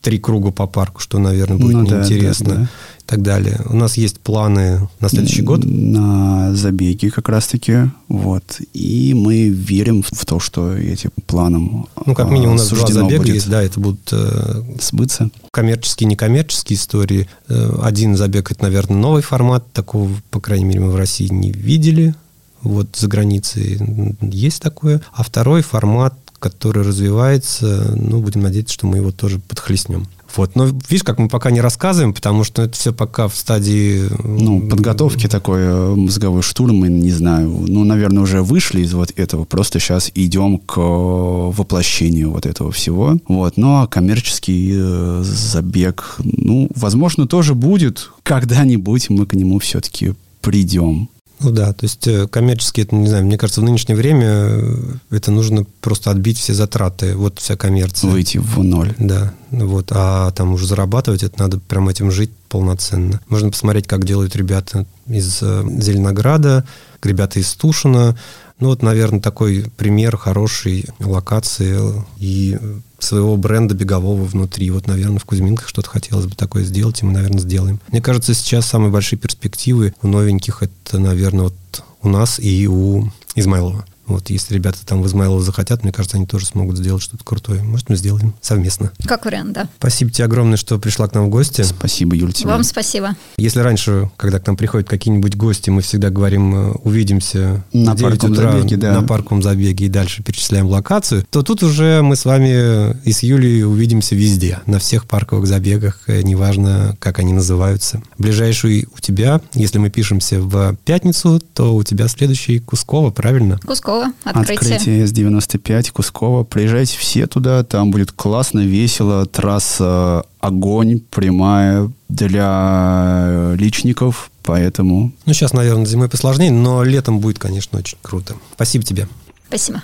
три 0.00 0.18
круга 0.18 0.50
по 0.50 0.66
парку, 0.66 1.00
что, 1.00 1.18
наверное, 1.18 1.58
будет 1.58 1.74
ну, 1.74 1.82
неинтересно. 1.82 2.48
Да, 2.48 2.54
да, 2.54 2.60
да. 2.62 2.68
Так 3.12 3.20
далее. 3.20 3.60
У 3.68 3.76
нас 3.76 3.98
есть 3.98 4.20
планы 4.20 4.88
на 4.98 5.10
следующий 5.10 5.42
год. 5.42 5.62
На 5.66 6.54
забеги 6.54 7.10
как 7.10 7.28
раз-таки. 7.28 7.90
Вот. 8.08 8.58
И 8.72 9.12
мы 9.12 9.48
верим 9.48 10.02
в 10.02 10.24
то, 10.24 10.40
что 10.40 10.74
эти 10.74 11.10
планам 11.26 11.88
Ну, 12.06 12.14
как 12.14 12.30
минимум, 12.30 12.54
у 12.54 12.56
нас 12.56 12.70
два 12.70 12.86
забега 12.86 13.18
будет 13.18 13.34
есть, 13.34 13.50
да, 13.50 13.62
это 13.62 13.78
будут... 13.78 14.08
Э, 14.12 14.62
сбыться. 14.80 15.28
Коммерческие, 15.50 16.08
некоммерческие 16.08 16.78
истории. 16.78 17.28
Э, 17.50 17.80
один 17.82 18.16
забег, 18.16 18.50
это, 18.50 18.62
наверное, 18.62 18.96
новый 18.96 19.20
формат. 19.20 19.70
Такого, 19.74 20.08
по 20.30 20.40
крайней 20.40 20.64
мере, 20.64 20.80
мы 20.80 20.90
в 20.90 20.96
России 20.96 21.28
не 21.28 21.52
видели. 21.52 22.14
Вот 22.62 22.96
за 22.96 23.08
границей 23.08 23.78
есть 24.22 24.62
такое. 24.62 25.02
А 25.12 25.22
второй 25.22 25.60
формат, 25.60 26.14
который 26.38 26.82
развивается, 26.82 27.92
ну, 27.94 28.22
будем 28.22 28.40
надеяться, 28.40 28.72
что 28.72 28.86
мы 28.86 28.96
его 28.96 29.12
тоже 29.12 29.38
подхлестнем. 29.38 30.06
Вот. 30.36 30.56
Но 30.56 30.64
видишь, 30.64 31.02
как 31.02 31.18
мы 31.18 31.28
пока 31.28 31.50
не 31.50 31.60
рассказываем, 31.60 32.14
потому 32.14 32.44
что 32.44 32.62
это 32.62 32.74
все 32.74 32.92
пока 32.92 33.28
в 33.28 33.34
стадии... 33.34 34.08
Ну, 34.24 34.60
подготовки 34.60 35.28
такой 35.28 35.60
э, 35.60 35.94
мозговой 35.94 36.42
штурм, 36.42 36.84
не 36.84 37.10
знаю. 37.10 37.50
Ну, 37.66 37.84
наверное, 37.84 38.22
уже 38.22 38.42
вышли 38.42 38.82
из 38.82 38.94
вот 38.94 39.12
этого. 39.16 39.44
Просто 39.44 39.80
сейчас 39.80 40.10
идем 40.14 40.58
к 40.58 40.76
воплощению 40.78 42.30
вот 42.30 42.46
этого 42.46 42.72
всего. 42.72 43.18
Вот. 43.28 43.56
Ну, 43.56 43.80
а 43.80 43.86
коммерческий 43.86 44.72
э, 44.74 45.22
забег, 45.24 46.16
ну, 46.22 46.68
возможно, 46.74 47.26
тоже 47.26 47.54
будет. 47.54 48.10
Когда-нибудь 48.22 49.10
мы 49.10 49.26
к 49.26 49.34
нему 49.34 49.58
все-таки 49.58 50.14
придем. 50.40 51.08
Ну 51.42 51.50
да, 51.50 51.72
то 51.72 51.84
есть 51.84 52.06
э, 52.06 52.28
коммерчески, 52.28 52.82
это, 52.82 52.94
не 52.94 53.08
знаю, 53.08 53.24
мне 53.24 53.36
кажется, 53.36 53.60
в 53.60 53.64
нынешнее 53.64 53.96
время 53.96 54.26
э, 54.28 54.76
это 55.10 55.30
нужно 55.30 55.66
просто 55.80 56.10
отбить 56.10 56.38
все 56.38 56.54
затраты, 56.54 57.16
вот 57.16 57.38
вся 57.40 57.56
коммерция. 57.56 58.10
Выйти 58.10 58.38
в 58.38 58.62
ноль. 58.62 58.94
Да, 58.98 59.34
вот, 59.50 59.88
а 59.90 60.30
там 60.32 60.52
уже 60.52 60.66
зарабатывать, 60.66 61.22
это 61.22 61.38
надо 61.40 61.58
прям 61.58 61.88
этим 61.88 62.10
жить 62.10 62.30
полноценно. 62.48 63.20
Можно 63.28 63.50
посмотреть, 63.50 63.86
как 63.86 64.04
делают 64.04 64.36
ребята 64.36 64.86
из 65.06 65.38
э, 65.42 65.64
Зеленограда, 65.78 66.64
ребята 67.02 67.40
из 67.40 67.52
Тушина. 67.54 68.16
Ну 68.60 68.68
вот, 68.68 68.82
наверное, 68.82 69.20
такой 69.20 69.66
пример 69.76 70.16
хорошей 70.16 70.86
локации 71.00 71.80
и 72.18 72.56
своего 73.02 73.36
бренда 73.36 73.74
бегового 73.74 74.24
внутри. 74.24 74.70
Вот, 74.70 74.86
наверное, 74.86 75.18
в 75.18 75.24
Кузьминках 75.24 75.68
что-то 75.68 75.88
хотелось 75.88 76.26
бы 76.26 76.34
такое 76.34 76.64
сделать, 76.64 77.02
и 77.02 77.04
мы, 77.04 77.12
наверное, 77.12 77.40
сделаем. 77.40 77.80
Мне 77.88 78.00
кажется, 78.00 78.34
сейчас 78.34 78.66
самые 78.66 78.90
большие 78.90 79.18
перспективы 79.18 79.94
у 80.02 80.08
новеньких 80.08 80.62
это, 80.62 80.98
наверное, 80.98 81.44
вот 81.44 81.54
у 82.02 82.08
нас 82.08 82.38
и 82.38 82.66
у 82.66 83.10
Измайлова. 83.34 83.84
Вот 84.12 84.30
если 84.30 84.54
ребята 84.54 84.78
там 84.84 85.02
в 85.02 85.06
Измайлово 85.06 85.42
захотят, 85.42 85.82
мне 85.82 85.92
кажется, 85.92 86.16
они 86.16 86.26
тоже 86.26 86.46
смогут 86.46 86.78
сделать 86.78 87.02
что-то 87.02 87.24
крутое. 87.24 87.62
Может, 87.62 87.88
мы 87.88 87.96
сделаем 87.96 88.34
совместно. 88.40 88.92
Как 89.04 89.24
вариант, 89.24 89.52
да. 89.52 89.68
Спасибо 89.78 90.10
тебе 90.10 90.24
огромное, 90.24 90.56
что 90.56 90.78
пришла 90.78 91.08
к 91.08 91.14
нам 91.14 91.26
в 91.26 91.28
гости. 91.28 91.62
Спасибо, 91.62 92.14
Юль, 92.14 92.32
тебе. 92.32 92.50
Вам 92.50 92.62
спасибо. 92.62 93.16
Если 93.36 93.60
раньше, 93.60 94.10
когда 94.16 94.38
к 94.38 94.46
нам 94.46 94.56
приходят 94.56 94.88
какие-нибудь 94.88 95.36
гости, 95.36 95.70
мы 95.70 95.82
всегда 95.82 96.10
говорим, 96.10 96.54
э, 96.54 96.72
увидимся 96.84 97.64
на 97.72 97.96
парковом 97.96 98.32
утра 98.32 98.52
забеге, 98.52 98.76
да. 98.76 99.00
на 99.00 99.06
парковом 99.06 99.42
забеге 99.42 99.86
и 99.86 99.88
дальше 99.88 100.22
перечисляем 100.22 100.66
локацию, 100.66 101.24
то 101.30 101.42
тут 101.42 101.62
уже 101.62 102.02
мы 102.02 102.16
с 102.16 102.24
вами 102.24 102.96
и 103.04 103.12
с 103.12 103.22
Юлей 103.22 103.64
увидимся 103.64 104.14
везде, 104.14 104.60
на 104.66 104.78
всех 104.78 105.06
парковых 105.06 105.46
забегах, 105.46 106.00
э, 106.06 106.22
неважно, 106.22 106.96
как 106.98 107.18
они 107.18 107.32
называются. 107.32 108.02
Ближайший 108.18 108.88
у 108.96 109.00
тебя, 109.00 109.40
если 109.54 109.78
мы 109.78 109.90
пишемся 109.90 110.40
в 110.40 110.76
пятницу, 110.84 111.40
то 111.54 111.74
у 111.74 111.82
тебя 111.82 112.08
следующий 112.08 112.58
Кусково, 112.58 113.10
правильно? 113.10 113.58
Кусково 113.64 114.01
Открытие. 114.24 114.76
Открытие 114.76 115.06
С-95, 115.06 115.92
Кускова. 115.92 116.44
Приезжайте 116.44 116.98
все 116.98 117.26
туда, 117.26 117.64
там 117.64 117.90
будет 117.90 118.12
классно, 118.12 118.60
весело. 118.60 119.26
Трасса 119.26 120.24
огонь, 120.40 121.00
прямая 121.10 121.90
для 122.08 123.54
личников, 123.56 124.30
поэтому... 124.42 125.12
Ну, 125.26 125.32
сейчас, 125.32 125.52
наверное, 125.52 125.86
зимой 125.86 126.08
посложнее, 126.08 126.50
но 126.50 126.82
летом 126.82 127.20
будет, 127.20 127.38
конечно, 127.38 127.78
очень 127.78 127.98
круто. 128.02 128.34
Спасибо 128.54 128.84
тебе. 128.84 129.08
Спасибо. 129.48 129.82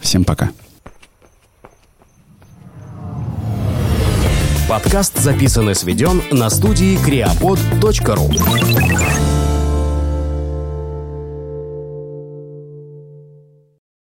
Всем 0.00 0.24
пока. 0.24 0.50
Подкаст 4.68 5.20
записан 5.20 5.70
и 5.70 5.74
сведен 5.74 6.22
на 6.32 6.48
студии 6.48 6.98
creapod.ru 7.06 9.13